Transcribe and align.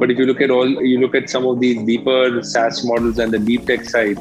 But 0.00 0.10
if 0.10 0.18
you 0.18 0.24
look 0.24 0.40
at 0.40 0.50
all, 0.50 0.68
you 0.82 0.98
look 0.98 1.14
at 1.14 1.28
some 1.28 1.46
of 1.46 1.60
these 1.60 1.84
deeper 1.84 2.42
SaaS 2.42 2.84
models 2.84 3.18
and 3.18 3.32
the 3.32 3.38
deep 3.38 3.66
tech 3.66 3.84
side, 3.84 4.18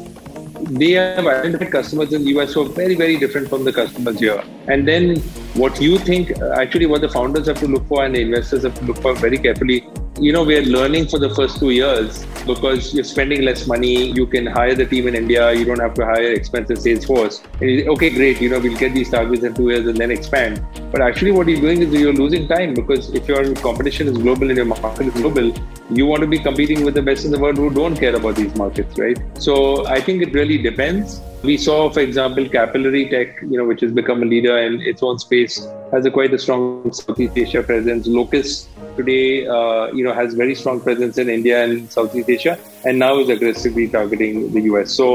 they 0.67 0.91
have 0.91 1.25
identified 1.25 1.71
customers 1.71 2.11
in 2.13 2.25
the 2.25 2.37
US 2.37 2.53
who 2.53 2.63
are 2.63 2.69
very, 2.69 2.95
very 2.95 3.17
different 3.17 3.47
from 3.47 3.63
the 3.63 3.71
customers 3.71 4.19
here. 4.19 4.43
And 4.67 4.87
then 4.87 5.17
what 5.53 5.79
you 5.79 5.97
think, 5.97 6.39
uh, 6.41 6.51
actually, 6.51 6.85
what 6.85 7.01
the 7.01 7.09
founders 7.09 7.47
have 7.47 7.59
to 7.59 7.67
look 7.67 7.87
for 7.87 8.03
and 8.03 8.13
the 8.13 8.21
investors 8.21 8.63
have 8.63 8.77
to 8.79 8.85
look 8.85 8.97
for 8.97 9.15
very 9.15 9.37
carefully 9.37 9.87
you 10.19 10.33
know, 10.33 10.43
we're 10.43 10.63
learning 10.63 11.07
for 11.07 11.17
the 11.17 11.29
first 11.33 11.59
two 11.59 11.69
years 11.69 12.25
because 12.45 12.93
you're 12.93 13.03
spending 13.03 13.41
less 13.41 13.67
money. 13.67 14.11
You 14.11 14.25
can 14.27 14.45
hire 14.45 14.75
the 14.75 14.85
team 14.85 15.07
in 15.07 15.15
India. 15.15 15.53
You 15.53 15.65
don't 15.65 15.79
have 15.79 15.93
to 15.95 16.05
hire 16.05 16.33
expensive 16.33 16.79
sales 16.79 17.05
force. 17.05 17.41
okay, 17.61 18.09
great. 18.09 18.41
You 18.41 18.49
know, 18.49 18.59
we'll 18.59 18.77
get 18.77 18.93
these 18.93 19.09
targets 19.09 19.43
in 19.43 19.53
two 19.53 19.69
years 19.69 19.87
and 19.87 19.97
then 19.97 20.11
expand. 20.11 20.65
But 20.91 21.01
actually, 21.01 21.31
what 21.31 21.47
you're 21.47 21.61
doing 21.61 21.81
is 21.81 21.93
you're 21.93 22.13
losing 22.13 22.47
time 22.47 22.73
because 22.73 23.09
if 23.13 23.27
your 23.27 23.55
competition 23.55 24.07
is 24.07 24.17
global 24.17 24.49
and 24.49 24.57
your 24.57 24.65
market 24.65 25.07
is 25.07 25.13
global, 25.13 25.53
you 25.89 26.05
want 26.05 26.21
to 26.21 26.27
be 26.27 26.39
competing 26.39 26.83
with 26.83 26.95
the 26.95 27.01
best 27.01 27.25
in 27.25 27.31
the 27.31 27.39
world 27.39 27.57
who 27.57 27.69
don't 27.69 27.95
care 27.95 28.15
about 28.15 28.35
these 28.35 28.53
markets, 28.55 28.97
right? 28.97 29.17
So 29.37 29.87
I 29.87 30.01
think 30.01 30.21
it 30.21 30.33
really 30.33 30.57
depends. 30.57 31.21
We 31.43 31.55
saw, 31.55 31.89
for 31.89 32.01
example, 32.01 32.47
Capillary 32.49 33.07
Tech, 33.09 33.41
you 33.41 33.57
know, 33.57 33.65
which 33.65 33.79
has 33.81 33.93
become 33.93 34.21
a 34.21 34.25
leader 34.25 34.57
in 34.57 34.81
its 34.81 35.01
own 35.01 35.17
space, 35.19 35.65
has 35.93 36.05
a 36.05 36.11
quite 36.11 36.33
a 36.33 36.37
strong 36.37 36.91
Southeast 36.91 37.37
Asia 37.37 37.63
presence. 37.63 38.07
Locus 38.07 38.67
today, 38.99 39.47
uh, 39.47 39.85
you 39.97 40.03
know, 40.03 40.13
has 40.13 40.33
very 40.33 40.55
strong 40.61 40.81
presence 40.87 41.17
in 41.17 41.29
India 41.29 41.63
and 41.63 41.91
Southeast 41.91 42.29
Asia, 42.29 42.57
and 42.85 42.99
now 42.99 43.19
is 43.19 43.29
aggressively 43.29 43.87
targeting 43.87 44.51
the 44.53 44.63
US. 44.71 44.91
So 44.91 45.09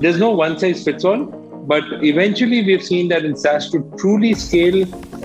there's 0.00 0.18
no 0.18 0.30
one 0.30 0.58
size 0.58 0.84
fits 0.84 1.04
all, 1.04 1.24
but 1.72 1.84
eventually 2.12 2.62
we've 2.68 2.86
seen 2.92 3.08
that 3.08 3.24
in 3.24 3.36
SaaS 3.36 3.70
to 3.72 3.82
truly 3.98 4.34
scale, 4.34 4.80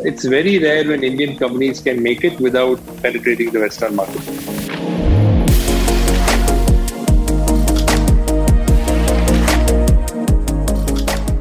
it's 0.09 0.25
very 0.25 0.57
rare 0.59 0.87
when 0.87 1.03
Indian 1.03 1.37
companies 1.37 1.81
can 1.81 2.01
make 2.01 2.23
it 2.23 2.39
without 2.39 2.79
penetrating 3.01 3.51
the 3.51 3.61
Western 3.67 3.95
market. 3.95 4.60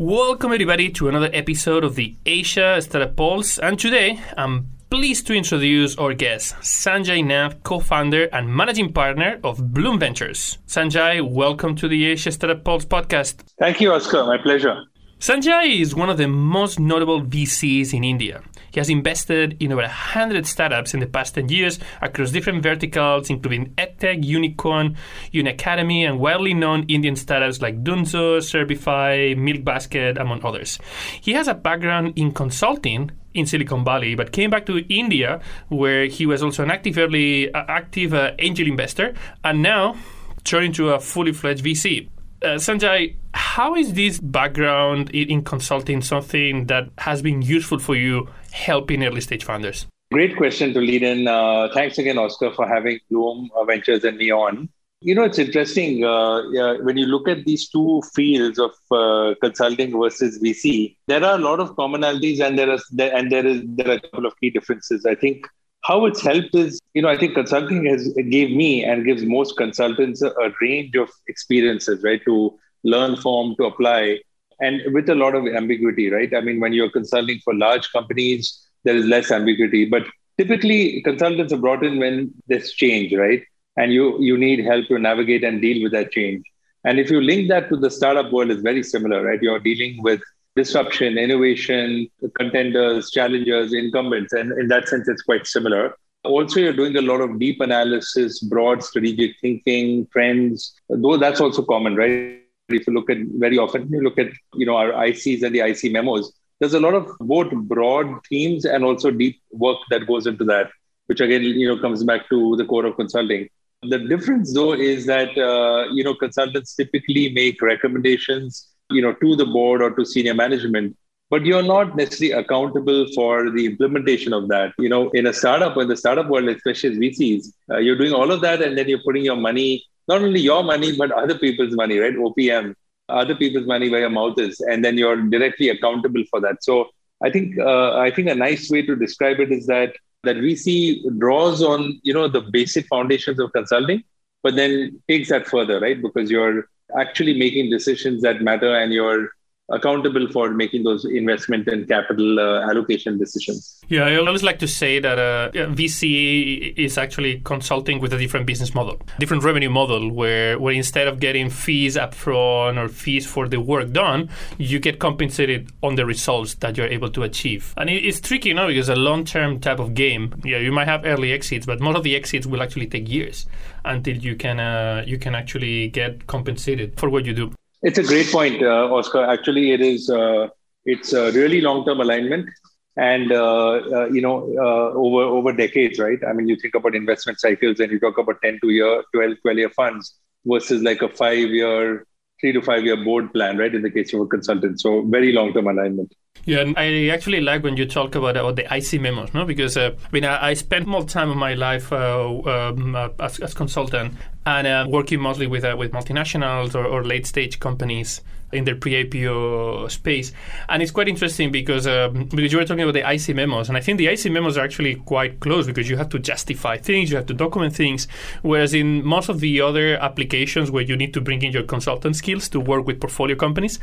Welcome, 0.00 0.52
everybody, 0.52 0.90
to 0.90 1.08
another 1.08 1.28
episode 1.32 1.82
of 1.82 1.96
the 1.96 2.14
Asia 2.24 2.80
Startup 2.80 3.16
Pulse. 3.16 3.58
And 3.58 3.76
today, 3.76 4.20
I'm 4.36 4.68
pleased 4.90 5.26
to 5.26 5.34
introduce 5.34 5.96
our 5.96 6.14
guest, 6.14 6.54
Sanjay 6.60 7.24
Nath, 7.24 7.60
co 7.64 7.80
founder 7.80 8.26
and 8.32 8.48
managing 8.48 8.92
partner 8.92 9.40
of 9.42 9.74
Bloom 9.74 9.98
Ventures. 9.98 10.58
Sanjay, 10.68 11.28
welcome 11.28 11.74
to 11.74 11.88
the 11.88 12.06
Asia 12.06 12.30
Startup 12.30 12.62
Pulse 12.62 12.84
podcast. 12.84 13.42
Thank 13.58 13.80
you, 13.80 13.92
Oscar. 13.92 14.24
My 14.24 14.38
pleasure. 14.38 14.84
Sanjay 15.20 15.80
is 15.80 15.96
one 15.96 16.08
of 16.08 16.16
the 16.16 16.28
most 16.28 16.78
notable 16.78 17.20
VCs 17.20 17.92
in 17.92 18.04
India. 18.04 18.40
He 18.70 18.78
has 18.78 18.88
invested 18.88 19.56
in 19.60 19.72
over 19.72 19.82
100 19.82 20.46
startups 20.46 20.94
in 20.94 21.00
the 21.00 21.08
past 21.08 21.34
10 21.34 21.48
years 21.48 21.80
across 22.00 22.30
different 22.30 22.62
verticals, 22.62 23.28
including 23.28 23.74
EdTech, 23.74 24.22
Unicorn, 24.22 24.96
Unacademy, 25.34 26.08
and 26.08 26.20
widely 26.20 26.54
known 26.54 26.84
Indian 26.84 27.16
startups 27.16 27.60
like 27.60 27.82
Dunzo, 27.82 28.40
Servify, 28.40 29.34
Milk 29.36 29.64
Basket, 29.64 30.18
among 30.18 30.44
others. 30.44 30.78
He 31.20 31.32
has 31.32 31.48
a 31.48 31.54
background 31.54 32.12
in 32.14 32.30
consulting 32.30 33.10
in 33.34 33.44
Silicon 33.44 33.84
Valley, 33.84 34.14
but 34.14 34.30
came 34.30 34.50
back 34.50 34.66
to 34.66 34.86
India, 34.88 35.40
where 35.68 36.06
he 36.06 36.26
was 36.26 36.44
also 36.44 36.62
an 36.62 36.70
active 36.70 36.96
early, 36.96 37.52
uh, 37.52 37.64
active 37.66 38.14
uh, 38.14 38.34
angel 38.38 38.68
investor, 38.68 39.14
and 39.42 39.62
now 39.62 39.96
turned 40.44 40.66
into 40.66 40.90
a 40.90 41.00
fully 41.00 41.32
fledged 41.32 41.64
VC. 41.64 42.08
Uh, 42.40 42.54
Sanjay, 42.54 43.16
how 43.34 43.74
is 43.74 43.94
this 43.94 44.20
background 44.20 45.10
in, 45.10 45.28
in, 45.28 45.42
consulting 45.42 46.00
something 46.00 46.66
that 46.66 46.88
has 46.98 47.20
been 47.20 47.42
useful 47.42 47.80
for 47.80 47.96
you 47.96 48.28
helping 48.52 49.04
early 49.04 49.20
stage 49.20 49.42
founders? 49.42 49.86
Great 50.12 50.36
question 50.36 50.72
to 50.72 50.80
lead 50.80 51.02
in. 51.02 51.26
Uh, 51.26 51.68
thanks 51.74 51.98
again, 51.98 52.16
Oscar, 52.16 52.52
for 52.52 52.66
having 52.66 53.00
Bloom 53.10 53.50
Ventures 53.66 54.04
and 54.04 54.16
me 54.16 54.30
on. 54.30 54.68
You 55.00 55.16
know, 55.16 55.24
it's 55.24 55.38
interesting 55.38 56.04
uh, 56.04 56.42
yeah, 56.50 56.76
when 56.80 56.96
you 56.96 57.06
look 57.06 57.28
at 57.28 57.44
these 57.44 57.68
two 57.68 58.02
fields 58.14 58.58
of 58.58 58.72
uh, 58.90 59.34
consulting 59.40 59.98
versus 59.98 60.40
VC. 60.40 60.96
There 61.08 61.22
are 61.24 61.34
a 61.34 61.38
lot 61.38 61.60
of 61.60 61.76
commonalities, 61.76 62.40
and 62.40 62.58
there 62.58 62.70
are 62.70 62.78
and 62.98 63.30
there 63.30 63.46
is 63.46 63.62
there 63.64 63.90
are 63.90 63.94
a 63.94 64.00
couple 64.00 64.26
of 64.26 64.34
key 64.40 64.50
differences. 64.50 65.06
I 65.06 65.14
think 65.14 65.46
how 65.82 66.06
it's 66.06 66.20
helped 66.20 66.54
is, 66.54 66.80
you 66.94 67.02
know, 67.02 67.08
I 67.08 67.16
think 67.16 67.34
consulting 67.34 67.84
has 67.86 68.08
gave 68.30 68.50
me 68.50 68.84
and 68.84 69.04
gives 69.04 69.22
most 69.22 69.56
consultants 69.56 70.22
a, 70.22 70.30
a 70.30 70.52
range 70.60 70.96
of 70.96 71.08
experiences, 71.28 72.02
right, 72.02 72.20
to 72.24 72.58
learn 72.84 73.16
from, 73.16 73.54
to 73.56 73.64
apply, 73.64 74.20
and 74.60 74.82
with 74.92 75.08
a 75.08 75.14
lot 75.14 75.34
of 75.34 75.46
ambiguity, 75.46 76.10
right? 76.10 76.34
I 76.34 76.40
mean, 76.40 76.60
when 76.60 76.72
you're 76.72 76.90
consulting 76.90 77.40
for 77.44 77.54
large 77.54 77.90
companies, 77.92 78.66
there 78.84 78.96
is 78.96 79.06
less 79.06 79.30
ambiguity, 79.30 79.84
but 79.84 80.04
typically 80.36 81.02
consultants 81.02 81.52
are 81.52 81.58
brought 81.58 81.84
in 81.84 81.98
when 81.98 82.32
there's 82.46 82.72
change, 82.72 83.12
right? 83.14 83.42
And 83.76 83.92
you 83.92 84.20
you 84.20 84.36
need 84.36 84.64
help 84.64 84.86
to 84.88 84.98
navigate 84.98 85.44
and 85.44 85.62
deal 85.62 85.82
with 85.82 85.92
that 85.92 86.10
change. 86.10 86.42
And 86.84 86.98
if 86.98 87.10
you 87.10 87.20
link 87.20 87.48
that 87.48 87.68
to 87.68 87.76
the 87.76 87.90
startup 87.90 88.32
world, 88.32 88.50
it's 88.50 88.62
very 88.62 88.82
similar, 88.82 89.22
right? 89.22 89.40
You're 89.42 89.60
dealing 89.60 90.02
with 90.02 90.20
disruption, 90.58 91.18
innovation, 91.18 92.08
contenders, 92.36 93.10
challengers, 93.10 93.72
incumbents. 93.72 94.32
And 94.32 94.52
in 94.60 94.68
that 94.68 94.88
sense, 94.88 95.08
it's 95.08 95.22
quite 95.22 95.46
similar. 95.46 95.94
Also, 96.24 96.60
you're 96.60 96.78
doing 96.80 96.96
a 96.96 97.06
lot 97.10 97.20
of 97.20 97.38
deep 97.38 97.60
analysis, 97.60 98.40
broad 98.40 98.82
strategic 98.82 99.36
thinking, 99.40 100.06
trends, 100.12 100.74
though 100.88 101.16
that's 101.16 101.40
also 101.40 101.62
common, 101.62 101.94
right? 101.94 102.42
If 102.78 102.86
you 102.86 102.92
look 102.92 103.08
at 103.08 103.18
very 103.44 103.56
often, 103.56 103.88
you 103.90 104.02
look 104.02 104.18
at 104.18 104.30
you 104.54 104.66
know 104.66 104.76
our 104.76 104.90
ICs 105.10 105.44
and 105.44 105.54
the 105.54 105.60
IC 105.60 105.92
memos. 105.92 106.32
There's 106.58 106.74
a 106.74 106.80
lot 106.86 106.94
of 106.94 107.06
both 107.20 107.52
broad 107.74 108.08
themes 108.28 108.64
and 108.64 108.84
also 108.84 109.12
deep 109.12 109.40
work 109.52 109.78
that 109.90 110.08
goes 110.08 110.26
into 110.26 110.44
that, 110.52 110.70
which 111.06 111.20
again 111.20 111.44
you 111.44 111.68
know 111.68 111.78
comes 111.80 112.02
back 112.10 112.28
to 112.30 112.56
the 112.56 112.66
core 112.72 112.84
of 112.84 112.96
consulting. 112.96 113.48
The 113.82 114.00
difference, 114.12 114.52
though, 114.52 114.72
is 114.72 115.06
that 115.06 115.38
uh, 115.38 115.84
you 115.92 116.04
know 116.04 116.14
consultants 116.14 116.74
typically 116.74 117.32
make 117.40 117.62
recommendations 117.62 118.68
you 118.90 119.02
know, 119.02 119.12
to 119.14 119.36
the 119.36 119.46
board 119.46 119.82
or 119.82 119.90
to 119.90 120.04
senior 120.04 120.34
management, 120.34 120.96
but 121.30 121.44
you're 121.44 121.62
not 121.62 121.96
necessarily 121.96 122.32
accountable 122.32 123.06
for 123.14 123.50
the 123.50 123.66
implementation 123.66 124.32
of 124.32 124.48
that. 124.48 124.72
You 124.78 124.88
know, 124.88 125.10
in 125.10 125.26
a 125.26 125.32
startup, 125.32 125.76
in 125.76 125.88
the 125.88 125.96
startup 125.96 126.28
world, 126.28 126.48
especially 126.48 126.90
as 126.90 126.98
VCs, 126.98 127.52
uh, 127.70 127.78
you're 127.78 127.98
doing 127.98 128.12
all 128.12 128.30
of 128.30 128.40
that, 128.40 128.62
and 128.62 128.76
then 128.78 128.88
you're 128.88 129.02
putting 129.04 129.24
your 129.24 129.36
money, 129.36 129.84
not 130.08 130.22
only 130.22 130.40
your 130.40 130.62
money, 130.62 130.96
but 130.96 131.12
other 131.12 131.38
people's 131.38 131.74
money, 131.74 131.98
right? 131.98 132.14
OPM, 132.14 132.74
other 133.08 133.34
people's 133.34 133.66
money 133.66 133.90
where 133.90 134.00
your 134.00 134.10
mouth 134.10 134.38
is, 134.38 134.60
and 134.60 134.84
then 134.84 134.96
you're 134.96 135.16
directly 135.16 135.68
accountable 135.68 136.24
for 136.30 136.40
that. 136.40 136.62
So 136.62 136.88
I 137.22 137.30
think 137.30 137.58
uh, 137.58 137.96
I 137.96 138.10
think 138.10 138.28
a 138.28 138.34
nice 138.34 138.70
way 138.70 138.82
to 138.82 138.96
describe 138.96 139.40
it 139.40 139.52
is 139.52 139.66
that 139.66 139.94
that 140.24 140.36
VC 140.36 141.18
draws 141.18 141.62
on 141.62 142.00
you 142.02 142.14
know 142.14 142.28
the 142.28 142.40
basic 142.40 142.86
foundations 142.86 143.38
of 143.38 143.52
consulting, 143.52 144.02
but 144.42 144.56
then 144.56 145.00
takes 145.08 145.28
that 145.28 145.46
further, 145.46 145.80
right? 145.80 146.00
Because 146.00 146.30
you're 146.30 146.68
actually 146.96 147.38
making 147.38 147.70
decisions 147.70 148.22
that 148.22 148.40
matter 148.42 148.74
and 148.76 148.92
you're 148.92 149.30
accountable 149.70 150.26
for 150.32 150.50
making 150.50 150.82
those 150.82 151.04
investment 151.04 151.68
and 151.68 151.86
capital 151.86 152.40
uh, 152.40 152.68
allocation 152.70 153.18
decisions. 153.18 153.80
Yeah, 153.88 154.04
I 154.04 154.16
always 154.16 154.42
like 154.42 154.58
to 154.60 154.68
say 154.68 154.98
that 155.00 155.18
uh, 155.18 155.50
VC 155.52 156.74
is 156.76 156.96
actually 156.96 157.40
consulting 157.40 158.00
with 158.00 158.12
a 158.12 158.18
different 158.18 158.46
business 158.46 158.74
model, 158.74 159.00
different 159.18 159.44
revenue 159.44 159.70
model, 159.70 160.10
where 160.10 160.58
where 160.58 160.74
instead 160.74 161.06
of 161.08 161.20
getting 161.20 161.50
fees 161.50 161.96
upfront 161.96 162.82
or 162.82 162.88
fees 162.88 163.26
for 163.26 163.48
the 163.48 163.60
work 163.60 163.92
done, 163.92 164.30
you 164.56 164.78
get 164.78 164.98
compensated 164.98 165.70
on 165.82 165.96
the 165.96 166.06
results 166.06 166.54
that 166.54 166.76
you're 166.76 166.86
able 166.86 167.10
to 167.10 167.22
achieve. 167.22 167.74
And 167.76 167.90
it's 167.90 168.20
tricky, 168.20 168.50
you 168.50 168.54
know, 168.54 168.68
because 168.68 168.88
a 168.88 168.96
long-term 168.96 169.60
type 169.60 169.78
of 169.78 169.94
game. 169.94 170.34
Yeah, 170.44 170.58
you 170.58 170.72
might 170.72 170.88
have 170.88 171.04
early 171.04 171.32
exits, 171.32 171.66
but 171.66 171.80
most 171.80 171.96
of 171.96 172.02
the 172.02 172.16
exits 172.16 172.46
will 172.46 172.62
actually 172.62 172.86
take 172.86 173.08
years 173.08 173.46
until 173.84 174.16
you 174.16 174.36
can 174.36 174.60
uh, 174.60 175.04
you 175.06 175.18
can 175.18 175.34
actually 175.34 175.88
get 175.88 176.26
compensated 176.26 176.98
for 176.98 177.08
what 177.10 177.24
you 177.24 177.34
do. 177.34 177.52
It's 177.82 177.98
a 177.98 178.02
great 178.02 178.26
point, 178.30 178.62
uh, 178.62 178.92
Oscar. 178.92 179.24
Actually, 179.24 179.72
it 179.72 179.80
is 179.80 180.10
uh, 180.10 180.48
it's 180.84 181.12
a 181.12 181.30
really 181.32 181.60
long-term 181.60 182.00
alignment, 182.00 182.48
and 182.96 183.30
uh, 183.30 183.80
uh 183.96 184.06
you 184.06 184.20
know 184.20 184.38
uh, 184.58 184.98
over 184.98 185.22
over 185.22 185.52
decades, 185.52 185.98
right? 185.98 186.18
I 186.28 186.32
mean, 186.32 186.48
you 186.48 186.56
think 186.56 186.74
about 186.74 186.94
investment 186.94 187.40
cycles, 187.40 187.78
and 187.78 187.92
you 187.92 188.00
talk 188.00 188.18
about 188.18 188.42
10 188.42 188.58
to 188.62 188.70
year, 188.70 189.02
12, 189.14 189.36
12 189.42 189.58
year 189.58 189.70
funds 189.70 190.18
versus 190.44 190.82
like 190.82 191.02
a 191.02 191.08
five-year, 191.08 192.04
three 192.40 192.52
to 192.52 192.62
five-year 192.62 193.04
board 193.04 193.32
plan, 193.32 193.58
right? 193.58 193.74
In 193.74 193.82
the 193.82 193.90
case 193.90 194.12
of 194.12 194.20
a 194.20 194.26
consultant, 194.26 194.80
so 194.80 195.02
very 195.02 195.32
long-term 195.32 195.68
alignment. 195.68 196.12
Yeah, 196.44 196.60
and 196.60 196.78
I 196.78 197.08
actually 197.08 197.40
like 197.40 197.62
when 197.62 197.76
you 197.76 197.84
talk 197.84 198.14
about 198.14 198.36
about 198.36 198.56
the 198.56 198.64
IC 198.74 199.00
memos, 199.00 199.34
no? 199.34 199.44
Because 199.44 199.76
uh, 199.76 199.90
I 200.04 200.08
mean, 200.12 200.24
I, 200.24 200.48
I, 200.48 200.54
spent 200.54 200.86
more 200.86 201.04
time 201.04 201.30
of 201.30 201.36
my 201.36 201.54
life 201.54 201.92
uh, 201.92 202.40
um, 202.46 202.96
uh, 202.96 203.10
as, 203.20 203.38
as 203.40 203.54
consultant 203.54 204.14
and 204.48 204.66
uh, 204.66 204.86
working 204.88 205.20
mostly 205.20 205.46
with 205.46 205.64
uh, 205.64 205.76
with 205.78 205.92
multinationals 205.92 206.74
or, 206.74 206.84
or 206.84 207.04
late 207.04 207.26
stage 207.26 207.60
companies 207.60 208.22
in 208.50 208.64
their 208.64 208.76
pre-IPO 208.76 209.90
space. 209.90 210.32
And 210.70 210.82
it's 210.82 210.90
quite 210.90 211.06
interesting 211.06 211.52
because 211.52 211.86
um, 211.86 212.24
because 212.24 212.50
you 212.50 212.58
were 212.58 212.64
talking 212.64 212.82
about 212.82 212.94
the 212.94 213.10
IC 213.12 213.36
memos, 213.36 213.68
and 213.68 213.76
I 213.76 213.80
think 213.80 213.98
the 213.98 214.06
IC 214.06 214.32
memos 214.32 214.56
are 214.56 214.64
actually 214.64 214.94
quite 214.94 215.40
close 215.40 215.66
because 215.66 215.90
you 215.90 215.98
have 215.98 216.08
to 216.10 216.18
justify 216.18 216.78
things, 216.78 217.10
you 217.10 217.16
have 217.16 217.26
to 217.26 217.34
document 217.34 217.74
things, 217.74 218.08
whereas 218.42 218.72
in 218.72 219.04
most 219.04 219.28
of 219.28 219.40
the 219.40 219.60
other 219.60 219.96
applications 219.96 220.70
where 220.70 220.82
you 220.82 220.96
need 220.96 221.12
to 221.12 221.20
bring 221.20 221.42
in 221.42 221.52
your 221.52 221.64
consultant 221.64 222.16
skills 222.16 222.48
to 222.48 222.58
work 222.58 222.86
with 222.86 223.00
portfolio 223.00 223.36
companies, 223.36 223.78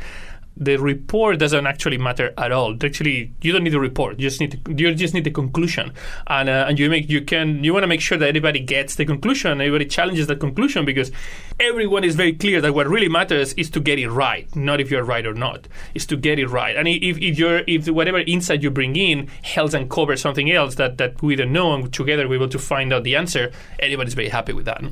the 0.56 0.76
report 0.78 1.38
doesn't 1.38 1.66
actually 1.66 1.98
matter 1.98 2.32
at 2.38 2.50
all. 2.50 2.76
Actually, 2.82 3.32
you 3.42 3.52
don't 3.52 3.64
need 3.64 3.74
a 3.74 3.80
report. 3.80 4.18
You 4.18 4.28
just 4.28 4.40
need 4.40 4.64
to, 4.64 4.72
you 4.74 4.94
just 4.94 5.12
need 5.12 5.24
the 5.24 5.30
conclusion, 5.30 5.92
and 6.26 6.48
uh, 6.48 6.66
and 6.68 6.78
you 6.78 6.88
make 6.88 7.10
you 7.10 7.22
can 7.22 7.62
you 7.62 7.72
want 7.72 7.82
to 7.82 7.88
make 7.88 8.00
sure 8.00 8.16
that 8.16 8.28
everybody 8.28 8.60
gets 8.60 8.94
the 8.94 9.04
conclusion. 9.04 9.60
Everybody 9.60 9.84
challenges 9.86 10.26
the 10.26 10.36
conclusion 10.36 10.84
because 10.84 11.12
everyone 11.60 12.04
is 12.04 12.14
very 12.14 12.32
clear 12.32 12.60
that 12.60 12.74
what 12.74 12.86
really 12.88 13.08
matters 13.08 13.52
is 13.54 13.68
to 13.70 13.80
get 13.80 13.98
it 13.98 14.08
right, 14.08 14.54
not 14.56 14.80
if 14.80 14.90
you're 14.90 15.04
right 15.04 15.26
or 15.26 15.34
not. 15.34 15.68
Is 15.94 16.06
to 16.06 16.16
get 16.16 16.38
it 16.38 16.48
right. 16.48 16.74
And 16.74 16.88
if, 16.88 17.18
if 17.18 17.38
you're 17.38 17.62
if 17.66 17.88
whatever 17.88 18.20
insight 18.20 18.62
you 18.62 18.70
bring 18.70 18.96
in 18.96 19.28
helps 19.42 19.74
uncover 19.74 20.16
something 20.16 20.50
else 20.50 20.76
that 20.76 20.96
that 20.98 21.22
we 21.22 21.36
don't 21.36 21.52
know, 21.52 21.74
and 21.74 21.92
together 21.92 22.26
we're 22.28 22.36
able 22.36 22.48
to 22.48 22.58
find 22.58 22.92
out 22.92 23.04
the 23.04 23.16
answer, 23.16 23.52
everybody's 23.78 24.14
very 24.14 24.28
happy 24.28 24.52
with 24.52 24.64
that. 24.64 24.82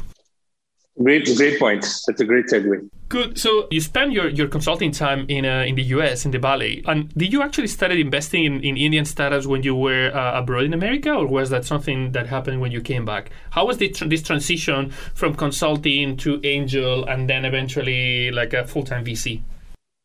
Great, 1.02 1.28
great 1.36 1.58
points. 1.58 2.04
That's 2.06 2.20
a 2.20 2.24
great 2.24 2.46
segue. 2.46 2.88
Good. 3.08 3.36
So 3.36 3.66
you 3.70 3.80
spent 3.80 4.12
your, 4.12 4.28
your 4.28 4.46
consulting 4.46 4.92
time 4.92 5.26
in 5.28 5.44
uh, 5.44 5.64
in 5.66 5.74
the 5.74 5.82
U.S. 5.94 6.24
in 6.24 6.30
the 6.30 6.38
Valley, 6.38 6.84
and 6.86 7.12
did 7.14 7.32
you 7.32 7.42
actually 7.42 7.66
started 7.66 7.98
investing 7.98 8.44
in, 8.44 8.60
in 8.62 8.76
Indian 8.76 9.04
startups 9.04 9.46
when 9.46 9.64
you 9.64 9.74
were 9.74 10.12
uh, 10.14 10.38
abroad 10.38 10.64
in 10.64 10.72
America, 10.72 11.12
or 11.12 11.26
was 11.26 11.50
that 11.50 11.64
something 11.64 12.12
that 12.12 12.28
happened 12.28 12.60
when 12.60 12.70
you 12.70 12.80
came 12.80 13.04
back? 13.04 13.30
How 13.50 13.66
was 13.66 13.78
the, 13.78 13.88
this 14.06 14.22
transition 14.22 14.90
from 15.14 15.34
consulting 15.34 16.16
to 16.18 16.40
angel, 16.44 17.04
and 17.06 17.28
then 17.28 17.44
eventually 17.44 18.30
like 18.30 18.52
a 18.52 18.64
full 18.64 18.84
time 18.84 19.04
VC? 19.04 19.42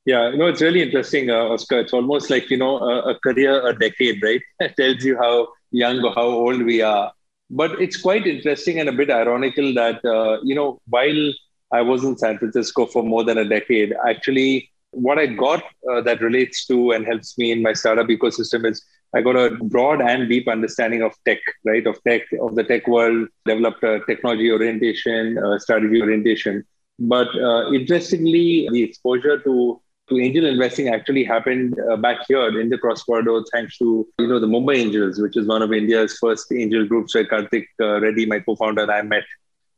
Yeah, 0.06 0.32
you 0.32 0.38
know, 0.38 0.48
it's 0.48 0.62
really 0.62 0.82
interesting, 0.82 1.30
uh, 1.30 1.50
Oscar. 1.50 1.82
It's 1.82 1.94
almost 1.94 2.32
like 2.32 2.50
you 2.50 2.58
know 2.58 2.80
a, 2.80 3.12
a 3.12 3.20
career, 3.20 3.68
a 3.68 3.78
decade, 3.78 4.24
right? 4.24 4.42
It 4.60 4.76
tells 4.76 5.04
you 5.04 5.18
how 5.18 5.50
young 5.70 6.04
or 6.04 6.14
how 6.16 6.26
old 6.26 6.64
we 6.64 6.82
are 6.82 7.14
but 7.50 7.82
it's 7.82 7.98
quite 7.98 8.28
interesting 8.28 8.80
and 8.80 8.90
a 8.90 8.92
bit 8.92 9.10
ironical 9.10 9.74
that, 9.74 10.04
uh, 10.06 10.40
you 10.44 10.56
know, 10.56 10.80
while 10.88 11.34
I 11.72 11.82
was 11.82 12.04
in 12.04 12.18
San 12.18 12.38
Francisco 12.38 12.86
for 12.86 13.04
more 13.04 13.24
than 13.24 13.38
a 13.38 13.46
decade, 13.46 13.94
actually, 14.08 14.72
what 14.92 15.20
I 15.20 15.28
got 15.28 15.64
uh, 15.92 16.02
that 16.02 16.22
relates 16.22 16.66
to 16.68 16.92
and 16.92 17.06
helps 17.06 17.38
me 17.38 17.52
in 17.52 17.62
my 17.62 17.74
startup 17.74 18.08
ecosystem 18.08 18.70
is 18.70 18.84
I 19.16 19.22
got 19.22 19.36
a 19.36 19.56
broad 19.64 20.02
and 20.02 20.30
deep 20.30 20.48
understanding 20.48 21.02
of 21.02 21.14
tech, 21.26 21.40
right? 21.66 21.86
Of 21.86 22.02
tech, 22.04 22.22
of 22.42 22.56
the 22.56 22.64
tech 22.64 22.88
world, 22.88 23.28
developed 23.46 23.84
a 23.84 24.02
technology 24.08 24.52
orientation, 24.52 25.38
uh, 25.38 25.58
strategy 25.58 26.02
orientation. 26.02 26.64
But 27.00 27.28
uh, 27.36 27.72
interestingly, 27.72 28.68
the 28.72 28.84
exposure 28.84 29.40
to 29.40 29.82
to 30.10 30.20
angel 30.20 30.46
investing 30.46 30.90
actually 30.90 31.24
happened 31.24 31.80
uh, 31.92 31.96
back 31.98 32.18
here 32.28 32.60
in 32.60 32.70
the 32.70 32.78
cross 32.78 33.04
corridor 33.04 33.42
thanks 33.52 33.78
to 33.78 34.08
you 34.20 34.28
know 34.28 34.40
the 34.40 34.48
Mumbai 34.48 34.78
Angels, 34.78 35.20
which 35.20 35.38
is 35.38 35.48
one 35.48 35.62
of 35.62 35.72
India's 35.72 36.18
first 36.18 36.52
angel 36.52 36.86
groups 36.86 37.16
where 37.16 37.26
Karthik 37.26 37.68
uh, 37.80 38.02
Reddy, 38.02 38.26
my 38.26 38.40
co-founder, 38.40 38.84
and 38.84 38.92
I 38.92 39.02
met. 39.02 39.24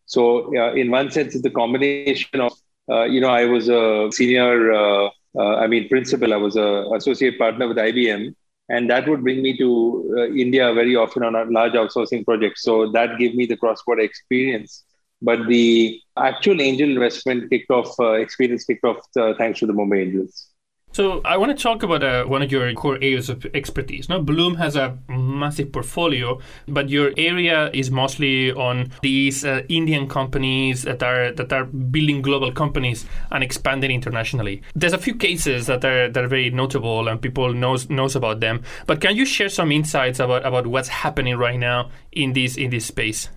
So 0.06 0.56
uh, 0.58 0.74
in 0.74 0.92
one 0.92 1.12
sense, 1.12 1.36
it's 1.36 1.46
a 1.46 1.50
combination 1.50 2.42
of 2.42 2.54
uh, 2.90 3.04
you 3.04 3.22
know 3.22 3.30
I 3.30 3.46
was 3.46 3.70
a 3.70 4.10
senior, 4.12 4.72
uh, 4.74 5.10
uh, 5.38 5.56
I 5.56 5.68
mean 5.68 5.90
principal, 5.90 6.34
I 6.34 6.38
was 6.38 6.56
a 6.56 6.86
associate 6.96 7.38
partner 7.38 7.68
with 7.68 7.78
IBM, 7.78 8.34
and 8.70 8.90
that 8.90 9.08
would 9.08 9.24
bring 9.24 9.42
me 9.42 9.58
to 9.58 10.32
India 10.36 10.74
very 10.74 10.96
often 10.96 11.24
on 11.24 11.36
a 11.36 11.46
large 11.46 11.74
outsourcing 11.74 12.26
project. 12.26 12.58
So 12.58 12.92
that 12.92 13.18
gave 13.18 13.36
me 13.36 13.46
the 13.46 13.58
cross-border 13.58 14.02
experience 14.02 14.84
but 15.22 15.48
the 15.48 16.00
actual 16.18 16.62
angel 16.62 16.90
investment 16.90 17.50
kicked 17.50 17.72
off, 17.72 18.00
uh, 18.00 18.14
experience 18.14 18.66
kicked 18.66 18.84
off 18.84 18.98
uh, 19.18 19.34
thanks 19.38 19.60
to 19.60 19.66
the 19.66 19.74
Mumbai 19.74 20.02
Angels. 20.02 20.52
So 20.94 21.22
I 21.24 21.38
want 21.38 21.58
to 21.58 21.64
talk 21.64 21.84
about 21.84 22.04
uh, 22.04 22.26
one 22.26 22.42
of 22.42 22.52
your 22.52 22.74
core 22.74 22.96
areas 22.96 23.30
of 23.30 23.46
expertise. 23.54 24.10
Now, 24.10 24.20
Bloom 24.20 24.56
has 24.56 24.76
a 24.76 24.98
massive 25.08 25.72
portfolio, 25.72 26.40
but 26.68 26.90
your 26.90 27.14
area 27.16 27.72
is 27.72 27.90
mostly 27.90 28.52
on 28.52 28.92
these 29.02 29.46
uh, 29.46 29.62
Indian 29.70 30.10
companies 30.10 30.82
that 30.84 31.02
are 31.02 31.32
that 31.32 31.54
are 31.54 31.64
building 31.64 32.22
global 32.22 32.52
companies 32.52 33.06
and 33.32 33.42
expanding 33.42 33.90
internationally. 33.90 34.64
There's 34.76 34.92
a 34.92 34.98
few 34.98 35.16
cases 35.16 35.68
that 35.68 35.86
are 35.86 36.10
that 36.10 36.26
are 36.26 36.28
very 36.28 36.50
notable 36.50 37.08
and 37.08 37.22
people 37.22 37.54
knows 37.54 37.90
knows 37.90 38.18
about 38.18 38.42
them. 38.42 38.62
But 38.86 39.00
can 39.00 39.16
you 39.16 39.26
share 39.26 39.50
some 39.50 39.72
insights 39.72 40.20
about, 40.20 40.46
about 40.46 40.68
what's 40.68 40.90
happening 40.90 41.38
right 41.38 41.58
now 41.58 41.90
in 42.12 42.34
this 42.34 42.58
in 42.58 42.70
this 42.70 42.86
space? 42.86 43.30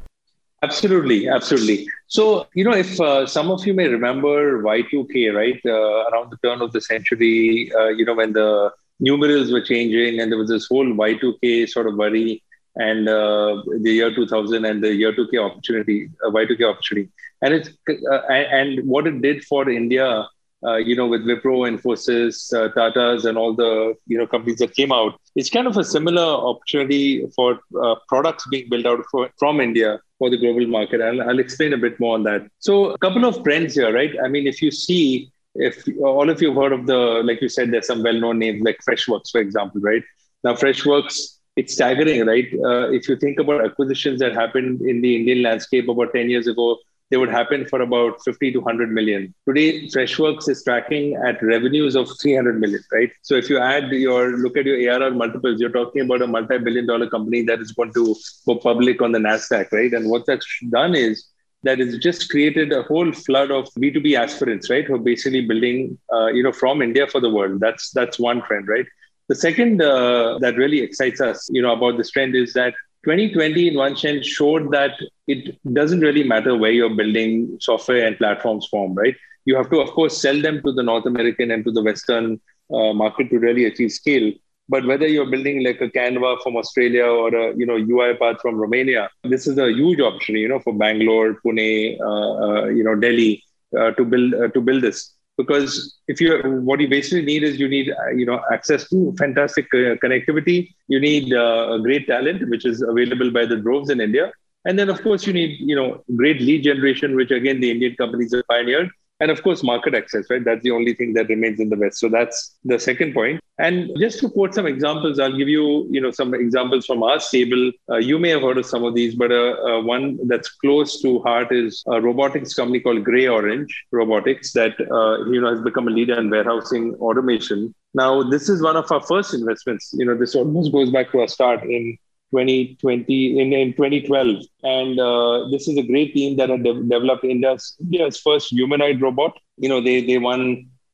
Absolutely, 0.64 1.28
absolutely. 1.28 1.86
So, 2.06 2.46
you 2.54 2.64
know, 2.64 2.74
if 2.84 3.00
uh, 3.00 3.26
some 3.26 3.50
of 3.50 3.66
you 3.66 3.74
may 3.74 3.88
remember 3.88 4.62
Y2K, 4.62 5.34
right, 5.40 5.60
uh, 5.66 6.04
around 6.10 6.30
the 6.30 6.38
turn 6.44 6.60
of 6.62 6.72
the 6.72 6.80
century, 6.80 7.70
uh, 7.78 7.88
you 7.88 8.04
know, 8.04 8.14
when 8.14 8.32
the 8.32 8.70
numerals 9.00 9.52
were 9.52 9.60
changing 9.60 10.20
and 10.20 10.30
there 10.30 10.38
was 10.38 10.48
this 10.50 10.66
whole 10.70 10.86
Y2K 10.86 11.66
sort 11.68 11.86
of 11.88 11.96
worry 11.96 12.42
and 12.76 13.08
uh, 13.08 13.62
the 13.86 13.92
year 13.98 14.14
2000 14.14 14.64
and 14.64 14.82
the 14.82 14.94
year 14.94 15.12
2K 15.12 15.38
opportunity, 15.48 16.08
uh, 16.26 16.30
Y2K 16.30 16.62
opportunity. 16.72 17.10
And 17.42 17.54
it's, 17.54 17.70
uh, 17.88 18.22
and 18.60 18.86
what 18.88 19.06
it 19.06 19.20
did 19.20 19.44
for 19.44 19.68
India 19.68 20.26
uh, 20.64 20.76
you 20.76 20.96
know, 20.96 21.06
with 21.06 21.24
Wipro, 21.24 21.68
Infosys, 21.70 22.52
uh, 22.54 22.68
Tata's, 22.72 23.24
and 23.24 23.36
all 23.36 23.54
the 23.54 23.94
you 24.06 24.18
know 24.18 24.26
companies 24.26 24.58
that 24.58 24.74
came 24.74 24.92
out. 24.92 25.18
It's 25.36 25.50
kind 25.50 25.66
of 25.66 25.76
a 25.76 25.84
similar 25.84 26.22
opportunity 26.22 27.26
for 27.36 27.60
uh, 27.82 27.96
products 28.08 28.46
being 28.48 28.68
built 28.70 28.86
out 28.86 29.04
for, 29.10 29.30
from 29.38 29.60
India 29.60 30.00
for 30.18 30.30
the 30.30 30.36
global 30.36 30.66
market. 30.66 31.00
I'll, 31.00 31.22
I'll 31.22 31.38
explain 31.38 31.72
a 31.72 31.78
bit 31.78 31.98
more 32.00 32.14
on 32.14 32.22
that. 32.24 32.48
So, 32.58 32.90
a 32.90 32.98
couple 32.98 33.24
of 33.24 33.42
trends 33.44 33.74
here, 33.74 33.92
right? 33.92 34.14
I 34.24 34.28
mean, 34.28 34.46
if 34.46 34.62
you 34.62 34.70
see, 34.70 35.30
if 35.54 35.86
all 36.00 36.30
of 36.30 36.40
you 36.40 36.48
have 36.48 36.56
heard 36.56 36.72
of 36.72 36.86
the, 36.86 36.96
like 37.24 37.40
you 37.40 37.48
said, 37.48 37.70
there's 37.70 37.86
some 37.86 38.02
well-known 38.02 38.38
names 38.38 38.62
like 38.64 38.78
Freshworks, 38.88 39.30
for 39.30 39.40
example, 39.40 39.80
right? 39.80 40.02
Now, 40.42 40.54
Freshworks 40.54 41.34
it's 41.56 41.74
staggering, 41.74 42.26
right? 42.26 42.48
Uh, 42.64 42.90
if 42.90 43.08
you 43.08 43.16
think 43.16 43.38
about 43.38 43.64
acquisitions 43.64 44.18
that 44.20 44.34
happened 44.34 44.80
in 44.82 45.00
the 45.00 45.14
Indian 45.16 45.42
landscape 45.42 45.88
about 45.88 46.12
10 46.12 46.28
years 46.28 46.46
ago, 46.46 46.78
they 47.14 47.18
would 47.22 47.30
happen 47.30 47.64
for 47.68 47.80
about 47.80 48.20
50 48.24 48.50
to 48.52 48.58
100 48.58 48.90
million. 48.90 49.32
Today, 49.48 49.86
Freshworks 49.86 50.48
is 50.48 50.64
tracking 50.64 51.14
at 51.28 51.40
revenues 51.42 51.94
of 51.94 52.08
300 52.20 52.58
million, 52.60 52.82
right? 52.92 53.12
So 53.22 53.36
if 53.36 53.48
you 53.48 53.58
add 53.58 53.92
your 53.92 54.36
look 54.36 54.56
at 54.56 54.66
your 54.66 54.78
ARR 54.92 55.12
multiples, 55.12 55.60
you're 55.60 55.70
talking 55.70 56.02
about 56.02 56.22
a 56.22 56.26
multi-billion 56.26 56.86
dollar 56.86 57.08
company 57.08 57.42
that 57.44 57.60
is 57.60 57.70
going 57.72 57.92
to 57.94 58.16
go 58.46 58.56
public 58.56 59.00
on 59.00 59.12
the 59.12 59.20
Nasdaq, 59.20 59.70
right? 59.70 59.92
And 59.92 60.10
what 60.10 60.26
that's 60.26 60.46
done 60.70 60.96
is 60.96 61.24
that 61.62 61.78
has 61.78 61.98
just 61.98 62.30
created 62.30 62.72
a 62.72 62.82
whole 62.82 63.12
flood 63.12 63.52
of 63.52 63.68
B2B 63.78 64.18
aspirants, 64.18 64.68
right? 64.68 64.84
Who 64.84 64.96
are 64.96 64.98
basically 64.98 65.46
building, 65.46 65.98
uh, 66.12 66.26
you 66.26 66.42
know, 66.42 66.52
from 66.52 66.82
India 66.82 67.06
for 67.06 67.20
the 67.20 67.30
world. 67.30 67.60
That's 67.60 67.90
that's 67.92 68.18
one 68.18 68.42
trend, 68.42 68.66
right? 68.66 68.86
The 69.28 69.36
second 69.36 69.80
uh, 69.80 70.38
that 70.40 70.56
really 70.56 70.80
excites 70.80 71.20
us, 71.20 71.48
you 71.50 71.62
know, 71.62 71.72
about 71.72 71.96
this 71.96 72.10
trend 72.10 72.34
is 72.34 72.52
that 72.54 72.74
2020 73.04 73.68
in 73.68 73.76
one 73.76 73.96
sense 73.96 74.26
showed 74.26 74.70
that 74.72 74.92
it 75.26 75.56
doesn't 75.72 76.00
really 76.00 76.24
matter 76.24 76.56
where 76.56 76.70
you're 76.72 76.94
building 76.94 77.56
software 77.60 78.06
and 78.06 78.18
platforms 78.18 78.66
from, 78.70 78.94
right? 78.94 79.14
You 79.44 79.56
have 79.56 79.70
to, 79.70 79.80
of 79.80 79.90
course, 79.90 80.20
sell 80.20 80.40
them 80.40 80.62
to 80.62 80.72
the 80.72 80.82
North 80.82 81.06
American 81.06 81.50
and 81.50 81.64
to 81.64 81.70
the 81.70 81.82
Western 81.82 82.40
uh, 82.72 82.92
market 82.92 83.30
to 83.30 83.38
really 83.38 83.66
achieve 83.66 83.92
scale. 83.92 84.32
But 84.68 84.86
whether 84.86 85.06
you're 85.06 85.30
building 85.30 85.62
like 85.62 85.80
a 85.82 85.88
Canva 85.88 86.42
from 86.42 86.56
Australia 86.56 87.04
or 87.04 87.34
a 87.34 87.54
you 87.54 87.66
know 87.66 87.76
UiPath 87.76 88.40
from 88.40 88.56
Romania, 88.56 89.10
this 89.22 89.46
is 89.46 89.58
a 89.58 89.70
huge 89.70 90.00
opportunity, 90.00 90.40
you 90.40 90.48
know, 90.48 90.60
for 90.60 90.72
Bangalore, 90.72 91.38
Pune, 91.44 92.00
uh, 92.00 92.32
uh, 92.46 92.64
you 92.68 92.82
know, 92.82 92.94
Delhi 92.94 93.44
uh, 93.78 93.90
to 93.92 94.04
build 94.04 94.32
uh, 94.34 94.48
to 94.48 94.60
build 94.62 94.82
this 94.82 95.12
because 95.36 95.98
if 96.08 96.20
you 96.20 96.38
what 96.68 96.80
you 96.80 96.88
basically 96.88 97.24
need 97.24 97.42
is 97.42 97.58
you 97.58 97.68
need 97.68 97.90
uh, 97.90 98.10
you 98.10 98.26
know 98.26 98.40
access 98.52 98.88
to 98.88 99.14
fantastic 99.18 99.66
uh, 99.74 99.96
connectivity. 100.04 100.68
You 100.88 101.00
need 101.00 101.32
uh, 101.32 101.78
great 101.78 102.06
talent 102.06 102.48
which 102.48 102.64
is 102.64 102.82
available 102.82 103.30
by 103.30 103.46
the 103.46 103.56
droves 103.56 103.90
in 103.90 104.00
india. 104.00 104.32
And 104.66 104.78
then 104.78 104.88
of 104.88 105.02
course 105.02 105.26
you 105.26 105.32
need 105.32 105.58
you 105.60 105.76
know 105.76 106.04
great 106.16 106.40
lead 106.40 106.64
generation 106.64 107.16
which 107.16 107.30
again 107.30 107.60
the 107.60 107.70
indian 107.70 107.94
companies 107.96 108.32
have 108.34 108.46
pioneered 108.48 108.90
and 109.20 109.30
of 109.30 109.42
course 109.42 109.62
market 109.62 109.94
access 109.94 110.26
right? 110.30 110.44
That's 110.44 110.62
the 110.62 110.70
only 110.70 110.94
thing 110.94 111.14
that 111.14 111.28
remains 111.28 111.60
in 111.60 111.68
the 111.68 111.76
west. 111.76 111.98
So 111.98 112.08
that's 112.08 112.56
the 112.64 112.78
second 112.78 113.14
point. 113.14 113.40
And 113.58 113.90
just 114.00 114.18
to 114.18 114.28
quote 114.28 114.52
some 114.52 114.66
examples 114.66 115.20
i'll 115.20 115.36
give 115.36 115.48
you 115.48 115.86
you 115.88 116.00
know 116.00 116.10
some 116.10 116.34
examples 116.34 116.86
from 116.86 117.02
our 117.02 117.20
stable. 117.20 117.70
Uh, 117.90 117.98
you 117.98 118.18
may 118.18 118.30
have 118.30 118.42
heard 118.42 118.58
of 118.58 118.66
some 118.66 118.84
of 118.84 118.94
these 118.94 119.14
but 119.14 119.30
uh, 119.30 119.54
uh, 119.68 119.80
one 119.82 120.18
that's 120.26 120.50
close 120.50 121.00
to 121.02 121.20
heart 121.20 121.52
is 121.52 121.82
a 121.86 122.00
robotics 122.00 122.54
company 122.54 122.80
called 122.80 123.04
GreyOrange 123.04 123.70
robotics 123.92 124.52
that 124.52 124.72
uh, 124.80 125.24
you 125.30 125.40
know 125.40 125.50
has 125.50 125.62
become 125.62 125.86
a 125.86 125.92
leader 125.92 126.18
in 126.18 126.30
warehousing 126.30 126.94
automation. 126.94 127.74
Now 127.94 128.24
this 128.24 128.48
is 128.48 128.60
one 128.60 128.76
of 128.76 128.90
our 128.90 129.00
first 129.00 129.34
investments. 129.34 129.94
You 129.96 130.06
know 130.06 130.16
this 130.16 130.34
almost 130.34 130.72
goes 130.72 130.90
back 130.90 131.12
to 131.12 131.20
our 131.20 131.28
start 131.28 131.62
in 131.62 131.96
2020 132.34 133.40
in, 133.40 133.52
in 133.62 133.72
2012 133.74 134.44
and 134.76 135.00
uh, 135.08 135.48
this 135.52 135.68
is 135.70 135.76
a 135.78 135.88
great 135.92 136.12
team 136.18 136.36
that 136.38 136.50
had 136.54 136.64
de- 136.68 136.86
developed 136.94 137.24
india's 137.34 137.66
india's 137.86 138.18
first 138.28 138.48
humanoid 138.58 139.00
robot 139.06 139.34
you 139.64 139.68
know 139.72 139.80
they 139.88 139.98
they 140.10 140.18
won 140.28 140.40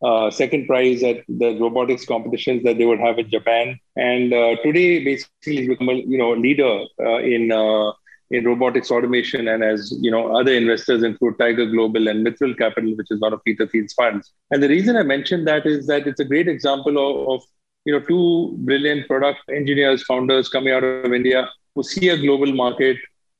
uh, 0.02 0.30
second 0.30 0.66
prize 0.66 1.02
at 1.02 1.18
the 1.28 1.58
robotics 1.60 2.06
competitions 2.06 2.62
that 2.64 2.78
they 2.78 2.86
would 2.86 3.00
have 3.00 3.18
in 3.18 3.30
Japan. 3.30 3.78
And 3.96 4.32
uh, 4.32 4.56
today, 4.62 5.04
basically, 5.04 5.68
become 5.68 5.88
a 5.90 5.94
you 5.94 6.18
know 6.18 6.32
leader 6.32 6.84
uh, 6.98 7.18
in 7.18 7.52
uh, 7.52 7.92
in 8.30 8.44
robotics 8.44 8.90
automation, 8.90 9.48
and 9.48 9.62
as 9.62 9.92
you 10.00 10.10
know, 10.10 10.34
other 10.36 10.52
investors 10.52 11.02
include 11.02 11.38
Tiger 11.38 11.66
Global 11.66 12.08
and 12.08 12.26
Mithril 12.26 12.56
Capital, 12.56 12.96
which 12.96 13.08
is 13.10 13.20
one 13.20 13.32
of 13.32 13.44
Peter 13.44 13.66
Thiel's 13.66 13.92
funds. 13.92 14.32
And 14.50 14.62
the 14.62 14.68
reason 14.68 14.96
I 14.96 15.02
mentioned 15.02 15.46
that 15.48 15.66
is 15.66 15.86
that 15.88 16.06
it's 16.06 16.20
a 16.20 16.24
great 16.24 16.48
example 16.48 16.96
of, 16.98 17.42
of 17.42 17.46
you 17.84 17.92
know 17.92 18.00
two 18.00 18.54
brilliant 18.58 19.06
product 19.08 19.40
engineers, 19.50 20.04
founders 20.04 20.48
coming 20.48 20.72
out 20.72 20.84
of 20.84 21.12
India 21.12 21.48
who 21.74 21.82
see 21.82 22.08
a 22.08 22.16
global 22.16 22.52
market 22.52 22.96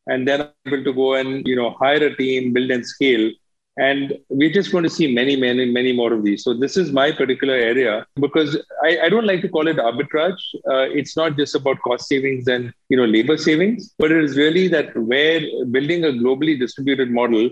and 0.06 0.26
then 0.26 0.48
able 0.66 0.82
to 0.84 0.92
go 0.92 1.14
and 1.14 1.46
you 1.46 1.56
know 1.56 1.70
hire 1.78 2.04
a 2.04 2.16
team, 2.16 2.52
build 2.52 2.70
and 2.70 2.86
scale 2.86 3.30
and 3.76 4.18
we're 4.28 4.52
just 4.52 4.72
going 4.72 4.84
to 4.84 4.90
see 4.90 5.12
many, 5.14 5.36
many, 5.36 5.64
many 5.64 5.92
more 5.92 6.12
of 6.12 6.24
these. 6.24 6.42
So 6.44 6.52
this 6.52 6.76
is 6.76 6.92
my 6.92 7.12
particular 7.12 7.54
area 7.54 8.06
because 8.16 8.60
I, 8.82 8.98
I 9.04 9.08
don't 9.08 9.26
like 9.26 9.40
to 9.42 9.48
call 9.48 9.68
it 9.68 9.76
arbitrage. 9.76 10.42
Uh, 10.68 10.86
it's 11.00 11.16
not 11.16 11.36
just 11.36 11.54
about 11.54 11.80
cost 11.80 12.08
savings 12.08 12.48
and 12.48 12.72
you 12.88 12.96
know 12.96 13.04
labor 13.04 13.38
savings, 13.38 13.94
but 13.98 14.12
it 14.12 14.22
is 14.22 14.36
really 14.36 14.68
that 14.68 14.96
where 14.96 15.40
building 15.70 16.04
a 16.04 16.08
globally 16.08 16.58
distributed 16.58 17.10
model 17.10 17.50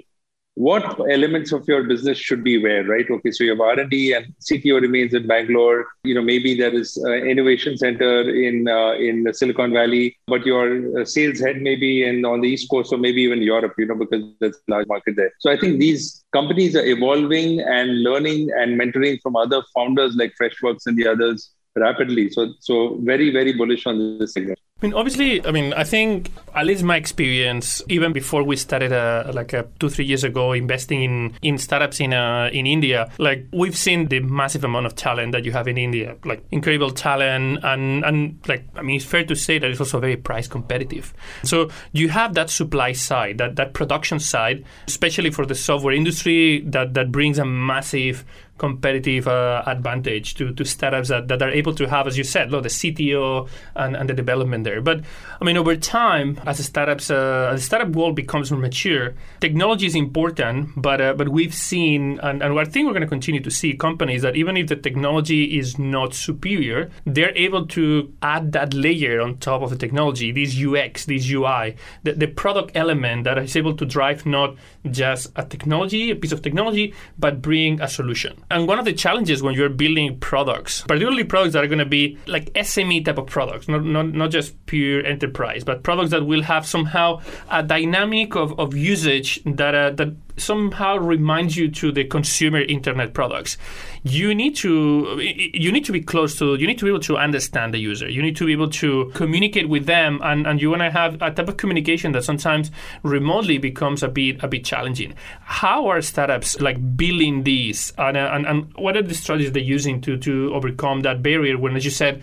what 0.59 0.99
elements 1.09 1.53
of 1.53 1.69
your 1.69 1.85
business 1.85 2.19
should 2.19 2.43
be 2.43 2.61
where, 2.61 2.83
right? 2.83 3.09
Okay, 3.09 3.31
so 3.31 3.45
you 3.45 3.51
have 3.51 3.61
R&D 3.61 4.13
and 4.13 4.27
CTO 4.41 4.81
remains 4.81 5.15
in 5.15 5.25
Bangalore. 5.25 5.87
You 6.03 6.17
know, 6.17 6.23
maybe 6.23 6.57
there 6.57 6.75
is 6.75 6.97
an 6.97 7.29
innovation 7.33 7.79
center 7.79 8.29
in 8.29 8.67
uh, 8.67 8.95
in 8.95 9.33
Silicon 9.33 9.73
Valley, 9.73 10.17
but 10.27 10.45
your 10.45 11.01
uh, 11.01 11.05
sales 11.05 11.39
head 11.39 11.63
maybe 11.63 12.03
in 12.03 12.25
on 12.25 12.41
the 12.41 12.49
East 12.49 12.69
Coast 12.71 12.93
or 12.93 12.99
maybe 12.99 13.23
even 13.23 13.41
Europe, 13.41 13.75
you 13.79 13.87
know, 13.87 13.95
because 13.95 14.25
there's 14.41 14.57
a 14.57 14.71
large 14.73 14.89
market 14.89 15.15
there. 15.15 15.33
So 15.39 15.49
I 15.53 15.57
think 15.57 15.79
these 15.79 16.25
companies 16.33 16.75
are 16.75 16.85
evolving 16.85 17.61
and 17.61 18.03
learning 18.03 18.51
and 18.59 18.81
mentoring 18.81 19.21
from 19.23 19.37
other 19.37 19.63
founders 19.73 20.17
like 20.17 20.35
Freshworks 20.41 20.87
and 20.87 20.99
the 20.99 21.07
others 21.07 21.53
rapidly. 21.79 22.31
So 22.31 22.53
so 22.61 22.99
very, 23.03 23.31
very 23.33 23.53
bullish 23.53 23.87
on 23.87 24.19
this 24.19 24.33
segment. 24.35 24.59
I 24.81 24.87
mean, 24.87 24.95
obviously, 24.95 25.45
I 25.45 25.51
mean, 25.51 25.73
I 25.73 25.83
think 25.83 26.31
at 26.55 26.65
least 26.65 26.85
my 26.85 26.95
experience, 26.95 27.83
even 27.89 28.13
before 28.13 28.45
we 28.45 28.55
started, 28.55 28.93
uh, 28.93 29.29
like 29.35 29.53
uh, 29.53 29.65
two, 29.81 29.89
three 29.89 30.05
years 30.05 30.23
ago, 30.23 30.53
investing 30.53 31.03
in, 31.03 31.35
in 31.43 31.59
startups 31.59 31.99
in 31.99 32.13
uh, 32.13 32.49
in 32.53 32.65
India, 32.65 33.11
like 33.19 33.45
we've 33.53 33.77
seen 33.77 34.07
the 34.07 34.21
massive 34.21 34.63
amount 34.63 34.87
of 34.87 34.95
talent 34.95 35.33
that 35.33 35.45
you 35.45 35.51
have 35.51 35.67
in 35.67 35.79
India, 35.79 36.17
like 36.25 36.45
incredible 36.53 36.93
talent, 36.93 37.59
and 37.65 38.05
and 38.05 38.39
like 38.47 38.67
I 38.77 38.83
mean, 38.83 38.95
it's 38.95 39.05
fair 39.05 39.25
to 39.25 39.35
say 39.35 39.59
that 39.59 39.69
it's 39.69 39.81
also 39.81 39.99
very 39.99 40.17
price 40.17 40.47
competitive. 40.47 41.13
So 41.43 41.71
you 41.91 42.09
have 42.11 42.35
that 42.35 42.49
supply 42.49 42.93
side, 42.93 43.39
that 43.39 43.57
that 43.57 43.73
production 43.73 44.21
side, 44.21 44.65
especially 44.87 45.31
for 45.31 45.45
the 45.45 45.57
software 45.57 45.93
industry, 45.93 46.61
that 46.67 46.95
that 46.95 47.11
brings 47.11 47.41
a 47.41 47.45
massive 47.45 48.25
competitive 48.59 49.27
uh, 49.29 49.63
advantage 49.67 50.35
to, 50.35 50.53
to 50.53 50.65
startups 50.65 51.09
that, 51.09 51.29
that 51.29 51.41
are 51.43 51.51
able 51.51 51.75
to 51.75 51.89
have, 51.89 52.07
as 52.07 52.19
you 52.19 52.25
said, 52.25 52.51
look, 52.51 52.65
the 52.65 52.69
CTO 52.69 53.49
and, 53.77 53.97
and 53.97 54.09
the 54.09 54.15
development 54.15 54.65
there. 54.65 54.81
But 54.81 55.03
I 55.41 55.45
mean, 55.45 55.57
over 55.57 55.77
time, 55.77 56.41
as 56.47 56.65
startups, 56.65 57.11
uh, 57.11 57.53
the 57.55 57.61
startup 57.61 57.91
world 57.91 58.17
becomes 58.17 58.51
more 58.51 58.61
mature, 58.61 59.15
technology 59.41 59.87
is 59.87 59.95
important. 59.95 60.71
But 60.77 61.01
uh, 61.01 61.15
but 61.15 61.29
we've 61.29 61.55
seen, 61.55 62.19
and, 62.21 62.43
and 62.43 62.59
I 62.59 62.65
think 62.65 62.87
we're 62.87 62.93
going 62.93 63.03
to 63.03 63.09
continue 63.09 63.41
to 63.41 63.51
see 63.51 63.75
companies 63.75 64.23
that 64.23 64.37
even 64.37 64.57
if 64.57 64.69
the 64.69 64.77
technology 64.77 65.59
is 65.59 65.79
not 65.79 66.15
superior, 66.15 66.91
they're 67.05 67.37
able 67.37 67.67
to 67.67 68.13
add 68.23 68.53
that 68.53 68.75
layer 68.75 69.21
on 69.21 69.39
top 69.39 69.63
of 69.63 69.71
the 69.71 69.77
technology, 69.77 70.33
this 70.33 70.59
UX, 70.59 71.07
this 71.07 71.31
UI, 71.31 71.77
the, 72.03 72.13
the 72.13 72.27
product 72.27 72.73
element 72.75 73.25
that 73.25 73.39
is 73.39 73.57
able 73.57 73.77
to 73.77 73.85
drive 73.85 74.27
not 74.27 74.57
just 74.91 75.31
a 75.37 75.45
technology, 75.45 76.11
a 76.11 76.17
piece 76.17 76.33
of 76.33 76.43
technology, 76.43 76.95
but 77.19 77.41
bring 77.41 77.81
a 77.81 77.89
solution. 77.89 78.43
And 78.51 78.67
one 78.67 78.79
of 78.79 78.85
the 78.85 78.93
challenges 78.93 79.43
when 79.43 79.55
you're 79.55 79.69
building 79.69 80.19
products, 80.19 80.83
particularly 80.83 81.25
products 81.25 81.53
that 81.53 81.65
are 81.65 81.67
going 81.67 81.81
to 81.81 81.85
be 81.85 82.17
like 82.27 82.53
SME 82.55 83.05
type 83.05 83.19
of 83.19 83.27
products, 83.27 83.69
not, 83.69 83.85
not, 83.85 84.07
not 84.07 84.31
just 84.31 84.55
pure 84.67 85.05
enterprise, 85.05 85.65
but 85.65 85.83
products 85.83 86.11
that 86.11 86.25
will 86.25 86.43
have 86.43 86.67
somehow 86.67 87.21
a 87.51 87.63
dynamic 87.63 88.35
of, 88.37 88.59
of 88.59 88.75
usage 88.75 89.43
that, 89.45 89.75
uh, 89.75 89.91
that 89.91 90.15
somehow 90.39 90.97
reminds 90.97 91.57
you 91.57 91.71
to 91.71 91.93
the 91.93 92.05
consumer 92.05 92.61
internet 92.61 93.15
products. 93.15 93.57
You 94.03 94.35
need 94.35 94.57
to 94.57 95.19
you 95.21 95.73
need 95.73 95.85
to 95.85 95.93
be 95.93 96.01
close 96.01 96.39
to 96.39 96.55
you 96.55 96.67
need 96.67 96.79
to 96.79 96.85
be 96.85 96.91
able 96.91 97.01
to 97.01 97.17
understand 97.17 97.75
the 97.75 97.79
user. 97.79 98.09
You 98.09 98.23
need 98.23 98.37
to 98.37 98.47
be 98.47 98.53
able 98.53 98.71
to 98.71 99.11
communicate 99.15 99.69
with 99.69 99.87
them 99.87 100.21
and, 100.23 100.47
and 100.47 100.61
you 100.61 100.71
want 100.71 100.83
to 100.83 100.91
have 100.91 101.15
a 101.21 101.31
type 101.31 101.49
of 101.49 101.57
communication 101.57 102.13
that 102.13 102.25
sometimes 102.25 102.71
remotely 103.03 103.59
becomes 103.59 104.03
a 104.03 104.09
bit 104.09 104.43
a 104.43 104.49
bit 104.49 104.65
challenging. 104.65 105.15
How 105.43 105.87
are 105.89 106.01
startups 106.01 106.61
like 106.61 106.97
building 106.97 107.45
these? 107.45 107.93
And, 107.99 108.17
uh, 108.17 108.31
and, 108.33 108.47
and 108.47 108.73
what 108.77 108.97
are 108.97 109.03
the 109.03 109.15
strategies 109.15 109.53
they're 109.53 109.63
using 109.63 110.01
to 110.03 110.17
to 110.19 110.55
overcome 110.55 111.01
that 111.01 111.23
barrier 111.23 111.59
when 111.59 111.77
as 111.77 111.85
you 111.85 111.91
said 111.91 112.23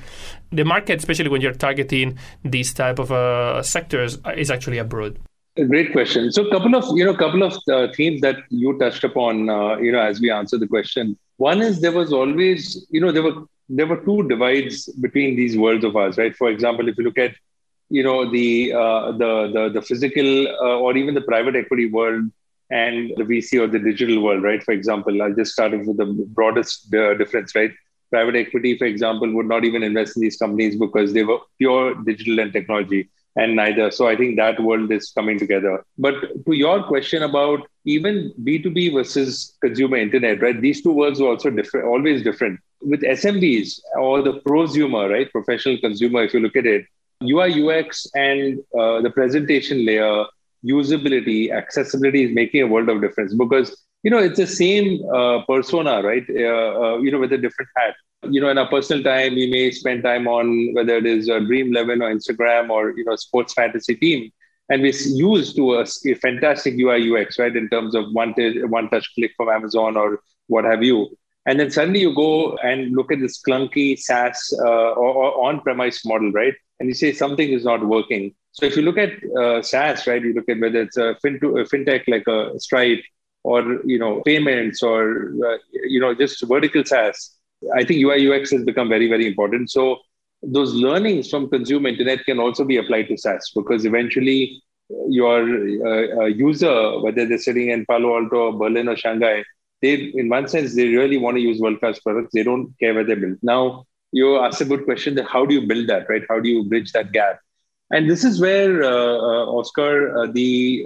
the 0.52 0.64
market 0.64 1.00
especially 1.00 1.30
when 1.30 1.42
you're 1.42 1.54
targeting 1.54 2.18
these 2.44 2.74
type 2.74 3.00
of 3.00 3.12
uh, 3.12 3.62
sectors 3.62 4.18
is 4.36 4.50
actually 4.52 4.78
abroad 4.78 5.20
great 5.64 5.92
question. 5.92 6.32
So, 6.32 6.46
a 6.46 6.52
couple 6.52 6.76
of 6.76 6.86
you 6.98 7.06
know, 7.06 7.14
couple 7.14 7.44
of 7.44 7.54
uh, 7.72 7.88
themes 7.94 8.22
that 8.22 8.38
you 8.50 8.78
touched 8.78 9.04
upon, 9.04 9.50
uh, 9.50 9.78
you 9.78 9.92
know, 9.92 10.00
as 10.00 10.20
we 10.20 10.30
answer 10.30 10.58
the 10.58 10.68
question. 10.68 11.18
One 11.38 11.62
is 11.62 11.82
there 11.82 11.92
was 11.92 12.12
always, 12.12 12.86
you 12.90 13.00
know, 13.00 13.12
there 13.12 13.24
were 13.24 13.44
there 13.70 13.88
were 13.88 13.98
two 14.06 14.28
divides 14.28 14.88
between 15.02 15.36
these 15.36 15.58
worlds 15.58 15.84
of 15.84 15.96
ours, 15.96 16.18
right? 16.18 16.36
For 16.36 16.50
example, 16.50 16.88
if 16.88 16.98
you 16.98 17.04
look 17.04 17.18
at, 17.18 17.34
you 17.90 18.04
know, 18.04 18.30
the 18.30 18.74
uh, 18.74 19.12
the 19.12 19.50
the 19.54 19.70
the 19.76 19.82
physical 19.82 20.48
uh, 20.48 20.78
or 20.80 20.96
even 20.98 21.14
the 21.14 21.22
private 21.22 21.56
equity 21.56 21.90
world 21.90 22.24
and 22.70 23.12
the 23.18 23.24
VC 23.24 23.58
or 23.60 23.68
the 23.68 23.80
digital 23.80 24.22
world, 24.22 24.44
right? 24.44 24.64
For 24.64 24.72
example, 24.72 25.22
I'll 25.22 25.34
just 25.34 25.54
start 25.54 25.72
with 25.72 25.98
the 25.98 26.06
broadest 26.34 26.94
uh, 26.94 27.14
difference, 27.16 27.56
right? 27.56 27.72
Private 28.12 28.36
equity, 28.36 28.78
for 28.78 28.86
example, 28.86 29.32
would 29.34 29.48
not 29.48 29.64
even 29.66 29.84
invest 29.84 30.16
in 30.16 30.22
these 30.22 30.38
companies 30.38 30.76
because 30.78 31.14
they 31.14 31.24
were 31.24 31.40
pure 31.58 31.96
digital 32.04 32.40
and 32.40 32.52
technology 32.54 33.10
and 33.36 33.56
neither. 33.56 33.92
So 33.92 34.08
I 34.08 34.16
think 34.16 34.38
that 34.38 34.60
world 34.60 34.92
is 34.92 35.12
coming 35.12 35.38
together. 35.38 35.84
But 35.98 36.46
to 36.46 36.54
your 36.54 36.84
question 36.84 37.24
about 37.24 37.68
even 37.86 38.34
B2B 38.44 38.94
versus 38.94 39.56
consumer 39.62 39.98
internet, 39.98 40.42
right? 40.42 40.60
These 40.60 40.82
two 40.82 40.94
worlds 40.94 41.20
are 41.20 41.28
also 41.28 41.50
different, 41.50 41.88
always 41.88 42.24
different. 42.24 42.60
With 42.82 43.02
SMBs 43.02 43.80
or 43.98 44.22
the 44.22 44.40
prosumer, 44.42 45.10
right? 45.10 45.32
Professional 45.32 45.78
consumer, 45.80 46.24
if 46.24 46.34
you 46.34 46.40
look 46.40 46.56
at 46.56 46.66
it, 46.66 46.86
UI, 47.24 47.64
UX, 47.64 48.08
and 48.16 48.60
uh, 48.78 49.02
the 49.02 49.10
presentation 49.10 49.86
layer, 49.86 50.26
usability, 50.66 51.52
accessibility 51.52 52.24
is 52.24 52.34
making 52.34 52.62
a 52.62 52.68
world 52.68 52.90
of 52.90 53.02
difference 53.02 53.34
because 53.34 53.85
you 54.06 54.12
know 54.12 54.22
it's 54.28 54.40
the 54.46 54.48
same 54.48 54.88
uh, 55.18 55.38
persona, 55.52 56.02
right? 56.10 56.26
Uh, 56.30 56.72
uh 56.84 56.98
you 57.04 57.12
know, 57.12 57.20
with 57.20 57.34
a 57.34 57.42
different 57.46 57.70
hat 57.76 57.96
you 58.30 58.42
know, 58.42 58.50
in 58.50 58.58
our 58.58 58.68
personal 58.70 59.04
time, 59.04 59.36
we 59.36 59.50
may 59.50 59.72
spend 59.72 60.04
time 60.04 60.28
on 60.28 60.74
whether 60.74 60.98
it 60.98 61.06
is 61.06 61.30
a 61.30 61.40
Dream 61.40 61.70
Eleven 61.70 62.02
or 62.02 62.14
Instagram 62.14 62.70
or 62.70 62.92
you 62.98 63.06
know, 63.06 63.16
sports 63.16 63.54
fantasy 63.54 63.96
team, 63.96 64.32
and 64.70 64.82
we 64.82 64.94
use 64.94 65.54
to 65.56 65.76
a, 65.76 65.82
a, 65.82 66.16
fantastic 66.16 66.76
UI 66.80 67.12
UX, 67.12 67.38
right, 67.40 67.56
in 67.56 67.70
terms 67.70 67.96
of 67.96 68.06
one 68.14 68.34
t- 68.34 68.64
one 68.64 68.90
touch 68.90 69.08
click 69.16 69.32
from 69.38 69.50
Amazon 69.50 69.98
or 69.98 70.20
what 70.48 70.66
have 70.66 70.84
you. 70.84 71.18
And 71.48 71.60
then 71.60 71.70
suddenly 71.70 72.00
you 72.00 72.16
go 72.16 72.58
and 72.58 72.96
look 72.96 73.12
at 73.12 73.20
this 73.20 73.40
clunky 73.40 74.00
SaaS 74.00 74.52
uh, 74.64 74.92
or, 74.94 75.14
or 75.14 75.46
on-premise 75.48 76.04
model, 76.04 76.32
right? 76.32 76.56
And 76.80 76.90
you 76.90 76.96
say 76.96 77.14
something 77.14 77.48
is 77.48 77.64
not 77.64 77.86
working. 77.86 78.34
So 78.54 78.66
if 78.66 78.76
you 78.76 78.82
look 78.82 78.98
at 78.98 79.12
uh, 79.40 79.62
SaaS, 79.62 80.08
right, 80.08 80.24
you 80.24 80.34
look 80.34 80.50
at 80.50 80.60
whether 80.60 80.82
it's 80.82 80.98
a, 80.98 81.16
fin- 81.22 81.36
a 81.36 81.66
fintech 81.66 82.06
like 82.08 82.28
a 82.28 82.60
Stripe 82.60 83.04
or 83.52 83.60
you 83.94 84.00
know 84.04 84.22
payments 84.30 84.82
or 84.82 85.00
uh, 85.48 85.58
you 85.94 86.00
know 86.00 86.14
just 86.24 86.46
vertical 86.54 86.84
SaaS 86.92 87.36
I 87.74 87.84
think 87.84 88.04
UI 88.04 88.30
UX 88.30 88.52
has 88.52 88.64
become 88.64 88.90
very, 88.90 89.08
very 89.08 89.26
important. 89.28 89.72
So 89.72 90.00
those 90.44 90.74
learnings 90.74 91.30
from 91.30 91.50
consumer 91.50 91.90
internet 91.90 92.26
can 92.26 92.40
also 92.40 92.64
be 92.64 92.78
applied 92.78 93.08
to 93.08 93.18
SaaS 93.18 93.52
because 93.56 93.86
eventually 93.86 94.62
your 95.08 95.42
uh, 95.42 96.26
user, 96.26 97.00
whether 97.00 97.26
they're 97.26 97.40
sitting 97.40 97.70
in 97.70 97.86
Palo 97.86 98.16
Alto, 98.16 98.38
or 98.38 98.54
Berlin, 98.54 98.88
or 98.88 98.96
Shanghai, 98.96 99.44
they, 99.82 100.12
in 100.16 100.30
one 100.30 100.48
sense, 100.48 100.76
they 100.76 100.88
really 100.90 101.18
want 101.18 101.38
to 101.38 101.42
use 101.42 101.60
world 101.60 101.80
class 101.80 102.00
products. 102.00 102.32
They 102.34 102.44
don't 102.44 102.74
care 102.80 102.94
where 102.94 103.04
they 103.04 103.16
build. 103.16 103.38
Now, 103.42 103.86
you 104.12 104.38
asked 104.38 104.62
a 104.62 104.66
good 104.66 104.86
question: 104.86 105.16
that 105.16 105.28
how 105.28 105.46
do 105.46 105.56
you 105.56 105.66
build 105.66 105.88
that, 105.88 106.08
right? 106.08 106.24
How 106.30 106.40
do 106.40 106.50
you 106.50 106.64
bridge 106.66 106.92
that 106.92 107.12
gap? 107.12 107.40
And 107.92 108.10
this 108.10 108.24
is 108.24 108.42
where 108.42 108.84
uh, 108.84 108.90
uh, 108.90 109.46
Oscar, 109.60 110.18
uh, 110.18 110.28
the 110.32 110.86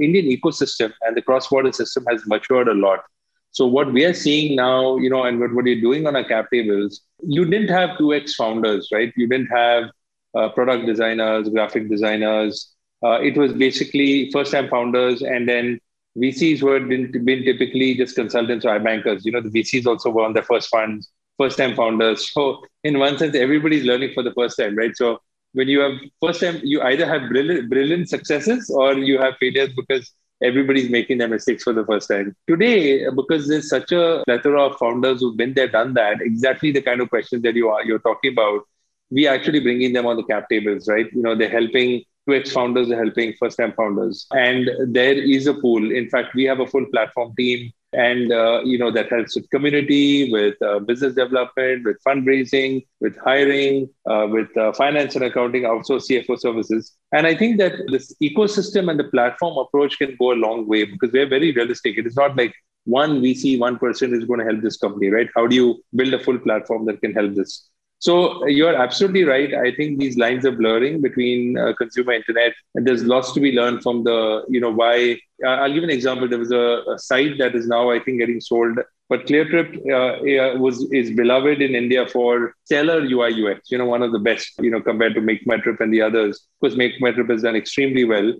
Indian 0.00 0.26
ecosystem 0.26 0.92
and 1.02 1.16
the 1.16 1.22
cross-border 1.22 1.72
system 1.72 2.06
has 2.08 2.24
matured 2.26 2.68
a 2.68 2.74
lot. 2.74 3.00
So 3.50 3.66
what 3.66 3.92
we 3.92 4.04
are 4.04 4.14
seeing 4.14 4.54
now, 4.56 4.98
you 4.98 5.10
know, 5.10 5.24
and 5.24 5.40
what, 5.40 5.52
what 5.52 5.66
you're 5.66 5.80
doing 5.80 6.06
on 6.06 6.14
our 6.14 6.24
cap 6.24 6.46
tables, 6.52 7.00
you 7.22 7.44
didn't 7.44 7.68
have 7.68 7.98
2x 7.98 8.34
founders, 8.34 8.88
right? 8.92 9.12
You 9.16 9.26
didn't 9.26 9.48
have 9.48 9.90
uh, 10.34 10.50
product 10.50 10.86
designers, 10.86 11.48
graphic 11.48 11.88
designers. 11.88 12.72
Uh, 13.02 13.20
it 13.20 13.36
was 13.36 13.52
basically 13.52 14.30
first-time 14.30 14.68
founders, 14.68 15.22
and 15.22 15.48
then 15.48 15.80
VCs 16.16 16.62
were 16.62 16.80
been, 16.80 17.10
been 17.24 17.44
typically 17.44 17.94
just 17.94 18.14
consultants 18.14 18.64
or 18.64 18.78
bankers. 18.78 19.24
You 19.24 19.32
know, 19.32 19.40
the 19.40 19.50
VCs 19.50 19.86
also 19.86 20.10
were 20.10 20.24
on 20.24 20.34
their 20.34 20.42
first 20.42 20.68
funds, 20.68 21.08
first-time 21.38 21.74
founders. 21.74 22.30
So 22.32 22.62
in 22.84 22.98
one 22.98 23.18
sense, 23.18 23.34
everybody's 23.34 23.84
learning 23.84 24.12
for 24.14 24.22
the 24.22 24.32
first 24.34 24.58
time, 24.58 24.76
right? 24.76 24.96
So 24.96 25.20
when 25.58 25.66
you 25.66 25.80
have 25.80 25.94
first 26.24 26.40
time, 26.40 26.60
you 26.62 26.80
either 26.82 27.04
have 27.04 27.28
brilliant, 27.28 27.68
brilliant 27.68 28.08
successes 28.08 28.70
or 28.70 28.94
you 28.94 29.18
have 29.18 29.34
failures 29.38 29.70
because 29.74 30.12
everybody's 30.40 30.88
making 30.88 31.18
their 31.18 31.26
mistakes 31.26 31.64
for 31.64 31.72
the 31.72 31.84
first 31.84 32.08
time. 32.08 32.36
Today, 32.46 33.04
uh, 33.04 33.10
because 33.10 33.48
there's 33.48 33.68
such 33.68 33.90
a 33.90 34.22
plethora 34.24 34.62
of 34.66 34.78
founders 34.78 35.20
who've 35.20 35.36
been 35.36 35.54
there, 35.54 35.66
done 35.66 35.94
that, 35.94 36.20
exactly 36.20 36.70
the 36.70 36.80
kind 36.80 37.00
of 37.00 37.10
questions 37.10 37.42
that 37.42 37.56
you 37.56 37.68
are 37.70 37.84
you're 37.84 37.98
talking 37.98 38.32
about, 38.34 38.60
we 39.10 39.26
actually 39.26 39.58
bringing 39.58 39.92
them 39.92 40.06
on 40.06 40.16
the 40.16 40.22
cap 40.22 40.48
tables, 40.48 40.86
right? 40.86 41.12
You 41.12 41.22
know, 41.22 41.34
they're 41.34 41.48
helping 41.48 42.04
2x 42.30 42.52
founders 42.52 42.88
are 42.92 43.02
helping 43.04 43.34
first 43.40 43.56
time 43.56 43.72
founders. 43.72 44.26
And 44.30 44.70
there 44.86 45.14
is 45.14 45.48
a 45.48 45.54
pool. 45.54 45.90
In 45.90 46.08
fact, 46.08 46.36
we 46.36 46.44
have 46.44 46.60
a 46.60 46.68
full 46.68 46.86
platform 46.92 47.34
team 47.36 47.72
and 47.92 48.32
uh, 48.32 48.60
you 48.64 48.78
know 48.78 48.90
that 48.90 49.08
helps 49.08 49.34
with 49.34 49.48
community 49.50 50.30
with 50.30 50.60
uh, 50.62 50.78
business 50.78 51.14
development 51.14 51.84
with 51.86 51.96
fundraising 52.06 52.84
with 53.00 53.16
hiring 53.18 53.88
uh, 54.10 54.26
with 54.30 54.54
uh, 54.58 54.72
finance 54.72 55.14
and 55.14 55.24
accounting 55.24 55.62
outsource 55.62 56.08
cfo 56.08 56.38
services. 56.38 56.92
And 57.12 57.26
i 57.26 57.34
think 57.34 57.58
that 57.58 57.72
this 57.90 58.14
ecosystem 58.22 58.90
and 58.90 59.00
the 59.00 59.04
platform 59.04 59.56
approach 59.56 59.96
can 59.98 60.16
go 60.18 60.32
a 60.32 60.38
long 60.46 60.68
way 60.68 60.84
because 60.84 61.12
we're 61.12 61.28
very 61.28 61.52
realistic. 61.52 61.96
It 61.96 62.06
is 62.06 62.16
not 62.16 62.36
like 62.36 62.54
one 62.84 63.20
vc 63.22 63.58
one 63.58 63.78
person 63.78 64.14
is 64.14 64.24
going 64.24 64.40
to 64.40 64.46
help 64.46 64.62
this 64.62 64.76
company 64.76 65.08
right? 65.08 65.28
How 65.34 65.46
do 65.46 65.56
you 65.56 65.82
build 65.94 66.12
a 66.12 66.22
full 66.22 66.38
platform 66.38 66.84
that 66.86 67.00
can 67.00 67.14
help 67.14 67.34
this 67.34 67.68
so 68.00 68.46
you're 68.46 68.76
absolutely 68.76 69.24
right. 69.24 69.52
I 69.52 69.74
think 69.74 69.98
these 69.98 70.16
lines 70.16 70.46
are 70.46 70.52
blurring 70.52 71.00
between 71.00 71.58
uh, 71.58 71.72
consumer 71.74 72.12
internet, 72.12 72.54
and 72.74 72.86
there's 72.86 73.04
lots 73.04 73.32
to 73.32 73.40
be 73.40 73.52
learned 73.52 73.82
from 73.82 74.04
the, 74.04 74.44
you 74.48 74.60
know, 74.60 74.70
why. 74.70 75.20
Uh, 75.44 75.50
I'll 75.50 75.72
give 75.72 75.84
an 75.84 75.90
example. 75.90 76.28
There 76.28 76.38
was 76.38 76.52
a, 76.52 76.82
a, 76.92 76.98
site 76.98 77.38
that 77.38 77.54
is 77.54 77.66
now, 77.66 77.90
I 77.90 78.00
think, 78.00 78.18
getting 78.18 78.40
sold, 78.40 78.78
but 79.08 79.26
ClearTrip 79.26 79.76
uh, 79.76 80.58
was 80.58 80.90
is 80.92 81.10
beloved 81.10 81.60
in 81.60 81.74
India 81.74 82.06
for 82.06 82.54
stellar 82.64 83.00
UI 83.00 83.44
UX. 83.44 83.70
You 83.70 83.78
know, 83.78 83.86
one 83.86 84.02
of 84.02 84.12
the 84.12 84.18
best. 84.20 84.52
You 84.60 84.70
know, 84.70 84.80
compared 84.80 85.14
to 85.14 85.20
MakeMyTrip 85.20 85.80
and 85.80 85.92
the 85.92 86.02
others, 86.02 86.46
because 86.60 86.76
MakeMyTrip 86.76 87.30
has 87.30 87.42
done 87.42 87.56
extremely 87.56 88.04
well, 88.04 88.32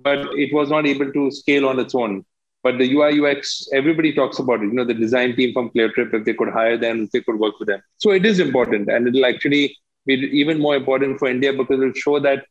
but 0.00 0.20
it 0.38 0.54
was 0.54 0.70
not 0.70 0.86
able 0.86 1.12
to 1.12 1.30
scale 1.30 1.68
on 1.68 1.78
its 1.78 1.94
own. 1.94 2.24
But 2.62 2.78
the 2.78 2.92
UI 2.94 3.20
UX, 3.20 3.68
everybody 3.72 4.12
talks 4.12 4.38
about 4.38 4.62
it. 4.62 4.66
You 4.66 4.72
know, 4.72 4.84
the 4.84 4.94
design 4.94 5.34
team 5.34 5.52
from 5.52 5.70
ClearTrip, 5.70 6.14
if 6.14 6.24
they 6.24 6.34
could 6.34 6.50
hire 6.50 6.78
them, 6.78 7.04
if 7.04 7.10
they 7.10 7.20
could 7.20 7.38
work 7.38 7.58
with 7.58 7.68
them. 7.68 7.82
So 7.96 8.12
it 8.12 8.24
is 8.24 8.38
important, 8.38 8.88
and 8.88 9.08
it'll 9.08 9.26
actually 9.26 9.76
be 10.06 10.14
even 10.14 10.60
more 10.60 10.76
important 10.76 11.18
for 11.18 11.28
India 11.28 11.52
because 11.52 11.80
it'll 11.80 11.92
show 11.94 12.20
that 12.20 12.44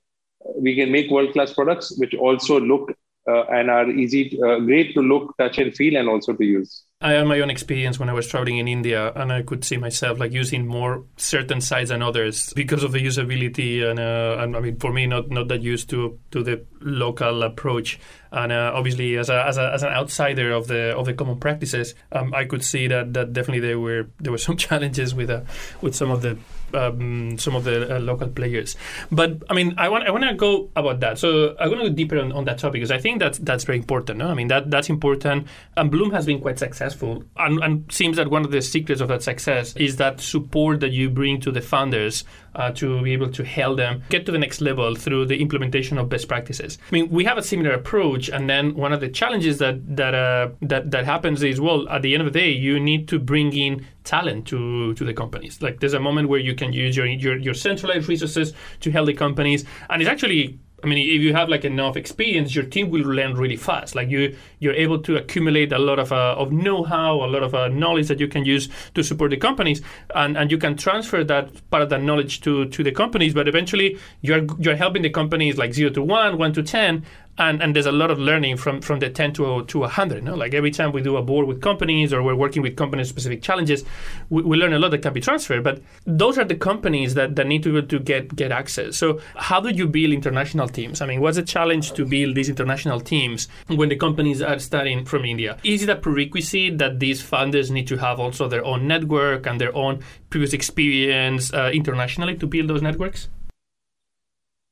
we 0.58 0.76
can 0.76 0.92
make 0.92 1.10
world 1.12 1.34
class 1.34 1.54
products 1.54 1.98
which 1.98 2.14
also 2.16 2.60
look 2.60 2.92
uh, 3.28 3.44
and 3.44 3.70
are 3.70 3.90
easy, 3.90 4.40
uh, 4.44 4.60
great 4.60 4.94
to 4.96 5.02
look, 5.02 5.36
touch, 5.38 5.60
and 5.60 5.76
feel, 5.76 5.96
and 5.96 6.10
also 6.10 6.34
to 6.34 6.44
use. 6.44 6.84
I 7.02 7.14
had 7.14 7.28
my 7.28 7.40
own 7.40 7.50
experience 7.50 8.00
when 8.00 8.10
I 8.10 8.14
was 8.14 8.28
traveling 8.28 8.58
in 8.58 8.68
India, 8.68 9.12
and 9.16 9.32
I 9.32 9.42
could 9.42 9.64
see 9.64 9.78
myself 9.78 10.20
like 10.20 10.32
using 10.32 10.68
more 10.68 11.04
certain 11.18 11.62
sites 11.62 11.90
than 11.90 12.02
others 12.02 12.54
because 12.54 12.84
of 12.84 12.92
the 12.92 13.04
usability. 13.04 13.84
And, 13.84 14.00
uh, 14.00 14.38
and 14.40 14.56
I 14.56 14.60
mean, 14.60 14.78
for 14.78 14.92
me, 14.92 15.08
not 15.08 15.30
not 15.30 15.48
that 15.50 15.62
used 15.62 15.90
to 15.92 16.20
to 16.32 16.44
the 16.44 16.66
local 16.80 17.44
approach. 17.44 18.00
And 18.32 18.52
uh, 18.52 18.72
obviously, 18.74 19.18
as, 19.18 19.30
a, 19.30 19.46
as, 19.46 19.58
a, 19.58 19.72
as 19.74 19.84
an 19.84 19.90
outsider 19.90 20.52
of 20.52 20.68
the 20.68 20.96
of 20.96 21.06
the 21.06 21.14
common 21.14 21.40
practices, 21.40 21.96
um, 22.12 22.34
I 22.34 22.46
could 22.46 22.64
see 22.64 22.88
that, 22.88 23.14
that 23.14 23.34
definitely 23.34 23.60
there 23.60 23.80
were 23.80 24.08
there 24.20 24.32
were 24.32 24.38
some 24.38 24.58
challenges 24.66 25.14
with 25.14 25.30
uh, 25.30 25.42
with 25.82 25.96
some 25.96 26.12
of 26.12 26.22
the 26.22 26.38
um, 26.74 27.38
some 27.38 27.56
of 27.56 27.64
the 27.64 27.98
uh, 27.98 28.00
local 28.00 28.28
players. 28.28 28.76
But 29.12 29.44
I 29.50 29.54
mean, 29.54 29.76
I 29.78 29.90
want 29.90 30.08
I 30.08 30.12
want 30.12 30.24
to 30.24 30.34
go 30.34 30.70
about 30.76 31.00
that. 31.02 31.20
So 31.20 31.56
I 31.60 31.68
want 31.68 31.82
to 31.82 31.90
go 31.90 31.96
deeper 31.96 32.20
on, 32.20 32.32
on 32.32 32.46
that 32.46 32.58
topic 32.60 32.74
because 32.74 32.92
I 32.92 33.00
think 33.00 33.20
that's 33.20 33.38
that's 33.40 33.64
very 33.64 33.78
important. 33.78 34.20
No? 34.20 34.28
I 34.28 34.34
mean 34.34 34.48
that 34.48 34.72
that's 34.72 34.90
important. 34.90 35.48
And 35.76 35.92
Bloom 35.92 36.12
has 36.12 36.26
been 36.26 36.40
quite 36.40 36.60
successful, 36.60 37.24
and, 37.38 37.62
and 37.64 37.92
seems 37.92 38.18
that 38.18 38.30
one 38.30 38.46
of 38.46 38.52
the 38.52 38.62
secrets 38.62 39.02
of 39.02 39.08
that 39.10 39.24
success 39.24 39.76
is 39.76 39.98
that 39.98 40.22
support 40.22 40.80
that 40.82 40.92
you 40.92 41.10
bring 41.10 41.40
to 41.42 41.52
the 41.52 41.62
founders 41.62 42.24
uh, 42.56 42.72
to 42.72 43.02
be 43.02 43.14
able 43.14 43.32
to 43.32 43.44
help 43.44 43.78
them 43.78 44.04
get 44.10 44.26
to 44.26 44.32
the 44.32 44.38
next 44.40 44.62
level 44.62 44.96
through 44.96 45.26
the 45.26 45.42
implementation 45.42 45.98
of 45.98 46.10
best 46.10 46.28
practices. 46.28 46.78
I 46.90 46.92
mean, 46.92 47.10
we 47.10 47.24
have 47.26 47.38
a 47.38 47.44
similar 47.44 47.72
approach, 47.72 48.30
and 48.30 48.50
then 48.50 48.76
one 48.76 48.94
of 48.94 49.00
the 49.00 49.10
challenges 49.10 49.58
that 49.60 49.96
that 49.96 50.14
uh, 50.14 50.50
that 50.62 50.92
that 50.92 51.06
happens 51.06 51.44
is 51.44 51.62
well, 51.62 51.88
at 51.90 52.02
the 52.02 52.14
end 52.14 52.22
of 52.26 52.32
the 52.32 52.40
day, 52.40 52.52
you 52.52 52.80
need 52.80 53.08
to 53.10 53.20
bring 53.20 53.54
in 53.54 53.86
talent 54.04 54.48
to 54.48 54.94
to 54.96 55.04
the 55.06 55.14
companies. 55.14 55.62
Like 55.62 55.80
there's 55.80 55.94
a 55.94 56.00
moment 56.00 56.30
where 56.30 56.40
you 56.40 56.56
can 56.56 56.74
use 56.74 56.96
your 56.98 57.06
your, 57.06 57.38
your 57.38 57.54
centralized 57.54 58.08
resources 58.10 58.54
to 58.82 58.92
help 58.92 59.08
the 59.08 59.14
companies, 59.14 59.66
and 59.90 60.02
it's 60.02 60.10
actually 60.10 60.60
I 60.84 60.88
mean, 60.88 60.98
if 60.98 61.22
you 61.22 61.34
have 61.34 61.50
like 61.50 61.64
enough 61.66 61.96
experience, 61.96 62.56
your 62.56 62.66
team 62.66 62.90
will 62.90 63.02
learn 63.02 63.36
really 63.36 63.56
fast. 63.56 63.96
Like 63.96 64.10
you, 64.10 64.36
you're 64.60 64.74
able 64.74 65.00
to 65.04 65.18
accumulate 65.18 65.72
a 65.72 65.80
lot 65.80 66.00
of 66.00 66.12
uh, 66.12 66.36
of 66.38 66.52
know-how, 66.52 67.24
a 67.24 67.28
lot 67.28 67.44
of 67.44 67.54
uh, 67.54 67.68
knowledge 67.68 68.08
that 68.08 68.20
you 68.20 68.28
can 68.28 68.46
use 68.46 68.70
to 68.96 69.04
support 69.04 69.32
the 69.32 69.38
companies, 69.38 69.82
and, 70.16 70.38
and 70.38 70.52
you 70.52 70.58
can 70.58 70.76
transfer 70.76 71.24
that 71.24 71.70
part 71.70 71.84
of 71.84 71.90
that 71.90 72.02
knowledge 72.02 72.42
to 72.42 72.66
to 72.66 72.84
the 72.84 72.92
companies. 72.92 73.34
But 73.34 73.48
eventually, 73.48 73.98
you're 74.22 74.46
you're 74.60 74.76
helping 74.76 75.02
the 75.04 75.10
companies 75.10 75.58
like 75.58 75.74
zero 75.74 75.92
to 75.92 76.02
one, 76.02 76.38
one 76.38 76.54
to 76.54 76.64
ten, 76.64 77.06
and 77.38 77.62
and 77.62 77.76
there's 77.76 77.86
a 77.86 77.92
lot 77.92 78.12
of 78.12 78.20
learning 78.20 78.58
from 78.58 78.82
from 78.82 79.00
the 79.00 79.10
10 79.10 79.34
to 79.34 79.64
to 79.66 79.80
100 79.80 80.16
you 80.16 80.22
know? 80.22 80.36
like 80.36 80.54
every 80.54 80.72
time 80.72 80.92
we 80.92 81.02
do 81.02 81.18
a 81.18 81.22
board 81.22 81.48
with 81.48 81.62
companies 81.62 82.14
or 82.14 82.22
we're 82.22 82.36
working 82.36 82.62
with 82.62 82.76
company 82.76 83.04
specific 83.04 83.42
challenges 83.42 83.84
we, 84.30 84.42
we, 84.44 84.58
learn 84.58 84.74
a 84.74 84.80
lot 84.80 84.92
that 84.92 85.02
can 85.02 85.14
be 85.14 85.22
transferred 85.22 85.64
but 85.64 85.82
those 86.06 86.38
are 86.38 86.44
the 86.46 86.56
companies 86.56 87.14
that, 87.14 87.36
that 87.36 87.48
need 87.48 87.64
to 87.64 87.82
to 87.82 88.00
get 88.00 88.36
get 88.36 88.52
access. 88.52 88.98
So 88.98 89.20
how 89.36 89.60
do 89.60 89.70
you 89.70 89.88
build 89.88 90.14
international 90.14 90.68
teams? 90.68 91.02
I 91.02 91.06
mean 91.06 91.22
what's 91.22 91.38
the 91.38 91.44
challenge 91.44 91.94
to 91.94 92.06
build 92.06 92.36
these 92.36 92.50
international 92.50 93.00
teams 93.00 93.48
when 93.68 93.90
the 93.90 93.96
companies 93.96 94.42
are 94.42 94.60
starting 94.60 95.06
from 95.06 95.26
india? 95.26 95.58
Is 95.64 95.84
it 95.84 95.90
a 95.90 95.96
prerequisite 95.96 96.78
that 96.78 97.00
these 97.00 97.22
funders 97.22 97.72
need 97.72 97.88
to 97.88 97.98
have 97.98 98.20
also 98.20 98.48
their 98.48 98.64
own 98.66 98.88
network 98.88 99.48
and 99.48 99.60
their 99.60 99.76
own 99.76 100.04
previous 100.30 100.54
experience 100.54 101.54
uh, 101.54 101.72
internationally 101.74 102.36
to 102.38 102.48
build 102.48 102.70
those 102.70 102.82
networks 102.82 103.30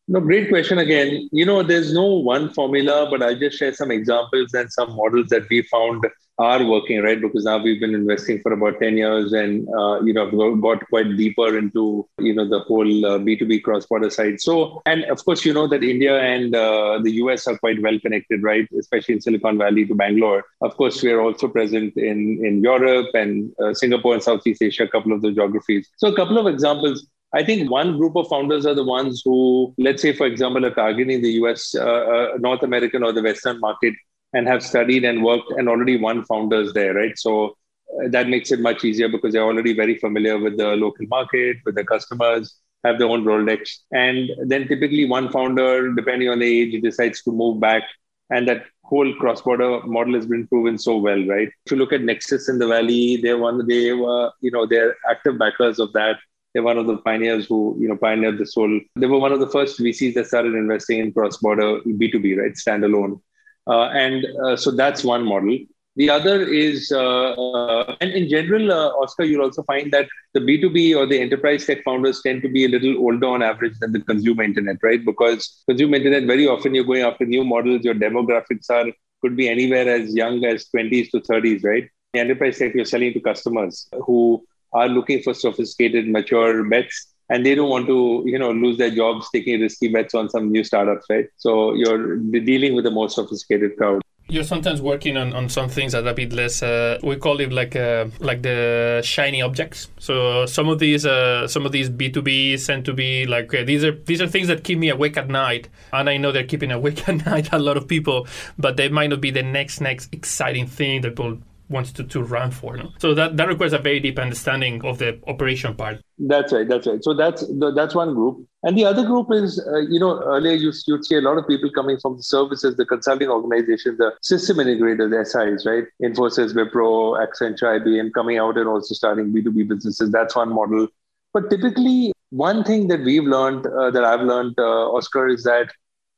no, 0.09 0.19
great 0.19 0.49
question 0.49 0.79
again. 0.79 1.29
You 1.31 1.45
know, 1.45 1.61
there's 1.61 1.93
no 1.93 2.05
one 2.05 2.49
formula, 2.51 3.07
but 3.11 3.21
I'll 3.21 3.35
just 3.37 3.59
share 3.59 3.73
some 3.73 3.91
examples 3.91 4.53
and 4.55 4.71
some 4.71 4.95
models 4.95 5.27
that 5.29 5.47
we 5.49 5.61
found 5.61 6.03
are 6.39 6.65
working, 6.65 7.01
right? 7.03 7.21
Because 7.21 7.43
now 7.43 7.61
we've 7.61 7.79
been 7.79 7.93
investing 7.93 8.41
for 8.41 8.53
about 8.53 8.79
10 8.79 8.97
years 8.97 9.33
and, 9.33 9.67
uh, 9.77 10.01
you 10.01 10.13
know, 10.13 10.55
got 10.55 10.87
quite 10.89 11.15
deeper 11.15 11.57
into, 11.57 12.07
you 12.17 12.33
know, 12.33 12.47
the 12.47 12.61
whole 12.61 13.05
uh, 13.05 13.19
B2B 13.19 13.61
cross-border 13.61 14.09
side. 14.09 14.41
So, 14.41 14.81
and 14.87 15.03
of 15.05 15.23
course, 15.25 15.45
you 15.45 15.53
know 15.53 15.67
that 15.67 15.83
India 15.83 16.17
and 16.19 16.55
uh, 16.55 16.99
the 17.03 17.11
US 17.23 17.45
are 17.45 17.57
quite 17.59 17.79
well 17.81 17.99
connected, 17.99 18.41
right? 18.41 18.67
Especially 18.79 19.15
in 19.15 19.21
Silicon 19.21 19.59
Valley 19.59 19.85
to 19.85 19.93
Bangalore. 19.93 20.43
Of 20.61 20.75
course, 20.75 21.03
we 21.03 21.11
are 21.11 21.21
also 21.21 21.49
present 21.49 21.95
in, 21.97 22.43
in 22.43 22.63
Europe 22.63 23.09
and 23.13 23.53
uh, 23.61 23.75
Singapore 23.75 24.13
and 24.13 24.23
Southeast 24.23 24.63
Asia, 24.63 24.85
a 24.85 24.87
couple 24.87 25.11
of 25.11 25.21
the 25.21 25.31
geographies. 25.31 25.87
So 25.97 26.07
a 26.07 26.15
couple 26.15 26.39
of 26.39 26.47
examples. 26.47 27.05
I 27.33 27.43
think 27.43 27.69
one 27.69 27.97
group 27.97 28.15
of 28.15 28.27
founders 28.27 28.65
are 28.65 28.73
the 28.73 28.83
ones 28.83 29.21
who, 29.23 29.73
let's 29.77 30.01
say, 30.01 30.13
for 30.13 30.25
example, 30.25 30.65
are 30.65 30.73
targeting 30.73 31.21
the 31.21 31.31
US, 31.43 31.75
uh, 31.75 31.83
uh, 31.83 32.27
North 32.39 32.63
American 32.63 33.03
or 33.03 33.11
the 33.11 33.21
Western 33.21 33.59
market 33.59 33.93
and 34.33 34.47
have 34.47 34.63
studied 34.63 35.05
and 35.05 35.23
worked 35.23 35.51
and 35.51 35.69
already 35.69 35.97
won 35.97 36.25
founders 36.25 36.73
there, 36.73 36.93
right? 36.95 37.17
So 37.17 37.55
uh, 38.03 38.07
that 38.09 38.29
makes 38.29 38.51
it 38.51 38.59
much 38.59 38.83
easier 38.83 39.09
because 39.09 39.33
they're 39.33 39.43
already 39.43 39.73
very 39.73 39.97
familiar 39.97 40.39
with 40.39 40.57
the 40.57 40.75
local 40.75 41.05
market, 41.07 41.57
with 41.65 41.75
the 41.75 41.83
customers, 41.83 42.55
have 42.83 42.97
their 42.97 43.07
own 43.07 43.23
Rolodex. 43.23 43.77
And 43.91 44.29
then 44.47 44.67
typically 44.67 45.05
one 45.05 45.31
founder, 45.31 45.93
depending 45.93 46.29
on 46.29 46.39
the 46.39 46.61
age, 46.61 46.81
decides 46.81 47.21
to 47.23 47.31
move 47.31 47.59
back. 47.59 47.83
And 48.31 48.47
that 48.47 48.65
whole 48.85 49.13
cross-border 49.15 49.81
model 49.85 50.15
has 50.15 50.25
been 50.25 50.47
proven 50.47 50.77
so 50.79 50.97
well, 50.97 51.23
right? 51.27 51.49
If 51.65 51.71
you 51.71 51.77
look 51.77 51.93
at 51.93 52.01
Nexus 52.01 52.49
in 52.49 52.57
the 52.57 52.67
Valley, 52.67 53.17
they're 53.17 53.37
one, 53.37 53.67
they 53.67 53.93
were, 53.93 54.31
you 54.41 54.51
know, 54.51 54.65
they're 54.65 54.95
active 55.09 55.37
backers 55.37 55.79
of 55.79 55.93
that 55.93 56.17
they're 56.53 56.63
one 56.63 56.77
of 56.77 56.87
the 56.87 56.97
pioneers 56.97 57.45
who, 57.45 57.77
you 57.79 57.87
know, 57.87 57.97
pioneered 57.97 58.37
this 58.37 58.53
whole. 58.55 58.79
They 58.95 59.05
were 59.05 59.19
one 59.19 59.31
of 59.31 59.39
the 59.39 59.49
first 59.49 59.79
VCs 59.79 60.15
that 60.15 60.27
started 60.27 60.55
investing 60.55 60.99
in 60.99 61.13
cross-border 61.13 61.81
B2B, 61.81 62.37
right, 62.37 62.53
standalone. 62.53 63.21
Uh, 63.67 63.89
and 63.89 64.25
uh, 64.43 64.55
so 64.55 64.71
that's 64.71 65.03
one 65.03 65.23
model. 65.25 65.59
The 65.95 66.09
other 66.09 66.43
is, 66.43 66.91
uh, 66.91 67.31
uh 67.33 67.95
and 67.99 68.11
in 68.11 68.29
general, 68.29 68.71
uh, 68.71 68.89
Oscar, 69.01 69.25
you'll 69.25 69.43
also 69.43 69.63
find 69.63 69.91
that 69.91 70.07
the 70.33 70.39
B2B 70.39 70.95
or 70.95 71.05
the 71.05 71.19
enterprise 71.19 71.65
tech 71.65 71.83
founders 71.83 72.21
tend 72.21 72.41
to 72.43 72.49
be 72.49 72.65
a 72.65 72.69
little 72.69 72.97
older 72.97 73.27
on 73.27 73.43
average 73.43 73.77
than 73.79 73.91
the 73.91 73.99
consumer 73.99 74.43
internet, 74.43 74.77
right? 74.81 75.03
Because 75.03 75.63
consumer 75.67 75.97
internet, 75.97 76.23
very 76.23 76.47
often 76.47 76.73
you're 76.73 76.85
going 76.85 77.01
after 77.01 77.25
new 77.25 77.43
models. 77.43 77.83
Your 77.83 77.95
demographics 77.95 78.69
are 78.69 78.91
could 79.21 79.35
be 79.35 79.49
anywhere 79.49 79.89
as 79.89 80.15
young 80.15 80.45
as 80.45 80.67
20s 80.73 81.11
to 81.11 81.19
30s, 81.19 81.63
right? 81.65 81.89
The 82.13 82.19
enterprise 82.21 82.57
tech, 82.57 82.73
you're 82.73 82.85
selling 82.85 83.13
to 83.13 83.19
customers 83.19 83.87
who 84.05 84.45
are 84.73 84.87
looking 84.87 85.21
for 85.21 85.33
sophisticated, 85.33 86.07
mature 86.07 86.63
bets, 86.67 87.13
and 87.29 87.45
they 87.45 87.55
don't 87.55 87.69
want 87.69 87.87
to, 87.87 88.23
you 88.25 88.39
know, 88.39 88.51
lose 88.51 88.77
their 88.77 88.91
jobs 88.91 89.27
taking 89.33 89.61
risky 89.61 89.87
bets 89.87 90.13
on 90.13 90.29
some 90.29 90.51
new 90.51 90.63
startups, 90.63 91.05
right? 91.09 91.27
So 91.37 91.73
you're 91.73 92.17
dealing 92.17 92.75
with 92.75 92.85
a 92.85 92.91
more 92.91 93.09
sophisticated 93.09 93.77
crowd. 93.77 94.01
You're 94.31 94.43
sometimes 94.43 94.79
working 94.79 95.17
on, 95.17 95.33
on 95.33 95.49
some 95.49 95.69
things 95.69 95.93
that 95.93 96.05
are 96.05 96.11
a 96.11 96.13
bit 96.13 96.31
less. 96.33 96.61
Uh, 96.61 96.99
we 97.01 97.15
call 97.15 97.39
it 97.39 97.51
like 97.51 97.75
uh, 97.75 98.05
like 98.19 98.43
the 98.43 99.01
shiny 99.03 99.41
objects. 99.41 99.89
So 99.97 100.45
some 100.45 100.69
of 100.69 100.77
these 100.77 101.03
uh, 101.03 101.47
some 101.47 101.65
of 101.65 101.71
these 101.71 101.89
b2b 101.89 102.63
tend 102.63 102.85
to 102.85 102.93
be 102.93 103.25
like 103.25 103.49
these 103.49 103.83
are 103.83 103.93
these 104.05 104.21
are 104.21 104.27
things 104.27 104.47
that 104.47 104.63
keep 104.63 104.77
me 104.77 104.89
awake 104.89 105.17
at 105.17 105.29
night, 105.29 105.67
and 105.91 106.07
I 106.07 106.17
know 106.17 106.31
they're 106.31 106.43
keeping 106.43 106.71
awake 106.71 107.09
at 107.09 107.25
night 107.25 107.49
a 107.51 107.57
lot 107.57 107.75
of 107.75 107.87
people, 107.87 108.27
but 108.59 108.77
they 108.77 108.87
might 108.87 109.07
not 109.07 109.19
be 109.19 109.31
the 109.31 109.41
next 109.41 109.81
next 109.81 110.13
exciting 110.13 110.67
thing 110.67 111.01
that 111.01 111.17
will 111.17 111.39
wants 111.69 111.91
to, 111.93 112.03
to 112.03 112.23
run 112.23 112.51
for. 112.51 112.77
No? 112.77 112.91
So 112.97 113.13
that, 113.13 113.37
that 113.37 113.47
requires 113.47 113.73
a 113.73 113.77
very 113.77 113.99
deep 113.99 114.19
understanding 114.19 114.83
of 114.83 114.97
the 114.97 115.19
operation 115.27 115.75
part. 115.75 116.01
That's 116.17 116.51
right. 116.51 116.67
That's 116.67 116.87
right. 116.87 117.03
So 117.03 117.13
that's 117.13 117.45
that's 117.75 117.95
one 117.95 118.13
group, 118.13 118.45
and 118.63 118.77
the 118.77 118.85
other 118.85 119.05
group 119.05 119.27
is, 119.31 119.65
uh, 119.71 119.77
you 119.77 119.99
know, 119.99 120.21
earlier 120.23 120.53
you 120.53 120.73
you'd 120.85 121.05
see 121.05 121.15
a 121.15 121.21
lot 121.21 121.37
of 121.37 121.47
people 121.47 121.69
coming 121.71 121.97
from 121.97 122.17
the 122.17 122.23
services, 122.23 122.75
the 122.75 122.85
consulting 122.85 123.29
organization, 123.29 123.95
the 123.97 124.11
system 124.21 124.57
integrators, 124.57 125.09
the 125.09 125.23
SIs, 125.23 125.65
right? 125.65 125.85
Infosys, 126.03 126.53
Wipro, 126.53 127.17
Accenture, 127.25 127.79
IBM, 127.79 128.13
coming 128.13 128.37
out 128.37 128.57
and 128.57 128.67
also 128.67 128.93
starting 128.93 129.31
B 129.31 129.41
two 129.41 129.51
B 129.51 129.63
businesses. 129.63 130.11
That's 130.11 130.35
one 130.35 130.53
model. 130.53 130.87
But 131.33 131.49
typically, 131.49 132.11
one 132.31 132.63
thing 132.63 132.87
that 132.87 133.01
we've 133.01 133.23
learned, 133.23 133.65
uh, 133.67 133.91
that 133.91 134.03
I've 134.03 134.21
learned, 134.21 134.55
uh, 134.57 134.91
Oscar, 134.91 135.27
is 135.27 135.43
that 135.43 135.69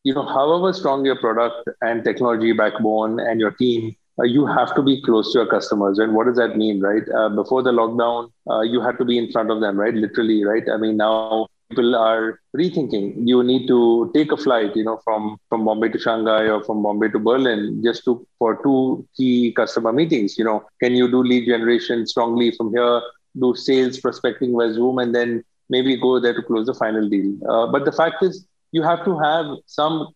you 0.03 0.13
know, 0.13 0.25
however 0.25 0.73
strong 0.73 1.05
your 1.05 1.19
product 1.19 1.69
and 1.81 2.03
technology 2.03 2.53
backbone 2.53 3.19
and 3.19 3.39
your 3.39 3.51
team, 3.51 3.95
uh, 4.21 4.25
you 4.25 4.45
have 4.45 4.73
to 4.75 4.81
be 4.81 5.01
close 5.01 5.33
to 5.33 5.39
your 5.39 5.47
customers. 5.47 5.99
And 5.99 6.13
what 6.13 6.27
does 6.27 6.37
that 6.37 6.57
mean, 6.57 6.79
right? 6.79 7.03
Uh, 7.09 7.29
before 7.29 7.63
the 7.63 7.71
lockdown, 7.71 8.31
uh, 8.49 8.61
you 8.61 8.81
had 8.81 8.97
to 8.99 9.05
be 9.05 9.17
in 9.17 9.31
front 9.31 9.51
of 9.51 9.61
them, 9.61 9.79
right? 9.79 9.93
Literally, 9.93 10.43
right? 10.45 10.63
I 10.71 10.77
mean, 10.77 10.97
now 10.97 11.47
people 11.69 11.95
are 11.95 12.39
rethinking. 12.55 13.27
You 13.27 13.43
need 13.43 13.67
to 13.67 14.11
take 14.13 14.31
a 14.31 14.37
flight, 14.37 14.75
you 14.75 14.83
know, 14.83 14.99
from 15.03 15.37
from 15.49 15.65
Bombay 15.65 15.89
to 15.89 15.99
Shanghai 15.99 16.43
or 16.49 16.63
from 16.63 16.83
Bombay 16.83 17.09
to 17.09 17.19
Berlin, 17.19 17.81
just 17.83 18.03
to 18.05 18.25
for 18.37 18.61
two 18.63 19.07
key 19.15 19.53
customer 19.53 19.93
meetings. 19.93 20.37
You 20.37 20.45
know, 20.45 20.63
can 20.83 20.95
you 20.95 21.09
do 21.09 21.23
lead 21.23 21.47
generation 21.47 22.05
strongly 22.05 22.51
from 22.51 22.73
here? 22.73 23.01
Do 23.39 23.55
sales 23.55 23.99
prospecting 23.99 24.57
via 24.57 24.73
Zoom, 24.73 24.99
and 24.99 25.15
then 25.15 25.43
maybe 25.69 25.95
go 25.95 26.19
there 26.19 26.33
to 26.33 26.41
close 26.41 26.65
the 26.65 26.73
final 26.73 27.07
deal. 27.07 27.31
Uh, 27.49 27.67
but 27.67 27.85
the 27.85 27.93
fact 27.93 28.21
is, 28.21 28.45
you 28.73 28.83
have 28.83 29.05
to 29.05 29.17
have 29.19 29.45
some 29.65 30.09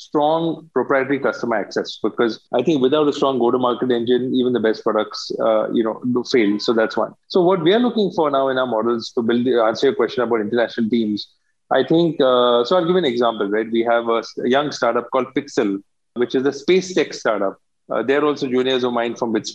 strong 0.00 0.70
proprietary 0.72 1.18
customer 1.18 1.56
access 1.56 1.98
because 2.02 2.40
I 2.54 2.62
think 2.62 2.80
without 2.80 3.06
a 3.06 3.12
strong 3.12 3.38
go-to-market 3.38 3.90
engine, 3.90 4.34
even 4.34 4.54
the 4.54 4.60
best 4.60 4.82
products, 4.82 5.30
uh, 5.38 5.70
you 5.72 5.84
know, 5.84 6.00
do 6.12 6.24
fail. 6.24 6.58
So 6.58 6.72
that's 6.72 6.96
one. 6.96 7.12
So 7.28 7.42
what 7.42 7.62
we 7.62 7.74
are 7.74 7.78
looking 7.78 8.10
for 8.12 8.30
now 8.30 8.48
in 8.48 8.56
our 8.58 8.66
models 8.66 9.12
to 9.12 9.22
build, 9.22 9.46
answer 9.46 9.88
your 9.88 9.94
question 9.94 10.22
about 10.22 10.40
international 10.40 10.88
teams, 10.88 11.28
I 11.70 11.84
think. 11.84 12.20
Uh, 12.20 12.64
so 12.64 12.76
I'll 12.76 12.86
give 12.86 12.96
an 12.96 13.04
example. 13.04 13.48
Right, 13.48 13.70
we 13.70 13.82
have 13.82 14.08
a, 14.08 14.22
young 14.44 14.72
startup 14.72 15.10
called 15.10 15.34
Pixxel, 15.34 15.82
which 16.14 16.34
is 16.34 16.46
a 16.46 16.52
space 16.52 16.94
tech 16.94 17.12
startup. 17.12 17.58
Uh, 17.90 18.02
they're 18.02 18.24
also 18.24 18.46
juniors 18.46 18.84
of 18.84 18.92
mine 18.92 19.16
from 19.16 19.32
BITS. 19.32 19.52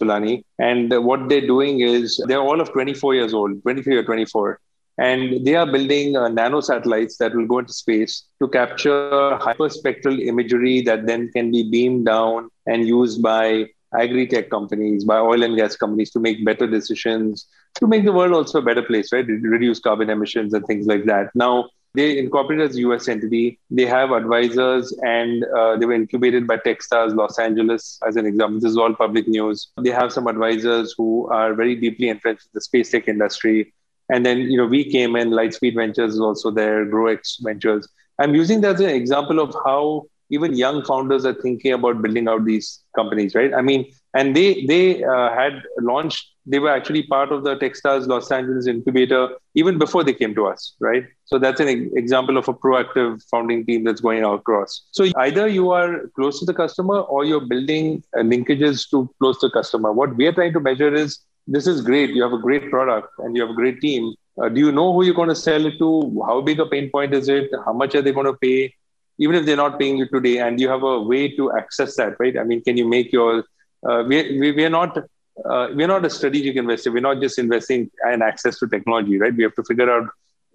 And 0.60 1.06
what 1.06 1.30
they're 1.30 1.48
doing 1.48 1.80
is 1.80 2.22
they're 2.28 2.42
all 2.42 2.60
of 2.62 2.72
24 2.72 3.16
years 3.16 3.34
old, 3.34 3.62
23 3.64 3.98
or 3.98 4.04
24. 4.04 4.60
And 4.98 5.46
they 5.46 5.56
are 5.56 5.66
building 5.66 6.16
uh, 6.16 6.30
nano 6.30 6.62
satellites 6.62 7.18
that 7.18 7.36
will 7.36 7.48
go 7.48 7.60
into 7.60 7.74
space 7.74 8.24
to 8.42 8.48
capture 8.48 9.38
hyperspectral 9.42 10.26
imagery 10.26 10.82
that 10.82 11.06
then 11.06 11.30
can 11.34 11.52
be 11.52 11.70
beamed 11.70 12.06
down 12.06 12.50
and 12.66 12.88
used 12.88 13.22
by 13.22 13.68
agri-tech 14.00 14.50
companies, 14.50 15.04
by 15.04 15.18
oil 15.18 15.44
and 15.44 15.58
gas 15.58 15.76
companies 15.76 16.12
to 16.12 16.20
make 16.20 16.46
better 16.46 16.68
decisions, 16.68 17.48
to 17.76 17.88
make 17.88 18.06
the 18.06 18.14
world 18.14 18.34
also 18.34 18.60
a 18.60 18.62
better 18.62 18.82
place, 18.82 19.12
right? 19.12 19.26
Reduce 19.28 19.80
carbon 19.80 20.10
emissions 20.10 20.54
and 20.54 20.66
things 20.66 20.86
like 20.86 21.06
that. 21.06 21.30
Now, 21.36 21.70
they 21.94 22.18
incorporated 22.18 22.70
as 22.70 22.76
a 22.76 22.80
US 22.82 23.08
entity. 23.08 23.58
They 23.72 23.86
have 23.86 24.12
advisors 24.12 24.94
and 25.02 25.46
uh, 25.46 25.78
they 25.78 25.86
were 25.86 25.94
incubated 25.94 26.46
by 26.46 26.58
Techstars 26.58 27.16
Los 27.16 27.40
Angeles, 27.40 28.00
as 28.06 28.18
an 28.18 28.26
example. 28.26 28.60
This 28.60 28.72
is 28.72 28.78
all 28.78 28.94
public 28.94 29.28
news. 29.28 29.70
They 29.82 29.92
have 29.92 30.12
some 30.12 30.28
advisors 30.28 30.94
who 30.98 31.28
are 31.30 31.54
very 31.54 31.76
deeply 31.76 32.10
entrenched 32.10 32.46
in 32.46 32.52
the 32.54 32.62
space 32.62 32.92
tech 32.92 33.08
industry. 33.08 33.74
And 34.10 34.26
then, 34.26 34.40
you 34.40 34.58
know, 34.58 34.68
we 34.68 34.90
came 34.90 35.16
in, 35.16 35.32
Lightspeed 35.32 35.76
Ventures 35.76 36.14
is 36.14 36.20
also 36.20 36.52
there, 36.52 36.86
GrowX 36.86 37.42
Ventures. 37.42 37.88
I'm 38.20 38.36
using 38.36 38.62
that 38.62 38.76
as 38.76 38.82
an 38.82 38.90
example 38.90 39.40
of 39.40 39.56
how 39.66 40.06
even 40.30 40.56
young 40.56 40.84
founders 40.84 41.26
are 41.26 41.34
thinking 41.34 41.74
about 41.74 42.02
building 42.02 42.28
out 42.28 42.46
these 42.46 42.84
companies, 42.96 43.36
right? 43.36 43.54
I 43.54 43.62
mean, 43.62 43.92
and 44.14 44.36
they 44.36 44.66
they 44.66 45.04
uh, 45.04 45.34
had 45.34 45.62
launched. 45.80 46.32
They 46.48 46.60
were 46.60 46.70
actually 46.70 47.04
part 47.04 47.32
of 47.32 47.44
the 47.44 47.56
Techstars 47.58 48.08
Los 48.08 48.32
Angeles 48.32 48.68
incubator 48.68 49.30
even 49.56 49.80
before 49.80 50.04
they 50.04 50.14
came 50.14 50.36
to 50.36 50.46
us, 50.46 50.76
right? 50.80 51.04
So 51.26 51.40
that's 51.40 51.60
an 51.60 51.92
example 51.96 52.38
of 52.38 52.48
a 52.48 52.54
proactive 52.54 53.24
founding 53.32 53.66
team 53.66 53.84
that's 53.84 54.02
going 54.02 54.24
across. 54.24 54.84
So 54.92 55.08
either 55.18 55.48
you 55.48 55.72
are 55.72 56.08
close 56.16 56.40
to 56.40 56.46
the 56.46 56.54
customer 56.54 57.00
or 57.00 57.26
you're 57.26 57.46
building 57.46 58.04
uh, 58.16 58.22
linkages 58.22 58.88
to 58.92 59.10
close 59.20 59.40
to 59.40 59.48
the 59.48 59.54
customer. 59.54 59.92
What 59.92 60.16
we 60.16 60.28
are 60.28 60.34
trying 60.34 60.54
to 60.54 60.60
measure 60.60 60.94
is 60.94 61.20
this 61.48 61.68
is 61.68 61.82
great. 61.82 62.10
You 62.12 62.24
have 62.24 62.34
a 62.34 62.40
great 62.40 62.70
product 62.70 63.10
and 63.20 63.36
you 63.36 63.42
have 63.42 63.52
a 63.52 63.56
great 63.56 63.82
team. 63.82 64.14
Uh, 64.42 64.50
do 64.50 64.60
you 64.60 64.72
know 64.72 64.92
who 64.94 65.04
you're 65.04 65.14
going 65.14 65.30
to 65.30 65.36
sell 65.36 65.66
it 65.66 65.78
to? 65.80 66.24
How 66.26 66.42
big 66.42 66.60
a 66.60 66.66
pain 66.66 66.90
point 66.90 67.14
is 67.14 67.30
it? 67.30 67.50
How 67.66 67.74
much 67.74 67.96
are 67.96 68.02
they 68.02 68.12
going 68.12 68.26
to 68.26 68.34
pay? 68.34 68.74
Even 69.18 69.36
if 69.36 69.46
they're 69.46 69.56
not 69.56 69.80
paying 69.80 69.98
you 69.98 70.08
today, 70.10 70.40
and 70.40 70.60
you 70.60 70.68
have 70.68 70.84
a 70.84 71.02
way 71.02 71.34
to 71.38 71.52
access 71.54 71.96
that, 71.96 72.20
right? 72.20 72.38
I 72.38 72.44
mean, 72.44 72.62
can 72.62 72.76
you 72.76 72.86
make 72.86 73.14
your? 73.14 73.46
Uh, 73.88 74.04
we, 74.06 74.40
we 74.40 74.52
we 74.52 74.66
are 74.66 74.70
not 74.70 74.98
uh, 74.98 75.68
we're 75.74 75.88
not 75.88 76.06
a 76.06 76.10
strategic 76.10 76.56
investor. 76.56 76.92
We're 76.92 77.00
not 77.02 77.22
just 77.22 77.40
investing 77.40 77.90
in 78.12 78.22
access 78.22 78.60
to 78.60 78.68
technology, 78.68 79.18
right? 79.18 79.34
We 79.34 79.44
have 79.44 79.56
to 79.56 79.64
figure 79.64 79.90
out 79.90 80.10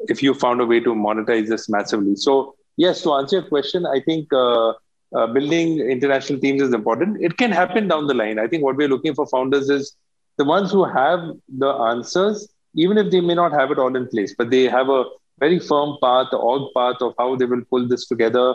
if 0.09 0.23
you 0.23 0.35
found 0.35 0.61
a 0.61 0.67
way 0.67 0.81
to 0.81 0.95
monetize 0.95 1.49
this 1.49 1.69
massively. 1.69 2.17
So 2.17 2.55
yes, 2.77 3.03
to 3.03 3.15
answer 3.15 3.37
your 3.37 3.49
question, 3.49 3.87
I 3.87 4.01
think 4.01 4.33
uh, 4.33 4.71
uh, 5.15 5.27
building 5.29 5.81
international 5.81 6.39
teams 6.41 6.63
is 6.63 6.73
important. 6.73 7.23
It 7.23 7.37
can 7.37 7.53
happen 7.53 7.89
down 7.89 8.07
the 8.07 8.15
line. 8.15 8.39
I 8.39 8.47
think 8.47 8.63
what 8.63 8.77
we're 8.77 8.89
looking 8.89 9.15
for 9.15 9.27
founders 9.27 9.69
is 9.69 9.97
the 10.37 10.45
ones 10.45 10.71
who 10.71 10.85
have 10.85 11.21
the 11.49 11.69
answers, 11.69 12.49
even 12.75 12.99
if 12.99 13.11
they 13.11 13.21
may 13.21 13.35
not 13.35 13.53
have 13.53 13.71
it 13.71 13.79
all 13.79 13.95
in 13.97 14.07
place, 14.09 14.35
but 14.37 14.51
they 14.51 14.65
have 14.65 14.89
a 14.89 15.05
very 15.39 15.59
firm 15.59 15.97
path, 16.03 16.29
the 16.31 16.37
org 16.37 16.69
path 16.77 16.97
of 17.01 17.15
how 17.19 17.35
they 17.37 17.47
will 17.47 17.63
pull 17.71 17.87
this 17.89 18.07
together. 18.07 18.55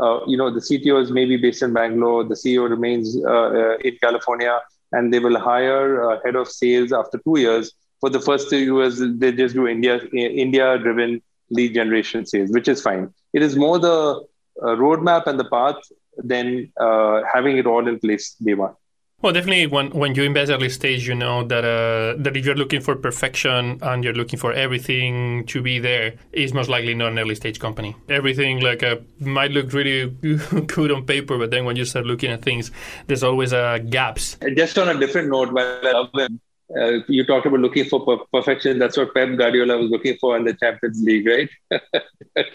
Uh, 0.00 0.20
you 0.26 0.36
know, 0.36 0.50
the 0.50 0.60
CTO 0.60 1.00
is 1.00 1.10
maybe 1.10 1.36
based 1.36 1.62
in 1.62 1.72
Bangalore, 1.72 2.24
the 2.24 2.34
CEO 2.34 2.68
remains 2.68 3.16
uh, 3.24 3.30
uh, 3.30 3.76
in 3.78 3.96
California, 4.02 4.60
and 4.92 5.12
they 5.12 5.18
will 5.18 5.38
hire 5.38 6.02
a 6.10 6.20
head 6.24 6.36
of 6.36 6.48
sales 6.48 6.92
after 6.92 7.18
two 7.18 7.38
years. 7.38 7.72
For 8.00 8.10
the 8.10 8.20
first 8.20 8.50
two 8.50 8.58
years, 8.58 9.00
they 9.18 9.32
just 9.32 9.54
do 9.54 9.66
India 9.66 10.00
India 10.12 10.78
driven 10.78 11.22
lead 11.50 11.74
generation 11.74 12.26
sales, 12.26 12.50
which 12.50 12.68
is 12.68 12.82
fine. 12.82 13.12
It 13.32 13.42
is 13.42 13.56
more 13.56 13.78
the 13.78 14.22
uh, 14.62 14.66
roadmap 14.84 15.26
and 15.26 15.40
the 15.40 15.44
path 15.44 15.76
than 16.18 16.70
uh, 16.78 17.22
having 17.32 17.56
it 17.58 17.66
all 17.66 17.86
in 17.88 17.98
place 17.98 18.34
day 18.34 18.54
one. 18.54 18.74
Well, 19.26 19.32
definitely, 19.32 19.66
when 19.66 19.90
when 19.90 20.14
you 20.14 20.22
invest 20.22 20.52
early 20.52 20.68
stage, 20.68 21.08
you 21.08 21.16
know 21.16 21.42
that 21.42 21.64
uh, 21.64 22.14
that 22.22 22.36
if 22.36 22.46
you're 22.46 22.54
looking 22.54 22.80
for 22.80 22.94
perfection 22.94 23.80
and 23.82 24.04
you're 24.04 24.14
looking 24.14 24.38
for 24.38 24.52
everything 24.52 25.44
to 25.46 25.60
be 25.60 25.80
there, 25.80 26.14
is 26.30 26.54
most 26.54 26.68
likely 26.68 26.94
not 26.94 27.10
an 27.10 27.18
early 27.18 27.34
stage 27.34 27.58
company. 27.58 27.96
Everything 28.08 28.60
like 28.60 28.84
uh, 28.84 28.98
might 29.18 29.50
look 29.50 29.72
really 29.72 30.10
good 30.66 30.92
on 30.92 31.06
paper, 31.06 31.38
but 31.38 31.50
then 31.50 31.64
when 31.64 31.74
you 31.74 31.84
start 31.84 32.06
looking 32.06 32.30
at 32.30 32.42
things, 32.42 32.70
there's 33.08 33.24
always 33.24 33.52
uh, 33.52 33.78
gaps. 33.78 34.36
Just 34.54 34.78
on 34.78 34.88
a 34.90 34.96
different 34.96 35.28
note, 35.28 35.50
while 35.50 35.80
I 35.82 35.90
love 35.90 36.12
them, 36.14 36.40
uh, 36.80 37.02
you 37.08 37.26
talked 37.26 37.46
about 37.46 37.58
looking 37.58 37.86
for 37.86 38.06
per- 38.06 38.24
perfection. 38.32 38.78
That's 38.78 38.96
what 38.96 39.12
Pep 39.12 39.36
Guardiola 39.36 39.76
was 39.76 39.90
looking 39.90 40.16
for 40.20 40.36
in 40.36 40.44
the 40.44 40.54
Champions 40.54 41.02
League, 41.02 41.26
right? 41.26 41.50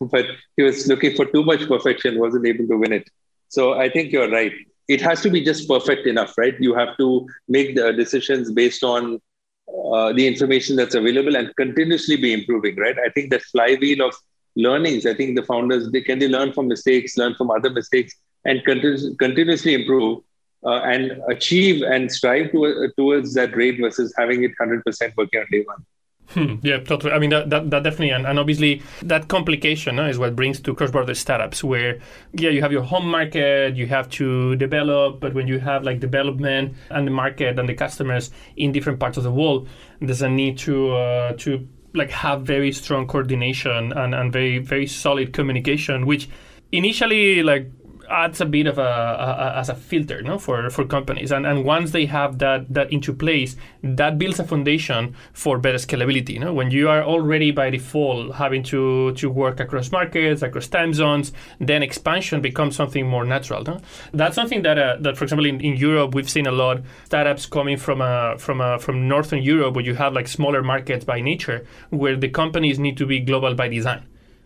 but 0.00 0.24
he 0.56 0.62
was 0.62 0.88
looking 0.88 1.16
for 1.16 1.26
too 1.26 1.44
much 1.44 1.68
perfection, 1.68 2.18
wasn't 2.18 2.46
able 2.46 2.66
to 2.66 2.78
win 2.78 2.94
it. 2.94 3.10
So 3.48 3.74
I 3.74 3.90
think 3.90 4.10
you're 4.10 4.30
right 4.30 4.54
it 4.88 5.00
has 5.00 5.20
to 5.22 5.30
be 5.30 5.42
just 5.42 5.68
perfect 5.68 6.06
enough, 6.06 6.36
right? 6.36 6.54
You 6.60 6.74
have 6.74 6.96
to 6.98 7.26
make 7.48 7.74
the 7.74 7.92
decisions 7.92 8.52
based 8.52 8.82
on 8.82 9.20
uh, 9.68 10.12
the 10.12 10.26
information 10.26 10.76
that's 10.76 10.94
available 10.94 11.36
and 11.36 11.54
continuously 11.56 12.16
be 12.16 12.32
improving, 12.32 12.76
right? 12.76 12.96
I 12.98 13.10
think 13.10 13.30
that 13.30 13.42
flywheel 13.42 14.06
of 14.06 14.14
learnings, 14.56 15.06
I 15.06 15.14
think 15.14 15.36
the 15.36 15.42
founders, 15.42 15.90
they 15.90 16.02
can 16.02 16.18
they 16.18 16.28
learn 16.28 16.52
from 16.52 16.68
mistakes, 16.68 17.16
learn 17.16 17.34
from 17.34 17.50
other 17.50 17.70
mistakes, 17.70 18.14
and 18.44 18.60
continu- 18.64 19.18
continuously 19.18 19.74
improve 19.74 20.22
uh, 20.64 20.80
and 20.82 21.20
achieve 21.28 21.82
and 21.82 22.10
strive 22.10 22.52
to, 22.52 22.90
towards 22.96 23.34
that 23.34 23.56
rate 23.56 23.78
versus 23.80 24.14
having 24.16 24.44
it 24.44 24.52
100% 24.60 24.82
working 25.16 25.40
on 25.40 25.46
day 25.50 25.62
one. 25.66 25.84
Hmm, 26.28 26.56
yeah, 26.62 26.78
totally. 26.78 27.12
I 27.12 27.18
mean, 27.18 27.30
that, 27.30 27.50
that, 27.50 27.70
that 27.70 27.82
definitely, 27.82 28.10
and, 28.10 28.26
and, 28.26 28.38
obviously, 28.38 28.82
that 29.02 29.28
complication 29.28 29.98
is 29.98 30.18
what 30.18 30.34
brings 30.34 30.58
to 30.60 30.74
cross 30.74 30.90
border 30.90 31.14
startups 31.14 31.62
where, 31.62 32.00
yeah, 32.32 32.50
you 32.50 32.60
have 32.62 32.72
your 32.72 32.82
home 32.82 33.08
market, 33.08 33.76
you 33.76 33.86
have 33.86 34.08
to 34.10 34.56
develop, 34.56 35.20
but 35.20 35.34
when 35.34 35.46
you 35.46 35.58
have 35.60 35.84
like 35.84 36.00
development 36.00 36.74
and 36.90 37.06
the 37.06 37.10
market 37.10 37.58
and 37.58 37.68
the 37.68 37.74
customers 37.74 38.30
in 38.56 38.72
different 38.72 38.98
parts 38.98 39.16
of 39.16 39.22
the 39.22 39.30
world, 39.30 39.68
there's 40.00 40.22
a 40.22 40.28
need 40.28 40.58
to, 40.58 40.94
uh, 40.94 41.32
to 41.34 41.68
like 41.92 42.10
have 42.10 42.42
very 42.42 42.72
strong 42.72 43.06
coordination 43.06 43.92
and, 43.92 44.14
and 44.14 44.32
very, 44.32 44.58
very 44.58 44.86
solid 44.86 45.32
communication, 45.32 46.06
which 46.06 46.28
initially, 46.72 47.42
like, 47.42 47.70
adds 48.10 48.40
a 48.40 48.46
bit 48.46 48.66
of 48.66 48.78
a, 48.78 48.82
a, 48.82 49.58
as 49.58 49.68
a 49.68 49.74
filter 49.74 50.22
no 50.22 50.38
for 50.38 50.70
for 50.70 50.84
companies. 50.84 51.32
And 51.32 51.46
and 51.46 51.64
once 51.64 51.90
they 51.90 52.06
have 52.06 52.38
that 52.38 52.72
that 52.72 52.92
into 52.92 53.12
place 53.12 53.56
that 53.82 54.18
builds 54.18 54.38
a 54.40 54.44
foundation 54.44 55.14
for 55.32 55.58
better 55.58 55.78
scalability 55.78 56.30
you 56.30 56.38
know 56.38 56.52
when 56.52 56.70
you 56.70 56.88
are 56.88 57.02
already 57.02 57.50
by 57.50 57.70
default 57.70 58.34
having 58.34 58.62
to 58.62 59.12
to 59.12 59.28
work 59.30 59.60
across 59.60 59.90
markets 59.92 60.42
across 60.42 60.66
time 60.68 60.92
zones 60.94 61.32
then 61.60 61.82
expansion 61.82 62.40
becomes 62.40 62.76
something 62.76 63.06
more 63.06 63.24
natural 63.24 63.62
no? 63.64 63.80
that's 64.12 64.34
something 64.34 64.62
that 64.62 64.78
uh, 64.78 64.96
that 65.00 65.16
for 65.16 65.24
example 65.24 65.46
in, 65.46 65.60
in 65.60 65.76
Europe 65.76 66.14
we've 66.14 66.30
seen 66.30 66.46
a 66.46 66.52
lot 66.52 66.80
startups 67.04 67.46
coming 67.46 67.76
from 67.76 68.00
a 68.00 68.36
from 68.38 68.60
a 68.60 68.78
from 68.78 69.08
northern 69.08 69.42
Europe 69.42 69.74
where 69.74 69.84
you 69.84 69.94
have 69.94 70.12
like 70.12 70.28
smaller 70.28 70.62
markets 70.62 71.04
by 71.04 71.20
nature 71.20 71.66
where 71.90 72.16
the 72.16 72.28
companies 72.28 72.78
need 72.78 72.96
to 72.96 73.06
be 73.06 73.20
global 73.20 73.54
by 73.54 73.68
design 73.68 74.02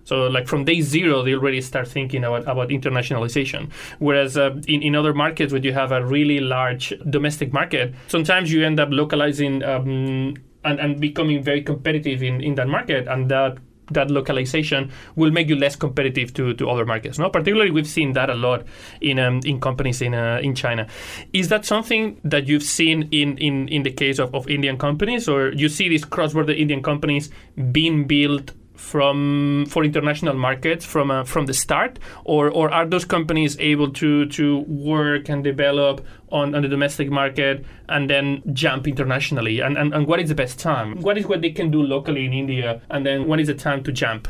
So, 0.08 0.26
like 0.26 0.48
from 0.48 0.64
day 0.64 0.80
zero, 0.80 1.22
they 1.22 1.34
already 1.34 1.60
start 1.60 1.86
thinking 1.86 2.24
about, 2.24 2.48
about 2.48 2.70
internationalization. 2.70 3.70
Whereas 3.98 4.38
uh, 4.38 4.56
in, 4.66 4.80
in 4.82 4.96
other 4.96 5.12
markets, 5.12 5.52
where 5.52 5.60
you 5.60 5.74
have 5.74 5.92
a 5.92 6.02
really 6.02 6.40
large 6.40 6.94
domestic 7.10 7.52
market, 7.52 7.94
sometimes 8.06 8.50
you 8.50 8.64
end 8.64 8.80
up 8.80 8.88
localizing 8.90 9.62
um, 9.62 10.34
and, 10.64 10.80
and 10.80 10.98
becoming 10.98 11.42
very 11.42 11.60
competitive 11.60 12.22
in, 12.22 12.40
in 12.40 12.54
that 12.54 12.68
market. 12.68 13.06
And 13.06 13.30
that 13.30 13.58
that 13.90 14.10
localization 14.10 14.90
will 15.16 15.30
make 15.30 15.48
you 15.48 15.56
less 15.56 15.76
competitive 15.76 16.32
to, 16.34 16.54
to 16.54 16.68
other 16.68 16.86
markets. 16.86 17.18
No, 17.18 17.28
particularly 17.28 17.70
we've 17.70 17.86
seen 17.86 18.12
that 18.14 18.30
a 18.30 18.34
lot 18.34 18.64
in 19.00 19.18
um, 19.18 19.40
in 19.44 19.60
companies 19.60 20.00
in 20.00 20.14
uh, 20.14 20.40
in 20.42 20.54
China. 20.54 20.86
Is 21.34 21.48
that 21.48 21.66
something 21.66 22.18
that 22.24 22.48
you've 22.48 22.62
seen 22.62 23.08
in, 23.10 23.36
in, 23.38 23.68
in 23.68 23.82
the 23.82 23.92
case 23.92 24.18
of, 24.18 24.34
of 24.34 24.48
Indian 24.48 24.78
companies, 24.78 25.28
or 25.28 25.52
you 25.52 25.68
see 25.68 25.88
these 25.88 26.04
cross 26.04 26.32
border 26.32 26.52
Indian 26.52 26.82
companies 26.82 27.30
being 27.72 28.06
built 28.06 28.52
from 28.78 29.66
for 29.68 29.84
international 29.84 30.34
markets 30.34 30.84
from 30.84 31.10
uh, 31.10 31.24
from 31.24 31.46
the 31.46 31.54
start, 31.54 31.98
or 32.24 32.48
or 32.50 32.70
are 32.72 32.86
those 32.86 33.04
companies 33.04 33.58
able 33.58 33.90
to 33.90 34.26
to 34.26 34.60
work 34.60 35.28
and 35.28 35.44
develop 35.44 36.04
on, 36.30 36.54
on 36.54 36.62
the 36.62 36.68
domestic 36.68 37.10
market 37.10 37.64
and 37.88 38.08
then 38.08 38.42
jump 38.52 38.86
internationally? 38.86 39.60
And, 39.60 39.76
and 39.76 39.92
and 39.92 40.06
what 40.06 40.20
is 40.20 40.28
the 40.28 40.34
best 40.34 40.58
time? 40.58 41.00
What 41.02 41.18
is 41.18 41.26
what 41.26 41.42
they 41.42 41.50
can 41.50 41.70
do 41.70 41.82
locally 41.82 42.24
in 42.24 42.32
India, 42.32 42.80
and 42.90 43.04
then 43.04 43.26
when 43.26 43.40
is 43.40 43.48
the 43.48 43.54
time 43.54 43.82
to 43.84 43.92
jump? 43.92 44.28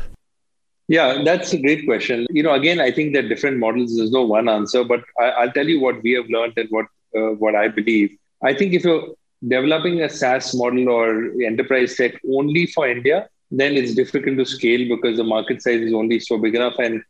Yeah, 0.87 1.21
that's 1.23 1.53
a 1.53 1.61
great 1.61 1.85
question. 1.85 2.25
You 2.31 2.41
know, 2.41 2.53
again, 2.53 2.79
I 2.81 2.91
think 2.91 3.13
that 3.13 3.29
different 3.29 3.59
models. 3.59 3.95
There's 3.95 4.11
no 4.11 4.25
one 4.25 4.49
answer, 4.49 4.83
but 4.83 5.03
I, 5.19 5.45
will 5.45 5.51
tell 5.51 5.67
you 5.67 5.79
what 5.79 6.01
we 6.01 6.13
have 6.13 6.27
learned 6.29 6.53
and 6.57 6.67
what 6.71 6.87
uh, 7.15 7.33
what 7.43 7.55
I 7.55 7.67
believe. 7.67 8.17
I 8.43 8.53
think 8.53 8.73
if 8.73 8.83
you're 8.83 9.13
developing 9.47 10.01
a 10.01 10.09
SaaS 10.09 10.55
model 10.55 10.89
or 10.89 11.31
enterprise 11.45 11.95
tech 11.95 12.13
only 12.33 12.65
for 12.65 12.89
India, 12.89 13.29
then 13.51 13.73
it's 13.75 13.95
difficult 13.95 14.37
to 14.37 14.45
scale 14.45 14.87
because 14.87 15.17
the 15.17 15.23
market 15.23 15.61
size 15.61 15.81
is 15.81 15.93
only 15.93 16.19
so 16.19 16.37
big 16.37 16.55
enough. 16.55 16.75
And 16.79 17.03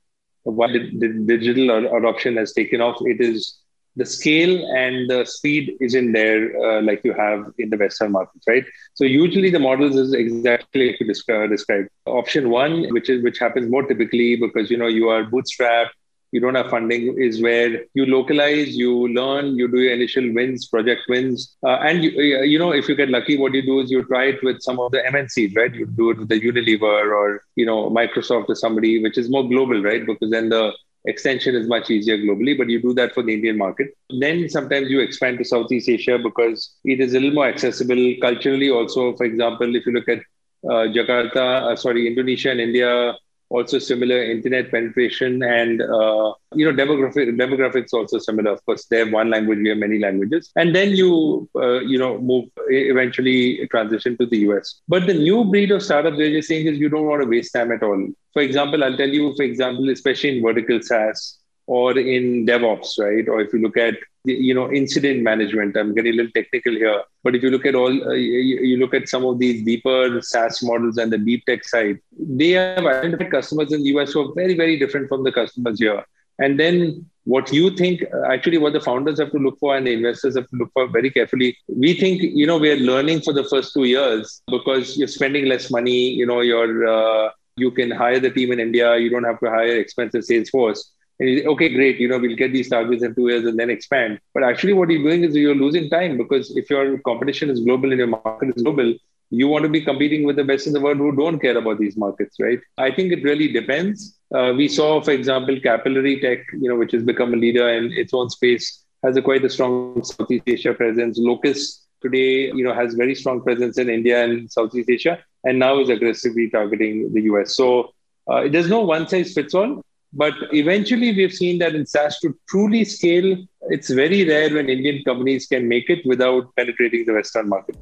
while 0.44 0.72
the, 0.72 1.24
digital 1.26 1.96
adoption 1.98 2.38
has 2.38 2.54
taken 2.54 2.82
off, 2.82 2.98
it 3.02 3.20
is 3.20 3.60
the 3.96 4.06
scale 4.06 4.66
and 4.76 5.10
the 5.10 5.26
speed 5.26 5.76
isn't 5.82 6.14
there 6.14 6.56
uh, 6.64 6.82
like 6.82 7.02
you 7.04 7.14
have 7.14 7.52
in 7.58 7.70
the 7.70 7.78
Western 7.78 8.14
markets, 8.14 8.46
right? 8.48 8.64
So 8.94 9.04
usually 9.04 9.50
the 9.50 9.60
models 9.60 9.96
is 9.98 10.14
exactly 10.14 10.88
like 10.88 11.00
you 11.00 11.08
described. 11.08 11.90
Option 12.06 12.50
one, 12.50 12.88
which 12.94 13.10
is 13.10 13.22
which 13.24 13.40
happens 13.40 13.70
more 13.70 13.84
typically 13.84 14.38
because 14.38 14.72
you 14.72 14.78
know 14.78 14.88
you 14.88 15.10
are 15.10 15.24
bootstrapped 15.24 15.90
you 16.32 16.40
don't 16.40 16.56
have 16.56 16.70
funding 16.70 17.16
is 17.18 17.42
where 17.42 17.86
you 17.94 18.06
localize, 18.06 18.76
you 18.76 19.08
learn, 19.10 19.56
you 19.56 19.68
do 19.68 19.80
your 19.80 19.94
initial 19.94 20.32
wins, 20.34 20.68
project 20.68 21.02
wins, 21.10 21.56
uh, 21.64 21.78
and 21.88 22.04
you, 22.04 22.12
uh, 22.12 22.44
you 22.44 22.60
know 22.60 22.72
if 22.72 22.88
you 22.88 22.96
get 22.96 23.10
lucky, 23.10 23.38
what 23.38 23.54
you 23.54 23.62
do 23.62 23.80
is 23.80 23.90
you 23.90 24.04
try 24.04 24.26
it 24.26 24.44
with 24.44 24.62
some 24.62 24.80
of 24.80 24.92
the 24.92 25.00
MNCs, 25.00 25.56
right? 25.56 25.74
You 25.74 25.86
do 25.86 26.12
it 26.12 26.20
with 26.20 26.30
the 26.30 26.40
Unilever 26.40 27.14
or 27.14 27.44
you 27.56 27.66
know 27.66 27.90
Microsoft 27.90 28.50
or 28.50 28.56
somebody, 28.56 29.02
which 29.02 29.18
is 29.18 29.30
more 29.30 29.48
global, 29.48 29.82
right? 29.82 30.06
Because 30.06 30.30
then 30.30 30.50
the 30.50 30.72
extension 31.06 31.56
is 31.56 31.68
much 31.68 31.90
easier 31.90 32.18
globally, 32.18 32.58
but 32.58 32.70
you 32.70 32.82
do 32.82 32.94
that 32.94 33.14
for 33.14 33.24
the 33.24 33.34
Indian 33.34 33.58
market. 33.58 33.88
Then 34.20 34.50
sometimes 34.50 34.90
you 34.90 35.00
expand 35.00 35.38
to 35.40 35.46
Southeast 35.46 35.90
Asia 35.90 36.20
because 36.20 36.76
it 36.84 37.00
is 37.00 37.14
a 37.14 37.20
little 37.20 37.36
more 37.36 37.48
accessible 37.48 38.14
culturally. 38.22 38.70
Also, 38.70 39.16
for 39.16 39.26
example, 39.26 39.76
if 39.76 39.86
you 39.86 39.94
look 39.94 40.10
at 40.10 40.20
uh, 40.66 40.86
Jakarta, 40.92 41.72
uh, 41.72 41.76
sorry, 41.76 42.08
Indonesia 42.08 42.52
and 42.52 42.60
India 42.60 43.16
also 43.50 43.80
similar 43.80 44.24
internet 44.24 44.72
penetration 44.72 45.42
and 45.44 45.82
uh, 45.82 46.34
you 46.54 46.66
know 46.66 46.74
demographic 46.74 47.36
demographics 47.36 47.94
also 47.94 48.20
similar. 48.20 48.52
Of 48.52 48.66
course 48.66 48.86
they 48.86 49.00
have 49.00 49.12
one 49.12 49.30
language 49.30 49.60
we 49.60 49.70
have 49.70 49.78
many 49.78 50.00
languages. 50.00 50.52
And 50.56 50.76
then 50.76 50.92
you 50.92 51.50
uh, 51.56 51.80
you 51.80 51.98
know 51.98 52.20
move 52.20 52.46
eventually 52.70 53.68
transition 53.72 54.18
to 54.18 54.26
the 54.26 54.38
us 54.40 54.82
but 54.88 55.08
the 55.08 55.14
new 55.14 55.44
breed 55.46 55.72
of 55.72 55.84
startup 55.84 56.16
they're 56.18 56.32
just 56.32 56.48
saying 56.48 56.68
is 56.68 56.78
you 56.78 56.90
don't 56.90 57.08
want 57.08 57.22
to 57.22 57.28
waste 57.28 57.54
time 57.54 57.72
at 57.72 57.84
all. 57.84 58.08
For 58.34 58.42
example 58.42 58.84
i'll 58.84 58.98
tell 58.98 59.10
you 59.10 59.34
for 59.36 59.44
example 59.44 59.90
especially 59.90 60.38
in 60.38 60.44
vertical 60.44 60.82
saas 60.82 61.39
or 61.70 61.98
in 62.00 62.48
DevOps, 62.48 62.98
right? 62.98 63.28
Or 63.30 63.42
if 63.42 63.54
you 63.54 63.60
look 63.62 63.78
at 63.78 63.96
you 64.26 64.54
know 64.56 64.72
incident 64.72 65.22
management, 65.22 65.78
I'm 65.78 65.94
getting 65.94 66.14
a 66.14 66.18
little 66.18 66.32
technical 66.32 66.74
here, 66.74 67.02
but 67.24 67.36
if 67.36 67.44
you 67.44 67.52
look 67.52 67.68
at 67.68 67.76
all, 67.76 67.94
uh, 68.10 68.14
you, 68.14 68.60
you, 68.70 68.78
look 68.78 68.96
at 68.96 69.08
some 69.08 69.24
of 69.24 69.38
these 69.38 69.64
deeper 69.64 70.20
SaaS 70.22 70.64
models 70.64 70.98
and 70.98 71.14
the 71.14 71.20
deep 71.20 71.46
tech 71.46 71.64
side, 71.64 72.00
they 72.18 72.52
have 72.62 72.86
identified 72.86 73.32
customers 73.32 73.72
in 73.72 73.84
the 73.84 73.92
US 73.98 74.14
who 74.14 74.28
are 74.28 74.34
very 74.34 74.56
very 74.56 74.80
different 74.80 75.10
from 75.10 75.24
the 75.24 75.32
customers 75.32 75.80
here. 75.80 76.04
And 76.40 76.60
then 76.60 77.06
what 77.26 77.54
you 77.54 77.70
think, 77.76 78.04
uh, 78.12 78.26
actually, 78.34 78.58
what 78.58 78.74
the 78.74 78.82
founders 78.82 79.20
have 79.20 79.32
to 79.32 79.38
look 79.38 79.60
for 79.60 79.78
and 79.78 79.86
the 79.86 79.94
investors 79.94 80.38
have 80.38 80.50
to 80.50 80.56
look 80.56 80.72
for 80.74 80.88
very 80.88 81.12
carefully. 81.12 81.56
We 81.68 81.94
think, 81.94 82.22
you 82.24 82.48
know, 82.48 82.58
we're 82.58 82.84
learning 82.92 83.22
for 83.22 83.34
the 83.34 83.44
first 83.44 83.74
two 83.74 83.84
years 83.84 84.42
because 84.48 84.98
you're 84.98 85.16
spending 85.20 85.46
less 85.46 85.70
money. 85.70 86.00
You 86.22 86.26
know, 86.26 86.40
you're 86.42 86.88
uh, 86.88 87.30
you 87.58 87.70
can 87.72 87.92
hire 87.92 88.20
the 88.20 88.32
team 88.32 88.54
in 88.54 88.60
India. 88.60 88.98
You 88.98 89.12
don't 89.12 89.30
have 89.32 89.40
to 89.42 89.50
hire 89.50 89.78
expensive 89.78 90.24
sales 90.24 90.50
force 90.50 90.94
okay, 91.22 91.70
great, 91.70 92.00
you 92.00 92.08
know, 92.08 92.18
we'll 92.18 92.36
get 92.36 92.54
these 92.54 92.70
targets 92.70 93.04
in 93.04 93.14
two 93.14 93.28
years 93.28 93.46
and 93.46 93.60
then 93.60 93.70
expand. 93.70 94.20
But 94.34 94.44
actually, 94.44 94.74
what 94.74 94.90
you're 94.90 95.04
doing 95.04 95.24
is 95.24 95.36
you're 95.36 95.56
losing 95.56 95.90
time 95.90 96.18
because 96.18 96.56
if 96.56 96.70
your 96.70 96.98
competition 97.00 97.50
is 97.50 97.60
global 97.60 97.92
and 97.92 98.00
your 98.00 98.08
market 98.08 98.56
is 98.56 98.64
global, 98.64 98.94
you 99.32 99.48
want 99.48 99.64
to 99.64 99.70
be 99.70 99.82
competing 99.82 100.24
with 100.24 100.38
the 100.38 100.44
best 100.44 100.66
in 100.66 100.74
the 100.74 100.80
world 100.80 100.98
who 100.98 101.16
don't 101.16 101.40
care 101.40 101.58
about 101.58 101.78
these 101.78 101.98
markets, 101.98 102.38
right? 102.40 102.60
I 102.78 102.92
think 102.92 103.12
it 103.12 103.24
really 103.24 103.52
depends. 103.52 104.18
Uh, 104.34 104.54
we 104.56 104.68
saw, 104.68 105.02
for 105.02 105.12
example, 105.12 105.60
Capillary 105.60 106.20
Tech, 106.20 106.40
you 106.54 106.70
know, 106.70 106.76
which 106.76 106.92
has 106.94 107.04
become 107.04 107.34
a 107.34 107.38
leader 107.38 107.70
in 107.70 107.92
its 107.92 108.14
own 108.14 108.30
space, 108.30 108.86
has 109.04 109.18
a 109.18 109.22
quite 109.22 109.46
a 109.46 109.50
strong 109.50 110.04
Southeast 110.04 110.44
Asia 110.48 110.74
presence. 110.74 111.18
Locus 111.20 111.86
today, 112.02 112.48
you 112.48 112.64
know, 112.64 112.74
has 112.74 112.94
very 112.94 113.14
strong 113.14 113.42
presence 113.42 113.78
in 113.78 113.90
India 113.90 114.24
and 114.24 114.52
Southeast 114.52 114.90
Asia, 114.90 115.20
and 115.44 115.60
now 115.60 115.80
is 115.80 115.90
aggressively 115.90 116.50
targeting 116.50 117.14
the 117.14 117.22
US. 117.24 117.56
So 117.56 117.94
uh, 118.28 118.48
there's 118.48 118.70
no 118.70 118.82
one 118.82 119.08
size 119.08 119.34
fits 119.34 119.54
all. 119.54 119.84
But 120.14 120.34
eventually, 120.52 121.14
we've 121.14 121.34
seen 121.34 121.60
that 121.60 121.76
in 121.76 121.86
SaaS 121.86 122.20
to 122.20 122.38
truly 122.48 122.84
scale, 122.84 123.38
it's 123.70 123.90
very 123.90 124.28
rare 124.28 124.54
when 124.54 124.70
Indian 124.70 125.04
companies 125.04 125.46
can 125.46 125.68
make 125.68 125.90
it 125.90 126.06
without 126.06 126.54
penetrating 126.56 127.06
the 127.06 127.14
Western 127.14 127.48
market. 127.48 127.78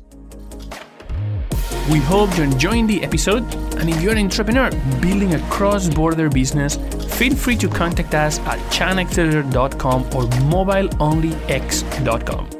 We 1.89 1.99
hope 1.99 2.35
you're 2.35 2.45
enjoying 2.45 2.85
the 2.85 3.01
episode. 3.01 3.43
And 3.77 3.89
if 3.89 4.01
you're 4.01 4.11
an 4.11 4.17
entrepreneur 4.17 4.69
building 4.99 5.35
a 5.35 5.39
cross 5.49 5.87
border 5.87 6.29
business, 6.29 6.75
feel 7.15 7.33
free 7.33 7.55
to 7.57 7.69
contact 7.69 8.13
us 8.13 8.39
at 8.39 8.59
chinaccelerator.com 8.71 10.03
or 10.07 10.23
mobileonlyx.com. 10.51 12.56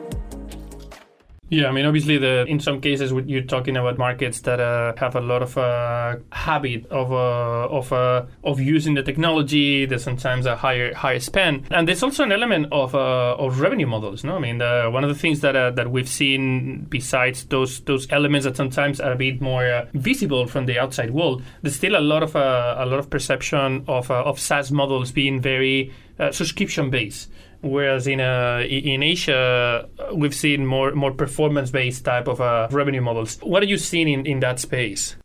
Yeah, 1.49 1.67
I 1.67 1.71
mean, 1.71 1.85
obviously, 1.85 2.17
the 2.17 2.45
in 2.45 2.59
some 2.59 2.81
cases 2.81 3.13
you're 3.25 3.41
talking 3.41 3.77
about 3.77 3.97
markets 3.97 4.41
that 4.41 4.59
uh, 4.59 4.93
have 4.97 5.15
a 5.15 5.21
lot 5.21 5.41
of 5.41 5.57
uh, 5.57 6.17
habit 6.29 6.85
of 6.87 7.13
uh, 7.13 7.73
of 7.73 7.93
uh, 7.93 8.25
of 8.43 8.59
using 8.59 8.95
the 8.95 9.03
technology. 9.03 9.85
There's 9.85 10.03
sometimes 10.03 10.45
a 10.45 10.57
higher 10.57 10.93
higher 10.93 11.21
spend, 11.21 11.67
and 11.71 11.87
there's 11.87 12.03
also 12.03 12.23
an 12.23 12.33
element 12.33 12.67
of 12.73 12.93
uh, 12.93 13.35
of 13.37 13.61
revenue 13.61 13.87
models. 13.87 14.25
No, 14.25 14.35
I 14.35 14.39
mean, 14.39 14.59
one 14.59 15.05
of 15.05 15.09
the 15.09 15.15
things 15.15 15.39
that 15.39 15.55
uh, 15.55 15.71
that 15.71 15.89
we've 15.89 16.09
seen 16.09 16.85
besides 16.89 17.45
those 17.45 17.79
those 17.81 18.11
elements 18.11 18.43
that 18.43 18.57
sometimes 18.57 18.99
are 18.99 19.13
a 19.13 19.17
bit 19.17 19.39
more 19.39 19.87
visible 19.93 20.47
from 20.47 20.65
the 20.65 20.77
outside 20.77 21.11
world, 21.11 21.43
there's 21.61 21.77
still 21.77 21.95
a 21.95 22.03
lot 22.03 22.23
of 22.23 22.35
a 22.35 22.85
lot 22.85 22.99
of 22.99 23.09
perception 23.09 23.85
of 23.87 24.11
of 24.11 24.37
SaaS 24.37 24.69
models 24.69 25.13
being 25.13 25.41
very 25.41 25.93
subscription 26.31 26.89
based. 26.89 27.29
Whereas 27.61 28.07
in 28.07 28.21
uh, 28.21 28.63
in 28.69 29.01
Asia, 29.01 29.89
we've 30.13 30.35
seen 30.35 30.65
more 30.65 30.91
more 30.91 31.11
performance 31.11 31.71
based 31.71 32.05
type 32.05 32.27
of 32.27 32.39
uh, 32.39 32.67
revenue 32.71 33.01
models. 33.01 33.39
What 33.41 33.63
are 33.63 33.65
you 33.65 33.77
seeing 33.77 34.07
in, 34.07 34.25
in 34.25 34.39
that 34.41 34.59
space? 34.59 35.15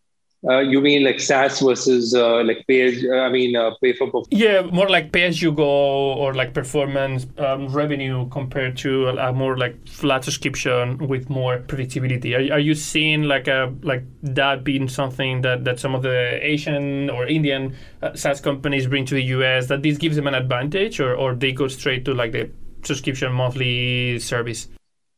Uh, 0.45 0.59
you 0.59 0.81
mean 0.81 1.05
like 1.05 1.21
SaaS 1.21 1.61
versus 1.61 2.15
uh, 2.15 2.43
like 2.43 2.67
pay 2.67 2.81
as 2.83 3.05
I 3.05 3.29
mean 3.29 3.55
uh, 3.55 3.71
pay 3.81 3.93
for 3.93 4.07
performance? 4.07 4.29
Yeah, 4.33 4.63
more 4.63 4.89
like 4.89 5.13
pay 5.13 5.23
as 5.23 5.41
you 5.41 5.53
go 5.53 5.65
or 5.65 6.35
like 6.35 6.53
performance 6.53 7.27
um, 7.39 7.69
revenue 7.69 8.29
compared 8.31 8.77
to 8.79 9.09
a, 9.09 9.29
a, 9.29 9.33
more 9.33 9.57
like 9.57 9.87
flat 9.87 10.25
subscription 10.25 10.99
with 11.07 11.31
more 11.31 11.59
predictability. 11.61 12.35
Are, 12.35 12.55
are 12.55 12.59
you 12.59 12.75
seeing 12.75 13.23
like 13.23 13.47
a 13.47 13.73
like 13.83 14.03
that 14.25 14.65
being 14.65 14.89
something 14.89 15.43
that, 15.43 15.65
that 15.65 15.79
some 15.79 15.95
of 15.95 16.03
the 16.03 16.41
Asian 16.45 17.09
or 17.09 17.25
Indian 17.27 17.77
uh, 18.03 18.15
SaaS 18.15 18.41
companies 18.41 18.89
bring 18.89 19.05
to 19.05 19.15
the 19.15 19.25
US 19.37 19.69
that 19.69 19.83
this 19.83 19.97
gives 19.97 20.17
them 20.17 20.27
an 20.27 20.35
advantage 20.35 20.99
or 20.99 21.15
or 21.15 21.37
they 21.37 21.53
go 21.53 21.69
straight 21.69 22.05
to 22.07 22.15
like 22.15 22.33
the 22.33 22.51
subscription 22.83 23.33
monthly 23.33 24.19
service? 24.19 24.67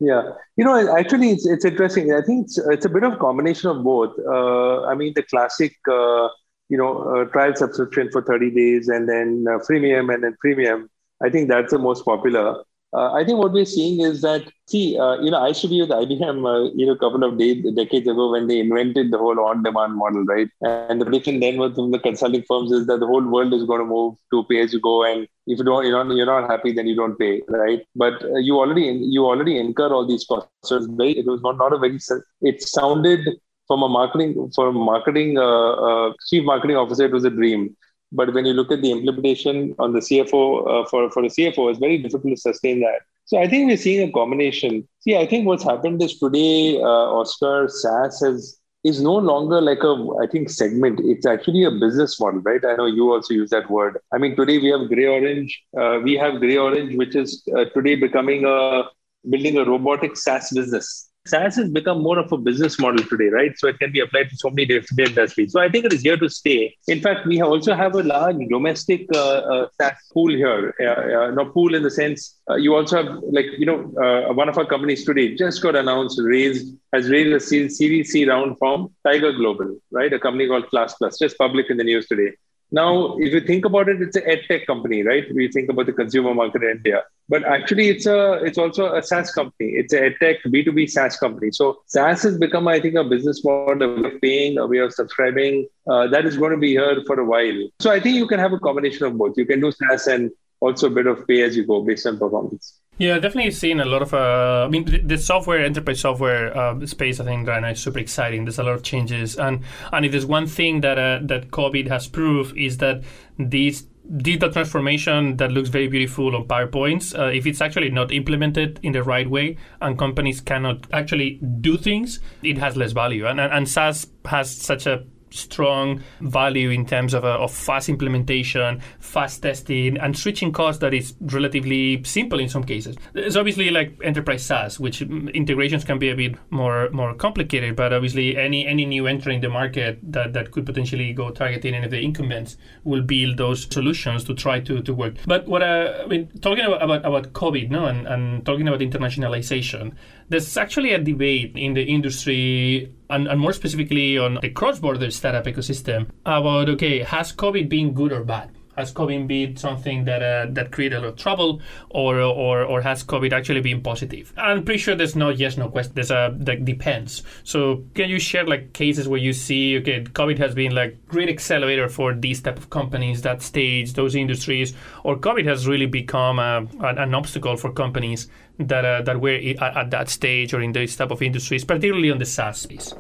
Yeah, 0.01 0.23
you 0.57 0.65
know, 0.65 0.97
actually, 0.97 1.31
it's 1.31 1.47
it's 1.47 1.65
interesting. 1.65 2.13
I 2.13 2.21
think 2.21 2.47
it's 2.47 2.59
it's 2.59 2.85
a 2.85 2.89
bit 2.89 3.05
of 3.05 3.19
combination 3.19 3.71
of 3.71 3.85
both. 3.85 4.13
Uh, 4.27 4.85
I 4.87 4.95
mean, 4.95 5.13
the 5.15 5.23
classic, 5.23 5.73
uh, 5.91 6.29
you 6.69 6.77
know, 6.77 6.99
uh, 6.99 7.25
trial 7.27 7.55
subscription 7.55 8.11
for 8.11 8.21
thirty 8.23 8.51
days, 8.51 8.89
and 8.89 9.09
then 9.09 9.45
uh, 9.49 9.59
freemium, 9.59 10.13
and 10.13 10.25
then 10.25 10.37
premium. 10.41 10.91
I 11.23 11.31
think 11.31 11.49
that's 11.49 11.71
the 11.73 11.79
most 11.79 12.05
popular. 12.05 12.57
Uh, 12.95 13.13
I 13.13 13.25
think 13.25 13.39
what 13.39 13.53
we're 13.53 13.65
seeing 13.65 14.01
is 14.01 14.21
that, 14.23 14.45
see, 14.69 14.97
uh, 14.97 15.15
you 15.21 15.31
know, 15.31 15.43
I 15.43 15.51
should 15.51 15.71
be 15.71 15.81
with 15.81 15.91
IBM, 15.91 16.47
uh, 16.47 16.71
you 16.77 16.87
know, 16.87 16.93
a 16.93 16.99
couple 16.99 17.25
of 17.25 17.37
days, 17.37 17.65
decades 17.75 18.07
ago 18.07 18.31
when 18.31 18.47
they 18.47 18.61
invented 18.61 19.11
the 19.11 19.19
whole 19.19 19.39
on-demand 19.41 19.97
model, 19.97 20.25
right? 20.25 20.49
And 20.63 21.01
the 21.01 21.05
prediction 21.05 21.41
then 21.41 21.57
was 21.57 21.75
from 21.75 21.91
the 21.91 21.99
consulting 21.99 22.45
firms 22.47 22.71
is 22.71 22.87
that 22.87 23.01
the 23.01 23.07
whole 23.07 23.27
world 23.27 23.53
is 23.53 23.65
going 23.65 23.81
to 23.81 23.85
move 23.85 24.15
to 24.33 24.45
pay-as-you-go, 24.45 25.05
and 25.05 25.27
if 25.49 25.59
you 25.59 25.65
don't, 25.65 25.85
you're 25.85 26.05
not, 26.05 26.15
you're 26.15 26.27
not 26.27 26.49
happy, 26.49 26.73
then 26.73 26.87
you 26.87 26.95
don't 26.95 27.19
pay, 27.19 27.43
right? 27.49 27.85
But 27.97 28.23
uh, 28.23 28.37
you 28.37 28.59
already 28.59 28.85
you 28.85 29.27
already 29.27 29.59
incur 29.59 29.89
all 29.93 30.07
these 30.07 30.25
costs. 30.25 30.49
So 30.63 30.87
very, 30.93 31.19
it 31.19 31.27
was 31.27 31.43
not, 31.43 31.59
not 31.59 31.73
a 31.73 31.79
very. 31.79 31.99
It 32.43 32.63
sounded 32.63 33.29
from 33.67 33.83
a 33.83 33.89
marketing 33.89 34.51
for 34.55 34.73
marketing 34.73 35.39
uh, 35.39 35.73
uh, 35.73 36.13
chief 36.29 36.45
marketing 36.45 36.77
officer, 36.77 37.07
it 37.07 37.13
was 37.13 37.25
a 37.25 37.31
dream. 37.31 37.77
But 38.13 38.33
when 38.33 38.47
you 38.47 38.53
look 38.53 38.71
at 38.71 38.83
the 38.83 38.93
implementation 38.93 39.75
on 39.79 39.93
the 39.93 40.01
CFO 40.01 40.83
uh, 40.85 40.89
for 40.89 41.11
for 41.11 41.23
the 41.23 41.29
CFO, 41.29 41.71
it's 41.71 41.79
very 41.79 41.99
difficult 41.99 42.35
to 42.35 42.41
sustain 42.41 42.81
that. 42.81 43.01
So 43.27 43.39
I 43.39 43.49
think 43.49 43.69
we're 43.69 43.77
seeing 43.77 44.09
a 44.09 44.13
combination. 44.13 44.87
See, 45.01 45.17
I 45.17 45.27
think 45.27 45.47
what's 45.47 45.65
happened 45.65 46.03
is 46.03 46.19
today, 46.19 46.77
uh, 46.81 47.07
Oscar 47.21 47.69
SaaS 47.69 48.21
has 48.21 48.61
is 48.85 49.01
no 49.01 49.15
longer 49.15 49.61
like 49.61 49.83
a 49.83 49.93
i 50.23 50.27
think 50.33 50.51
segment 50.51 51.01
it's 51.13 51.27
actually 51.27 51.65
a 51.65 51.71
business 51.85 52.21
model 52.21 52.41
right 52.49 52.65
i 52.71 52.75
know 52.77 52.87
you 52.87 53.11
also 53.13 53.33
use 53.35 53.51
that 53.51 53.69
word 53.71 53.99
i 54.13 54.19
mean 54.19 54.37
today 54.37 54.59
we 54.59 54.69
have 54.69 54.83
GreyOrange 54.93 55.53
uh, 55.81 55.99
we 56.07 56.15
have 56.23 56.35
GreyOrange 56.35 56.97
which 56.99 57.17
is 57.17 57.43
uh, 57.57 57.65
today 57.77 57.95
becoming 57.95 58.45
a 58.45 58.85
building 59.31 59.57
a 59.57 59.65
robotic 59.65 60.17
saas 60.25 60.51
business 60.59 61.11
SaaS 61.27 61.57
has 61.57 61.71
become 61.71 62.03
more 62.03 62.19
of 62.19 62.31
a 62.33 62.37
business 62.37 62.79
model 62.79 63.05
today, 63.07 63.29
right? 63.29 63.59
So 63.59 63.69
it 63.69 63.79
can 63.79 63.91
be 63.93 64.01
applied 64.01 64.29
to 64.31 64.37
so 64.37 64.51
many 64.51 64.67
different 64.67 65.09
industries. 65.09 65.53
So 65.53 65.61
I 65.61 65.71
think 65.71 65.87
it 65.87 65.93
is 65.93 66.03
here 66.03 66.19
to 66.19 66.29
stay. 66.29 66.77
In 66.87 67.01
fact, 67.01 67.27
we 67.27 67.41
also 67.41 67.75
have 67.75 67.95
a 67.95 68.03
large 68.03 68.37
domestic 68.51 69.07
uh, 69.15 69.19
uh, 69.19 69.69
SaaS 69.81 69.97
pool 70.13 70.29
here. 70.29 70.75
Uh, 70.81 71.31
no 71.31 71.47
pool 71.47 71.75
in 71.75 71.83
the 71.83 71.91
sense 71.91 72.41
uh, 72.51 72.57
you 72.57 72.75
also 72.75 73.03
have 73.03 73.23
like 73.31 73.47
you 73.59 73.65
know 73.65 73.79
uh, 74.05 74.33
one 74.35 74.49
of 74.49 74.59
our 74.59 74.67
companies 74.67 75.05
today 75.05 75.35
just 75.35 75.63
got 75.63 75.75
announced 75.75 76.21
raised 76.23 76.77
has 76.93 77.09
raised 77.09 77.33
a 77.33 77.41
Series 77.41 78.11
C 78.11 78.29
round 78.29 78.57
from 78.59 78.93
Tiger 79.07 79.33
Global, 79.33 79.77
right? 79.91 80.13
A 80.13 80.19
company 80.19 80.47
called 80.47 80.67
Classplus, 80.73 81.19
just 81.19 81.39
public 81.39 81.71
in 81.71 81.79
the 81.79 81.85
news 81.85 82.07
today. 82.07 82.33
Now, 82.77 83.17
if 83.25 83.33
you 83.33 83.41
think 83.49 83.65
about 83.71 83.89
it, 83.93 84.03
it's 84.05 84.17
an 84.21 84.25
edtech 84.35 84.63
company, 84.71 84.99
right? 85.09 85.25
We 85.33 85.47
think 85.57 85.69
about 85.73 85.87
the 85.87 85.93
consumer 85.93 86.33
market 86.39 86.63
in 86.65 86.71
India, 86.79 87.03
but 87.29 87.45
actually, 87.57 87.87
it's 87.93 88.07
a 88.15 88.19
it's 88.49 88.61
also 88.63 88.87
a 89.01 89.03
SaaS 89.11 89.31
company. 89.39 89.69
It's 89.81 89.95
a 89.99 90.01
edtech 90.07 90.39
B 90.55 90.65
two 90.65 90.73
B 90.79 90.87
SaaS 90.95 91.17
company. 91.25 91.51
So 91.59 91.67
SaaS 91.87 92.25
has 92.29 92.37
become, 92.45 92.67
I 92.67 92.81
think, 92.81 92.97
a 93.03 93.05
business 93.15 93.45
model 93.45 94.07
of 94.07 94.21
paying, 94.21 94.59
a 94.59 94.67
way 94.73 94.81
of 94.87 94.93
subscribing. 95.01 95.67
Uh, 95.89 96.05
that 96.15 96.27
is 96.31 96.37
going 96.45 96.51
to 96.57 96.63
be 96.67 96.73
here 96.81 96.97
for 97.11 97.21
a 97.21 97.29
while. 97.35 97.61
So 97.87 97.93
I 97.97 98.01
think 98.01 98.17
you 98.17 98.27
can 98.27 98.41
have 98.47 98.53
a 98.53 98.59
combination 98.59 99.07
of 99.07 99.17
both. 99.23 99.39
You 99.43 99.47
can 99.53 99.61
do 99.61 99.71
SaaS 99.81 100.09
and 100.17 100.33
also 100.61 100.89
a 100.89 100.95
bit 100.99 101.07
of 101.07 101.27
pay 101.29 101.43
as 101.43 101.57
you 101.57 101.67
go 101.67 101.83
based 101.91 102.07
on 102.07 102.19
performance. 102.19 102.81
Yeah, 102.97 103.19
definitely 103.19 103.51
seen 103.51 103.81
a 103.81 103.85
lot 103.85 104.03
of. 104.03 104.15
Uh, 104.15 104.65
I 104.67 104.69
mean, 104.69 105.07
the, 105.07 105.19
software 105.19 105.65
enterprise 105.65 106.01
software 106.01 106.57
uh, 106.57 106.87
space, 106.87 107.19
I 107.19 107.25
think 107.25 107.49
right 107.49 107.61
now 107.61 107.71
is 107.71 107.81
super 107.81 107.99
exciting. 107.99 108.45
There's 108.45 108.61
a 108.61 108.63
lot 108.63 108.75
of 108.75 108.85
changes, 108.85 109.37
and 109.37 109.65
and 109.93 110.05
if 110.05 110.13
there's 110.13 110.27
one 110.27 110.47
thing 110.47 110.81
that 110.83 110.97
uh, 110.97 111.19
that 111.23 111.51
COVID 111.51 111.89
has 111.89 112.07
proved 112.07 112.57
is 112.57 112.79
that 112.79 113.03
this 113.37 113.85
digital 114.19 114.53
transformation 114.53 115.39
that 115.39 115.51
looks 115.51 115.71
very 115.71 115.89
beautiful 115.89 116.37
on 116.37 116.47
PowerPoints, 116.47 117.19
uh, 117.19 117.33
if 117.33 117.47
it's 117.47 117.61
actually 117.61 117.91
not 117.91 118.13
implemented 118.13 118.79
in 118.83 118.93
the 118.93 119.03
right 119.03 119.29
way 119.29 119.57
and 119.81 119.99
companies 119.99 120.41
cannot 120.41 120.87
actually 120.93 121.41
do 121.61 121.77
things, 121.77 122.21
it 122.43 122.59
has 122.59 122.77
less 122.77 122.93
value. 122.93 123.27
And 123.27 123.41
and, 123.41 123.53
and 123.53 123.69
SaaS 123.69 124.07
has 124.27 124.55
such 124.55 124.87
a 124.87 125.05
strong 125.35 126.03
value 126.21 126.71
in 126.71 126.87
terms 126.87 127.15
of, 127.15 127.25
uh, 127.25 127.39
of 127.39 127.53
fast 127.53 127.89
implementation, 127.89 128.81
fast 129.01 129.43
testing, 129.43 129.99
and 129.99 130.17
switching 130.17 130.53
costs 130.53 130.81
that 130.81 130.95
is 130.95 131.15
relatively 131.21 132.03
simple 132.05 132.39
in 132.39 132.49
some 132.49 132.65
cases. 132.65 132.97
It's 133.15 133.37
obviously 133.37 133.71
like 133.71 133.99
enterprise 134.03 134.45
SaaS, 134.45 134.79
which 134.79 135.03
integrations 135.03 135.85
can 135.85 135.99
be 135.99 136.11
a 136.11 136.17
bit 136.17 136.37
more 136.51 136.89
more 136.91 137.15
complicated, 137.15 137.77
but 137.77 137.93
obviously 137.93 138.37
any 138.37 138.67
any 138.67 138.85
new 138.87 139.07
entrant 139.07 139.37
in 139.37 139.41
the 139.41 139.51
market 139.51 139.99
that, 140.03 140.33
that 140.33 140.51
could 140.51 140.67
potentially 140.67 141.13
go 141.13 141.31
targeting 141.31 141.75
any 141.75 141.85
of 141.85 141.91
the 141.91 142.01
incumbents 142.01 142.57
will 142.85 143.03
build 143.03 143.37
those 143.37 143.67
solutions 143.73 144.25
to 144.25 144.35
try 144.35 144.61
to, 144.61 144.83
to 144.83 144.95
work. 144.95 145.15
But 145.27 145.47
what 145.47 145.63
uh, 145.63 146.03
I 146.05 146.07
mean, 146.07 146.29
talking 146.41 146.65
about, 146.65 146.83
about, 146.83 147.05
about 147.05 147.33
COVID, 147.33 147.71
no, 147.71 147.87
and, 147.87 148.07
and 148.07 148.45
talking 148.47 148.69
about 148.69 148.81
internationalization, 148.81 149.95
there's 150.29 150.57
actually 150.57 150.93
a 150.93 150.99
debate 150.99 151.53
in 151.57 151.75
the 151.75 151.83
industry 151.83 152.93
and, 153.15 153.29
and 153.29 153.41
more 153.41 153.53
specifically 153.53 154.19
on 154.19 154.39
the 154.43 154.51
cross-border 154.51 155.11
startup 155.11 155.45
ecosystem 155.45 156.09
about 156.27 156.69
okay, 156.69 157.03
has 157.03 157.33
COVID 157.33 157.69
been 157.69 157.93
good 157.95 158.13
or 158.13 158.25
bad? 158.25 158.51
Has 158.77 158.93
COVID 158.93 159.27
been 159.27 159.57
something 159.57 160.05
that 160.05 160.23
uh, 160.23 160.47
that 160.51 160.73
created 160.73 160.97
a 160.97 161.01
lot 161.01 161.09
of 161.11 161.17
trouble, 161.17 161.61
or, 161.91 162.21
or 162.21 162.65
or 162.65 162.81
has 162.83 163.05
COVID 163.05 163.33
actually 163.33 163.61
been 163.61 163.81
positive? 163.81 164.33
I'm 164.37 164.65
pretty 164.65 164.79
sure 164.79 164.95
there's 164.95 165.17
no 165.17 165.31
yes 165.31 165.57
no 165.57 165.69
question. 165.69 165.95
There's 165.95 166.11
a 166.11 166.35
that 166.39 166.65
depends. 166.65 167.23
So 167.45 167.85
can 167.95 168.09
you 168.11 168.19
share 168.19 168.47
like 168.47 168.73
cases 168.73 169.09
where 169.09 169.21
you 169.21 169.33
see 169.33 169.79
okay, 169.79 170.05
COVID 170.05 170.39
has 170.39 170.55
been 170.55 170.75
like 170.75 171.07
great 171.09 171.29
accelerator 171.29 171.89
for 171.89 172.15
these 172.15 172.41
type 172.41 172.59
of 172.59 172.71
companies, 172.71 173.23
that 173.23 173.43
stage, 173.43 173.93
those 173.95 174.15
industries, 174.15 174.75
or 175.05 175.17
COVID 175.17 175.47
has 175.47 175.67
really 175.67 175.87
become 175.87 176.39
a, 176.39 176.67
an 176.81 177.15
obstacle 177.15 177.57
for 177.57 177.73
companies 177.73 178.29
that 178.59 178.85
uh, 178.85 179.03
that 179.03 179.21
were 179.21 179.39
at, 179.61 179.77
at, 179.77 179.91
that 179.91 180.09
stage 180.09 180.55
or 180.55 180.61
in 180.61 180.73
this 180.73 180.97
type 180.97 181.11
of 181.11 181.23
industries, 181.23 181.65
particularly 181.65 182.11
on 182.11 182.19
the 182.19 182.27
SaaS 182.27 182.59
space. 182.59 182.95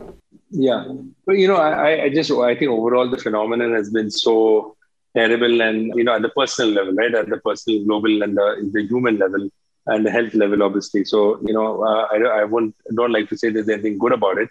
Yeah, 0.50 0.84
but 1.26 1.36
you 1.36 1.48
know, 1.48 1.56
I, 1.56 2.04
I 2.04 2.08
just 2.10 2.30
I 2.30 2.54
think 2.54 2.70
overall 2.70 3.10
the 3.10 3.18
phenomenon 3.18 3.72
has 3.72 3.90
been 3.90 4.10
so 4.10 4.73
terrible 5.16 5.60
and 5.62 5.92
you 5.96 6.04
know 6.04 6.14
at 6.14 6.22
the 6.22 6.28
personal 6.40 6.72
level 6.72 6.94
right? 6.94 7.14
At 7.14 7.28
the 7.28 7.38
personal 7.38 7.84
global 7.84 8.22
and 8.22 8.36
the, 8.36 8.70
the 8.72 8.82
human 8.86 9.18
level 9.18 9.48
and 9.86 10.04
the 10.06 10.10
health 10.10 10.34
level 10.34 10.62
obviously. 10.62 11.04
So 11.04 11.38
you 11.46 11.54
know 11.54 11.82
uh, 11.84 12.06
I, 12.12 12.40
I 12.40 12.44
won't 12.44 12.74
don't 12.94 13.12
like 13.12 13.28
to 13.30 13.38
say 13.38 13.50
there's 13.50 13.68
anything 13.68 13.98
good 13.98 14.12
about 14.12 14.38
it. 14.38 14.48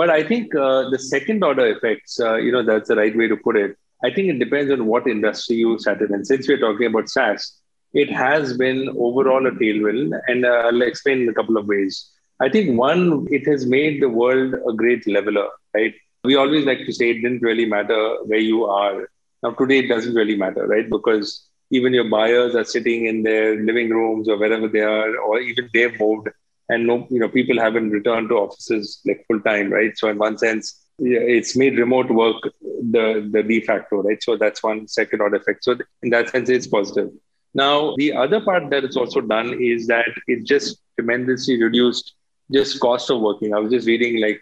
But 0.00 0.10
i 0.10 0.22
think 0.22 0.54
uh, 0.54 0.88
the 0.90 0.98
second 0.98 1.44
order 1.44 1.66
effects 1.66 2.18
uh, 2.20 2.36
you 2.36 2.52
know 2.52 2.62
that's 2.62 2.88
the 2.88 2.96
right 2.96 3.16
way 3.16 3.28
to 3.28 3.36
put 3.36 3.56
it. 3.56 3.76
I 4.04 4.10
think 4.10 4.28
it 4.28 4.38
depends 4.38 4.70
on 4.72 4.86
what 4.86 5.06
industry 5.06 5.56
you 5.56 5.78
sat 5.78 6.00
in. 6.00 6.12
And 6.12 6.26
since 6.26 6.48
we're 6.48 6.58
talking 6.58 6.86
about 6.86 7.08
saas 7.08 7.58
it 7.94 8.10
has 8.10 8.56
been 8.56 8.88
overall 8.98 9.46
a 9.46 9.50
tailwind. 9.52 10.18
And 10.28 10.44
uh, 10.44 10.62
i'll 10.66 10.82
explain 10.82 11.22
in 11.22 11.28
a 11.28 11.34
couple 11.34 11.56
of 11.56 11.66
ways. 11.66 12.10
I 12.40 12.48
think 12.48 12.78
one 12.78 13.26
it 13.30 13.46
has 13.46 13.66
made 13.66 14.02
the 14.02 14.08
world 14.08 14.54
a 14.68 14.72
great 14.72 15.06
leveler 15.06 15.48
right? 15.74 15.94
We 16.24 16.36
always 16.36 16.64
like 16.66 16.84
to 16.86 16.92
say 16.92 17.10
it 17.10 17.20
didn't 17.22 17.42
really 17.42 17.66
matter 17.66 18.00
where 18.24 18.38
you 18.38 18.64
are 18.64 19.08
now, 19.42 19.50
today 19.50 19.78
it 19.80 19.88
doesn't 19.88 20.14
really 20.14 20.36
matter, 20.36 20.66
right? 20.66 20.88
Because 20.88 21.48
even 21.70 21.92
your 21.92 22.08
buyers 22.08 22.54
are 22.54 22.64
sitting 22.64 23.06
in 23.06 23.22
their 23.22 23.56
living 23.62 23.90
rooms 23.90 24.28
or 24.28 24.36
wherever 24.36 24.68
they 24.68 24.80
are, 24.80 25.16
or 25.18 25.40
even 25.40 25.68
they've 25.72 25.98
moved, 25.98 26.28
and 26.68 26.86
no, 26.86 27.06
you 27.10 27.18
know, 27.18 27.28
people 27.28 27.58
haven't 27.58 27.90
returned 27.90 28.28
to 28.28 28.36
offices 28.36 29.00
like 29.04 29.24
full 29.26 29.40
time, 29.40 29.70
right? 29.72 29.96
So 29.96 30.08
in 30.08 30.18
one 30.18 30.38
sense, 30.38 30.80
it's 30.98 31.56
made 31.56 31.78
remote 31.78 32.10
work 32.10 32.36
the 32.62 33.28
the 33.32 33.42
de 33.42 33.60
facto, 33.60 34.02
right? 34.02 34.22
So 34.22 34.36
that's 34.36 34.62
one 34.62 34.86
second 34.86 35.20
order 35.20 35.36
effect. 35.36 35.64
So 35.64 35.76
in 36.02 36.10
that 36.10 36.28
sense, 36.30 36.48
it's 36.48 36.66
positive. 36.68 37.10
Now, 37.54 37.94
the 37.96 38.14
other 38.14 38.40
part 38.40 38.70
that 38.70 38.84
it's 38.84 38.96
also 38.96 39.20
done 39.20 39.60
is 39.60 39.86
that 39.88 40.08
it 40.26 40.46
just 40.46 40.80
tremendously 40.96 41.62
reduced 41.62 42.14
just 42.52 42.78
cost 42.80 43.10
of 43.10 43.20
working. 43.20 43.54
I 43.54 43.58
was 43.58 43.72
just 43.72 43.86
reading 43.86 44.20
like 44.20 44.40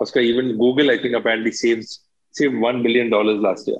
Oscar, 0.00 0.20
even 0.20 0.56
Google, 0.58 0.90
I 0.90 0.98
think 0.98 1.14
apparently 1.14 1.52
saves 1.52 2.00
saved 2.32 2.56
one 2.56 2.82
billion 2.82 3.10
dollars 3.10 3.40
last 3.40 3.68
year 3.68 3.78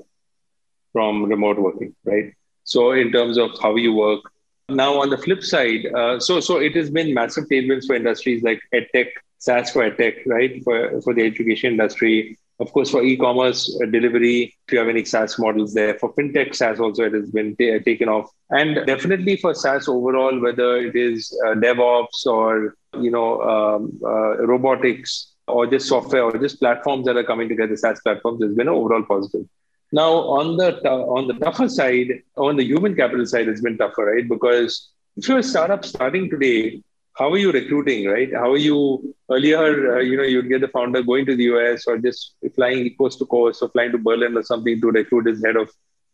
from 0.93 1.25
remote 1.25 1.59
working, 1.59 1.95
right? 2.05 2.33
So 2.65 2.93
in 2.93 3.13
terms 3.13 3.39
of 3.39 3.51
how 3.63 3.77
you 3.77 3.93
work. 3.93 4.21
Now 4.69 5.01
on 5.01 5.11
the 5.11 5.19
flip 5.19 5.43
side, 5.43 5.87
uh, 5.87 6.21
so 6.21 6.39
so 6.39 6.59
it 6.59 6.77
has 6.77 6.91
been 6.91 7.13
massive 7.13 7.49
tailwinds 7.49 7.87
for 7.87 7.97
industries 7.97 8.45
like 8.45 8.61
edtech, 8.73 9.09
SaaS 9.39 9.71
for 9.73 9.89
edtech, 9.91 10.25
right? 10.27 10.63
For 10.63 11.01
for 11.03 11.13
the 11.13 11.25
education 11.27 11.73
industry, 11.73 12.39
of 12.61 12.73
course, 12.73 12.91
for 12.91 13.03
e-commerce 13.03 13.77
uh, 13.83 13.87
delivery, 13.87 14.55
if 14.67 14.73
you 14.73 14.79
have 14.79 14.89
any 14.89 15.05
SaaS 15.05 15.39
models 15.39 15.75
there. 15.75 15.99
For 15.99 16.13
fintech 16.15 16.55
SaaS 16.55 16.79
also, 16.79 17.05
it 17.05 17.15
has 17.15 17.31
been 17.31 17.57
t- 17.57 17.79
taken 17.81 18.09
off, 18.09 18.31
and 18.51 18.87
definitely 18.87 19.37
for 19.37 19.55
SaaS 19.55 19.89
overall, 19.89 20.39
whether 20.39 20.77
it 20.77 20.95
is 20.95 21.37
uh, 21.47 21.55
DevOps 21.55 22.27
or 22.27 22.77
you 23.01 23.11
know 23.11 23.41
um, 23.43 23.99
uh, 24.05 24.47
robotics 24.47 25.33
or 25.49 25.67
just 25.67 25.89
software 25.89 26.23
or 26.23 26.37
just 26.39 26.61
platforms 26.61 27.07
that 27.07 27.17
are 27.17 27.25
coming 27.25 27.49
together, 27.49 27.77
SaaS 27.77 28.01
platforms, 28.01 28.43
has 28.43 28.55
been 28.55 28.69
an 28.69 28.75
overall 28.75 29.03
positive. 29.03 29.47
Now, 29.93 30.13
on 30.39 30.57
the 30.57 30.81
on 30.89 31.27
the 31.27 31.35
tougher 31.35 31.69
side, 31.69 32.23
on 32.37 32.57
the 32.57 32.65
human 32.65 32.95
capital 32.95 33.27
side, 33.27 33.49
it's 33.49 33.61
been 33.61 33.77
tougher, 33.77 34.05
right? 34.05 34.29
Because 34.29 34.91
if 35.17 35.29
you're 35.29 35.39
a 35.39 35.43
startup 35.43 35.85
starting 35.85 36.31
today, 36.31 36.83
how 37.15 37.33
are 37.33 37.39
you 37.39 37.51
recruiting, 37.51 38.07
right? 38.07 38.33
How 38.33 38.53
are 38.53 38.57
you 38.57 39.15
earlier? 39.31 39.97
Uh, 39.97 40.01
you 40.01 40.17
know, 40.17 40.23
you'd 40.23 40.49
get 40.49 40.61
the 40.61 40.69
founder 40.69 41.03
going 41.03 41.27
to 41.27 41.37
the 41.37 41.45
US 41.55 41.87
or 41.87 41.99
just 41.99 42.35
flying 42.55 42.95
coast 42.97 43.19
to 43.19 43.27
coast 43.27 43.63
or 43.63 43.69
flying 43.71 43.93
to 43.93 43.99
Berlin 43.99 44.37
or 44.37 44.45
something 44.45 44.81
to 44.81 44.91
recruit 44.91 45.27
his 45.27 45.45
head 45.45 45.57
of 45.57 45.69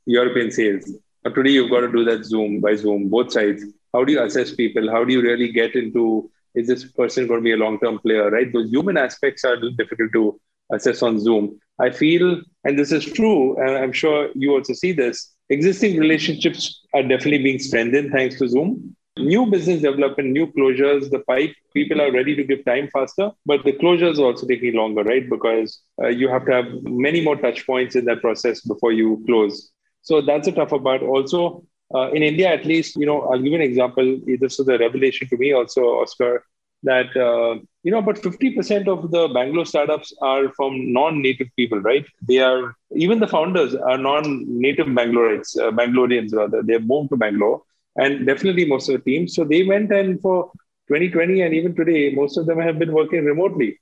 European 0.07 0.51
sales. 0.51 0.91
But 1.23 1.35
today, 1.35 1.51
you've 1.51 1.71
got 1.71 1.81
to 1.81 1.93
do 1.93 2.05
that 2.05 2.25
Zoom 2.25 2.61
by 2.61 2.77
Zoom, 2.77 3.09
both 3.09 3.33
sides. 3.33 3.63
How 3.93 4.05
do 4.05 4.13
you 4.13 4.23
assess 4.23 4.55
people? 4.55 4.91
How 4.91 5.05
do 5.05 5.13
you 5.13 5.21
really 5.21 5.53
get 5.53 5.75
into 5.75 6.31
is 6.55 6.67
this 6.67 6.85
person 6.85 7.27
going 7.27 7.41
to 7.41 7.45
be 7.45 7.53
a 7.53 7.57
long 7.57 7.79
term 7.79 7.99
player, 7.99 8.31
right? 8.31 8.51
Those 8.51 8.71
human 8.71 8.97
aspects 8.97 9.45
are 9.45 9.57
difficult 9.57 10.13
to 10.13 10.41
assess 10.73 11.03
on 11.03 11.21
Zoom. 11.21 11.61
I 11.79 11.91
feel, 11.91 12.41
and 12.65 12.79
this 12.79 12.93
is 12.93 13.05
true, 13.05 13.57
and 13.61 13.77
I'm 13.77 13.93
sure 13.93 14.31
you 14.35 14.55
also 14.55 14.73
see 14.73 14.93
this, 14.93 15.35
existing 15.51 15.99
relationships 15.99 16.83
are 16.95 17.03
definitely 17.03 17.43
being 17.43 17.59
strengthened 17.59 18.13
thanks 18.13 18.39
to 18.39 18.49
Zoom. 18.49 18.97
New 19.19 19.47
business 19.47 19.81
development, 19.83 20.31
new 20.31 20.47
closures, 20.49 21.11
the 21.11 21.21
pipe, 21.21 21.55
people 21.73 22.01
are 22.03 22.13
ready 22.13 22.35
to 22.35 22.45
give 22.45 22.65
time 22.65 22.89
faster, 22.93 23.31
but 23.47 23.65
the 23.65 23.73
closures 23.73 24.19
are 24.19 24.25
also 24.25 24.47
taking 24.47 24.75
longer, 24.75 25.03
right? 25.03 25.29
Because 25.29 25.81
uh, 26.03 26.09
you 26.09 26.29
have 26.29 26.45
to 26.47 26.53
have 26.53 26.67
many 26.83 27.23
more 27.23 27.37
touch 27.37 27.67
points 27.67 27.97
in 27.97 28.05
that 28.07 28.21
process 28.21 28.61
before 28.61 28.93
you 28.93 29.23
close. 29.27 29.71
So 30.03 30.21
that's 30.21 30.49
a 30.49 30.53
tougher 30.53 30.79
part. 30.79 31.03
Also, 31.03 31.65
uh, 31.95 32.11
in 32.11 32.23
India, 32.23 32.49
at 32.49 32.67
least, 32.67 32.97
you 32.97 33.07
know, 33.07 33.23
I'll 33.23 33.41
give 33.41 33.55
an 33.55 33.63
example. 33.63 34.21
This 34.27 34.59
was 34.59 34.69
a 34.69 34.79
revelation 34.79 35.29
to 35.29 35.37
me 35.37 35.53
also, 35.53 36.01
Oscar 36.01 36.45
that 36.87 37.17
uh, 37.17 37.61
you 37.83 37.93
know 37.93 37.99
about 37.99 38.19
50% 38.19 38.89
of 38.89 39.11
the 39.11 39.29
Bangalore 39.35 39.67
startups 39.67 40.15
are 40.23 40.51
from 40.57 40.93
non-native 40.93 41.49
people, 41.57 41.81
right? 41.81 42.07
They 42.29 42.39
are 42.39 42.75
even 42.95 43.21
the 43.21 43.29
founders 43.29 43.75
are 43.75 43.99
non-native 43.99 44.87
Bangaloreites, 44.87 45.57
uh, 45.59 45.71
Bangaloreans 45.71 46.35
rather. 46.35 46.63
They've 46.63 46.87
moved 46.95 47.11
to 47.11 47.17
Bangalore, 47.17 47.63
and 47.97 48.27
definitely 48.27 48.67
most 48.67 48.89
of 48.89 48.97
the 48.97 49.11
teams. 49.11 49.35
So 49.35 49.45
they 49.45 49.63
went 49.65 49.93
and 49.93 50.21
for 50.21 50.51
2020 50.89 51.43
and 51.43 51.55
even 51.55 51.75
today, 51.77 52.15
most 52.15 52.39
of 52.39 52.47
them 52.47 52.61
have 52.61 52.79
been 52.79 52.93
working 52.93 53.25
remotely. 53.25 53.79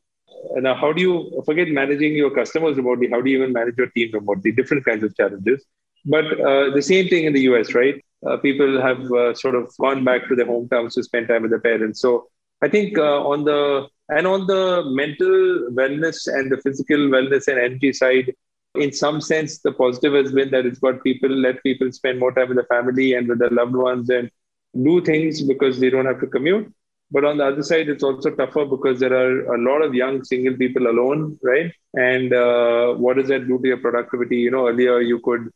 Now, 0.57 0.75
how 0.75 0.93
do 0.93 1.03
you 1.03 1.43
forget 1.47 1.69
managing 1.69 2.15
your 2.15 2.31
customers 2.31 2.77
remotely? 2.77 3.09
How 3.11 3.21
do 3.21 3.31
you 3.31 3.39
even 3.39 3.53
manage 3.53 3.77
your 3.79 3.89
team 3.89 4.11
remotely? 4.13 4.53
Different 4.53 4.85
kinds 4.85 5.03
of 5.05 5.17
challenges. 5.17 5.65
But 6.05 6.27
uh, 6.41 6.71
the 6.75 6.83
same 6.83 7.09
thing 7.09 7.25
in 7.25 7.33
the 7.33 7.41
US, 7.43 7.75
right? 7.75 8.03
Uh, 8.27 8.37
people 8.39 8.81
have 8.81 9.01
uh, 9.13 9.35
sort 9.35 9.55
of 9.55 9.71
gone 9.81 10.05
back 10.05 10.29
to 10.29 10.35
their 10.37 10.47
hometowns 10.47 10.95
to 10.95 11.03
spend 11.03 11.29
time 11.29 11.43
with 11.43 11.51
their 11.51 11.61
parents. 11.61 12.01
So 12.01 12.29
I 12.65 12.69
think 12.69 12.99
uh, 12.99 13.21
on 13.33 13.45
the 13.45 13.89
and 14.09 14.27
on 14.27 14.47
the 14.47 14.85
mental 15.01 15.35
wellness 15.79 16.27
and 16.27 16.51
the 16.53 16.59
physical 16.65 17.03
wellness 17.15 17.49
and 17.49 17.59
energy 17.59 17.93
side, 17.93 18.33
in 18.75 18.91
some 18.93 19.21
sense, 19.21 19.59
the 19.59 19.73
positive 19.73 20.15
has 20.15 20.33
been 20.33 20.51
that 20.51 20.67
it's 20.67 20.79
got 20.79 21.03
people 21.03 21.31
let 21.31 21.62
people 21.62 21.91
spend 21.93 22.19
more 22.19 22.33
time 22.33 22.49
with 22.49 22.57
the 22.57 22.71
family 22.75 23.15
and 23.15 23.29
with 23.29 23.39
their 23.39 23.51
loved 23.61 23.77
ones 23.77 24.09
and 24.11 24.31
do 24.89 25.01
things 25.03 25.43
because 25.43 25.79
they 25.79 25.91
don't 25.91 26.07
have 26.07 26.21
to 26.21 26.27
commute. 26.27 26.73
But 27.11 27.25
on 27.25 27.37
the 27.39 27.47
other 27.47 27.62
side, 27.62 27.89
it's 27.89 28.03
also 28.03 28.31
tougher 28.31 28.65
because 28.65 28.99
there 28.99 29.12
are 29.12 29.55
a 29.55 29.59
lot 29.59 29.83
of 29.83 29.95
young 29.95 30.25
single 30.25 30.57
people 30.57 30.87
alone, 30.89 31.39
right? 31.43 31.73
And 31.95 32.33
uh, 32.33 32.95
what 32.95 33.17
does 33.17 33.29
that 33.29 33.47
do 33.47 33.59
to 33.59 33.69
your 33.69 33.77
productivity? 33.77 34.39
You 34.39 34.51
know, 34.51 34.69
earlier 34.69 35.01
you 35.01 35.21
could, 35.21 35.51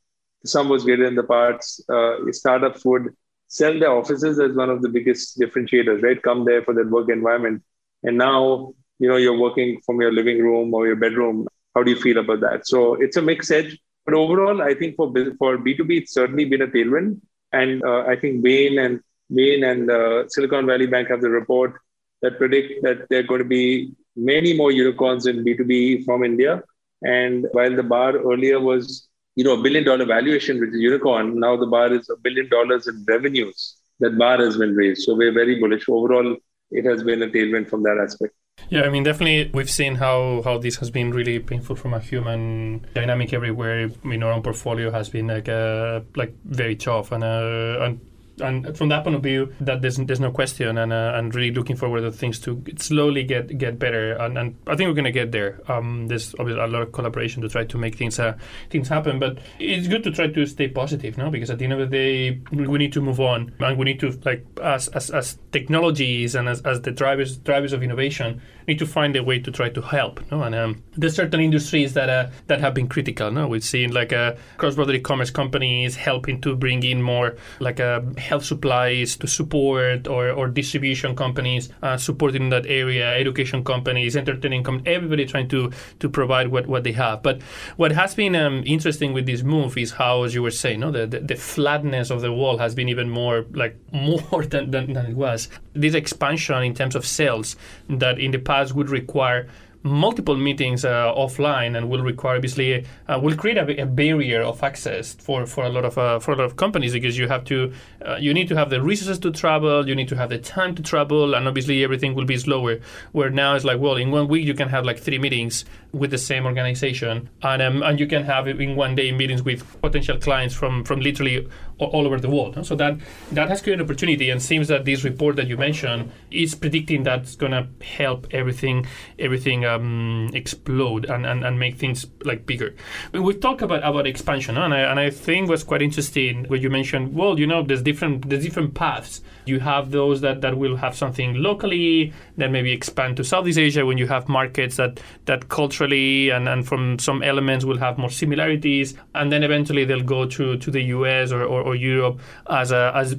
sum 0.45 0.69
was 0.69 0.85
greater 0.85 1.11
the 1.11 1.25
parts. 1.25 1.81
Uh, 1.89 2.17
startups 2.33 2.85
would 2.85 3.09
sell 3.49 3.79
their 3.79 3.93
offices 3.93 4.39
as 4.39 4.53
one 4.53 4.71
of 4.71 4.83
the 4.83 4.89
biggest 4.89 5.39
differentiators, 5.39 6.03
right? 6.03 6.23
Come 6.23 6.45
there 6.45 6.63
for 6.63 6.75
that 6.75 6.91
work 6.91 7.09
environment. 7.11 7.63
And 8.03 8.17
now, 8.17 8.75
you 8.99 9.09
know, 9.09 9.17
you're 9.17 9.39
working 9.39 9.81
from 9.85 10.01
your 10.01 10.13
living 10.13 10.39
room 10.39 10.73
or 10.73 10.87
your 10.87 10.97
bedroom. 10.97 11.49
How 11.75 11.83
do 11.83 11.91
you 11.91 11.97
feel 11.97 12.19
about 12.19 12.41
that? 12.41 12.67
So 12.67 12.95
it's 12.95 13.17
a 13.17 13.23
mixed 13.23 13.51
edge. 13.51 13.79
But 14.05 14.15
overall, 14.15 14.63
I 14.63 14.75
think 14.75 14.97
for 14.97 15.13
for 15.39 15.59
B2B, 15.59 16.03
it's 16.03 16.15
certainly 16.15 16.45
been 16.45 16.63
a 16.63 16.67
tailwind. 16.67 17.21
And 17.53 17.83
uh, 17.85 18.05
I 18.07 18.17
think 18.17 18.43
Bain 18.43 18.79
and 18.79 19.01
Bain 19.35 19.65
and 19.65 19.91
uh, 19.91 20.29
Silicon 20.29 20.67
Valley 20.67 20.87
Bank 20.87 21.09
have 21.09 21.21
the 21.21 21.31
report 21.31 21.75
that 22.23 22.39
predict 22.39 22.83
that 22.83 23.09
there 23.09 23.21
are 23.21 23.31
going 23.31 23.41
to 23.41 23.45
be 23.45 23.93
many 24.17 24.57
more 24.57 24.73
unicorns 24.73 25.27
in 25.27 25.45
B2B 25.45 26.05
from 26.05 26.25
India. 26.25 26.63
And 27.03 27.47
while 27.53 27.75
the 27.75 27.83
bar 27.83 28.17
earlier 28.17 28.61
was, 28.61 29.08
you 29.39 29.45
know, 29.45 29.53
a 29.53 29.63
billion 29.63 29.85
dollar 29.85 30.05
valuation, 30.05 30.59
which 30.59 30.71
is 30.71 30.81
unicorn, 30.81 31.39
now 31.39 31.57
the 31.57 31.67
bar 31.75 31.93
is 31.93 32.11
a 32.11 32.17
billion 32.17 32.49
dollars 32.49 32.89
in 32.89 33.05
revenues. 33.07 33.77
That 34.01 34.19
bar 34.19 34.39
has 34.39 34.57
been 34.57 34.75
raised. 34.75 35.03
So 35.03 35.15
we're 35.15 35.33
very 35.33 35.61
bullish. 35.61 35.89
Overall, 35.89 36.37
it 36.73 36.85
has 36.85 37.05
been 37.05 37.23
a 37.23 37.29
tailwind 37.29 37.71
from 37.71 37.85
that 37.85 37.99
aspect. 38.05 38.35
Yeah, 38.69 38.83
I 38.83 38.89
mean, 38.89 39.05
definitely, 39.05 39.49
we've 39.55 39.71
seen 39.71 39.95
how, 39.95 40.43
how 40.45 40.59
this 40.59 40.75
has 40.79 40.91
been 40.91 41.13
really 41.13 41.39
painful 41.39 41.77
from 41.77 41.95
a 41.95 42.01
human 42.01 42.85
dynamic 42.95 43.33
everywhere. 43.33 43.89
I 44.05 44.07
mean, 44.09 44.25
our 44.25 44.33
own 44.33 44.43
portfolio 44.43 44.91
has 44.91 45.09
been 45.09 45.29
like 45.29 45.49
uh, 45.49 46.01
like 46.17 46.35
very 46.45 46.75
tough, 46.75 47.13
and 47.13 47.23
uh, 47.23 47.85
and 47.85 48.01
and 48.41 48.77
from 48.77 48.89
that 48.91 49.05
point 49.05 49.17
of 49.17 49.23
view, 49.23 49.53
that 49.61 49.83
there's 49.83 49.97
there's 49.97 50.21
no 50.21 50.31
question, 50.31 50.79
and 50.79 50.93
uh, 50.93 51.13
and 51.15 51.35
really 51.35 51.53
looking 51.53 51.77
forward 51.77 52.03
to 52.03 52.13
things 52.13 52.39
to 52.41 52.63
slowly 52.77 53.25
get 53.25 53.57
get 53.59 53.79
better, 53.79 54.13
and, 54.15 54.39
and 54.39 54.57
I 54.67 54.77
think 54.77 54.89
we're 54.89 54.95
gonna 54.95 55.13
get 55.13 55.33
there. 55.33 55.61
Um, 55.71 56.07
there's 56.09 56.35
obviously 56.39 56.63
a 56.63 56.67
lot 56.67 56.83
of 56.83 56.93
collaboration 56.93 57.43
to 57.43 57.49
try 57.49 57.65
to 57.65 57.79
make 57.79 57.97
things 57.97 58.19
uh, 58.19 58.37
things 58.71 58.89
happen, 58.89 59.19
but 59.19 59.39
it's 59.59 59.89
good 59.89 60.05
to 60.05 60.11
try 60.11 60.29
to 60.29 60.47
stay 60.47 60.69
positive, 60.69 61.19
no? 61.19 61.31
Because 61.31 61.51
at 61.51 61.59
the 61.59 61.65
end 61.65 61.75
of 61.75 61.79
the 61.79 61.87
day, 61.87 62.41
we 62.53 62.79
need 62.79 62.93
to 62.93 63.01
move 63.01 63.21
on, 63.21 63.53
and 63.61 63.79
we 63.79 63.85
need 63.85 64.01
to 64.01 64.11
like 64.25 64.45
as 64.63 64.89
as, 64.89 65.11
as 65.11 65.39
technologies 65.53 66.35
and 66.35 66.49
as, 66.49 66.61
as 66.63 66.81
the 66.83 66.91
drivers 66.91 67.37
drivers 67.39 67.73
of 67.73 67.83
innovation 67.83 68.41
need 68.69 68.79
to 68.79 68.87
find 68.87 69.17
a 69.17 69.23
way 69.23 69.39
to 69.41 69.51
try 69.51 69.69
to 69.71 69.81
help. 69.81 70.21
No? 70.31 70.43
And 70.43 70.55
um, 70.55 70.83
there's 70.97 71.17
certain 71.17 71.41
industries 71.41 71.95
that 71.95 72.09
uh, 72.09 72.31
that 72.47 72.61
have 72.61 72.75
been 72.75 72.89
critical. 72.89 73.31
No, 73.31 73.49
we've 73.49 73.65
seen 73.65 73.93
like 73.93 74.13
uh, 74.13 74.35
cross-border 74.59 74.93
e-commerce 74.93 75.31
companies 75.31 75.97
helping 75.97 76.41
to 76.43 76.55
bring 76.55 76.83
in 76.83 77.03
more 77.03 77.37
like 77.61 77.81
uh, 77.81 78.03
health 78.19 78.45
supplies 78.45 79.17
to 79.17 79.27
support, 79.27 80.07
or, 80.07 80.31
or 80.31 80.49
distribution 80.49 81.17
companies 81.17 81.71
uh, 81.83 81.97
supporting 81.97 82.51
that 82.51 82.67
area, 82.67 83.15
education 83.15 83.65
companies, 83.65 84.17
entertaining 84.17 84.63
companies, 84.63 84.95
everybody 84.95 85.25
trying 85.25 85.49
to 85.49 85.73
to 86.01 86.09
provide 86.09 86.49
what, 86.49 86.67
what 86.67 86.85
they 86.85 86.93
have. 86.93 87.23
But 87.23 87.43
what 87.77 87.93
has 87.93 88.15
been 88.15 88.37
um, 88.37 88.63
interesting 88.67 89.13
with 89.13 89.27
this 89.27 89.43
move 89.43 89.79
is 89.79 89.93
how, 89.93 90.25
as 90.25 90.35
you 90.35 90.43
were 90.43 90.51
saying, 90.51 90.81
no, 90.81 90.91
the, 90.91 91.07
the, 91.07 91.21
the 91.21 91.37
flatness 91.37 92.11
of 92.11 92.21
the 92.21 92.33
wall 92.33 92.59
has 92.59 92.75
been 92.75 92.89
even 92.89 93.09
more 93.09 93.47
like 93.53 93.77
more 93.93 94.45
than, 94.45 94.71
than, 94.71 94.93
than 94.93 95.07
it 95.07 95.17
was. 95.17 95.49
This 95.73 95.95
expansion 95.95 96.63
in 96.63 96.75
terms 96.75 96.95
of 96.95 97.07
sales 97.07 97.57
that 97.89 98.19
in 98.19 98.33
the 98.33 98.39
past 98.39 98.58
would 98.73 98.91
require 98.91 99.49
multiple 99.83 100.37
meetings 100.37 100.85
uh, 100.85 101.13
offline 101.15 101.77
and 101.77 101.89
will 101.89 102.03
require 102.03 102.37
obviously 102.37 102.85
uh, 103.09 103.19
will 103.23 103.37
create 103.37 103.57
a, 103.57 103.83
a, 103.83 103.87
barrier 103.87 104.43
of 104.43 104.63
access 104.63 105.15
for, 105.15 105.47
for 105.47 105.65
a 105.65 105.69
lot 105.69 105.85
of 105.85 105.97
uh, 105.97 106.19
for 106.19 106.33
a 106.33 106.37
lot 106.37 106.45
of 106.45 106.57
companies 106.57 106.93
because 106.93 107.17
you 107.17 107.29
have 107.29 107.45
to 107.45 107.73
uh, 108.05 108.17
you 108.17 108.35
need 108.35 108.49
to 108.49 108.57
have 108.57 108.71
the 108.71 108.83
resources 108.83 109.19
to 109.19 109.31
travel 109.31 109.89
you 109.89 109.95
need 109.95 110.09
to 110.09 110.17
have 110.17 110.29
the 110.31 110.39
time 110.39 110.75
to 110.75 110.83
travel 110.83 111.35
and 111.35 111.47
obviously 111.47 111.85
everything 111.85 112.15
will 112.15 112.25
be 112.25 112.37
slower 112.37 112.79
where 113.13 113.31
now 113.31 113.55
it's 113.55 113.65
like 113.65 113.79
well 113.79 113.97
in 113.97 114.11
one 114.11 114.27
week 114.27 114.45
you 114.45 114.55
can 114.55 114.69
have 114.69 114.85
like 114.85 114.99
three 114.99 115.19
meetings 115.19 115.65
with 115.93 116.11
the 116.11 116.19
same 116.19 116.45
organization 116.45 117.29
and 117.43 117.63
um, 117.63 117.83
and 117.83 118.01
you 118.01 118.07
can 118.07 118.25
have 118.25 118.49
in 118.49 118.75
one 118.75 118.95
day 118.95 119.13
meetings 119.13 119.43
with 119.43 119.81
potential 119.81 120.19
clients 120.19 120.55
from 120.55 120.85
from 120.85 121.01
literally 121.01 121.47
all 121.79 122.07
over 122.07 122.19
the 122.19 122.29
world. 122.29 122.67
So 122.67 122.75
that 122.77 122.99
that 123.33 123.49
has 123.49 123.63
created 123.63 123.85
opportunity, 123.85 124.31
and 124.31 124.43
seems 124.43 124.69
that 124.69 124.85
this 124.85 125.05
report 125.05 125.37
that 125.37 125.47
you 125.47 125.57
mentioned 125.57 126.11
is 126.31 126.55
predicting 126.55 127.03
that's 127.03 127.37
going 127.37 127.53
to 127.53 127.67
help 127.85 128.27
everything 128.31 128.87
everything 129.19 129.65
um, 129.69 130.31
explode 130.33 131.05
and, 131.05 131.27
and, 131.27 131.45
and 131.45 131.59
make 131.59 131.77
things 131.77 132.07
like 132.25 132.47
bigger. 132.47 132.75
But 133.13 133.23
we 133.23 133.35
talk 133.35 133.63
about 133.63 133.85
about 133.85 134.07
expansion, 134.07 134.57
and 134.57 134.75
I 134.75 134.81
and 134.81 134.99
I 134.99 135.11
think 135.11 135.49
was 135.49 135.65
quite 135.65 135.83
interesting 135.83 136.45
when 136.49 136.63
you 136.63 136.71
mentioned, 136.71 137.15
well, 137.15 137.39
you 137.39 137.47
know, 137.47 137.63
there's 137.63 137.83
different 137.83 138.29
there's 138.29 138.45
different 138.45 138.75
paths. 138.75 139.21
You 139.47 139.61
have 139.61 139.91
those 139.91 140.21
that, 140.21 140.43
that 140.43 140.59
will 140.59 140.77
have 140.77 140.95
something 140.95 141.35
locally, 141.35 142.13
then 142.37 142.53
maybe 142.53 142.71
expand 142.71 143.17
to 143.17 143.25
Southeast 143.25 143.59
Asia 143.59 143.87
when 143.87 143.97
you 143.97 144.07
have 144.07 144.29
markets 144.29 144.77
that 144.77 145.01
that 145.25 145.49
culturally 145.49 146.31
and, 146.31 146.49
and 146.49 146.67
from 146.67 146.99
some 146.99 147.23
elements 147.23 147.65
will 147.65 147.79
have 147.79 147.99
more 147.99 148.11
similarities, 148.11 148.95
and 149.15 149.33
then 149.33 149.43
eventually 149.43 149.85
they'll 149.85 150.03
go 150.03 150.27
to 150.27 150.57
to 150.59 150.71
the 150.71 150.83
US 150.97 151.33
or, 151.33 151.45
or 151.45 151.63
or 151.63 151.75
Europe 151.75 152.21
as 152.49 152.73
a 152.73 152.93
as 152.95 153.17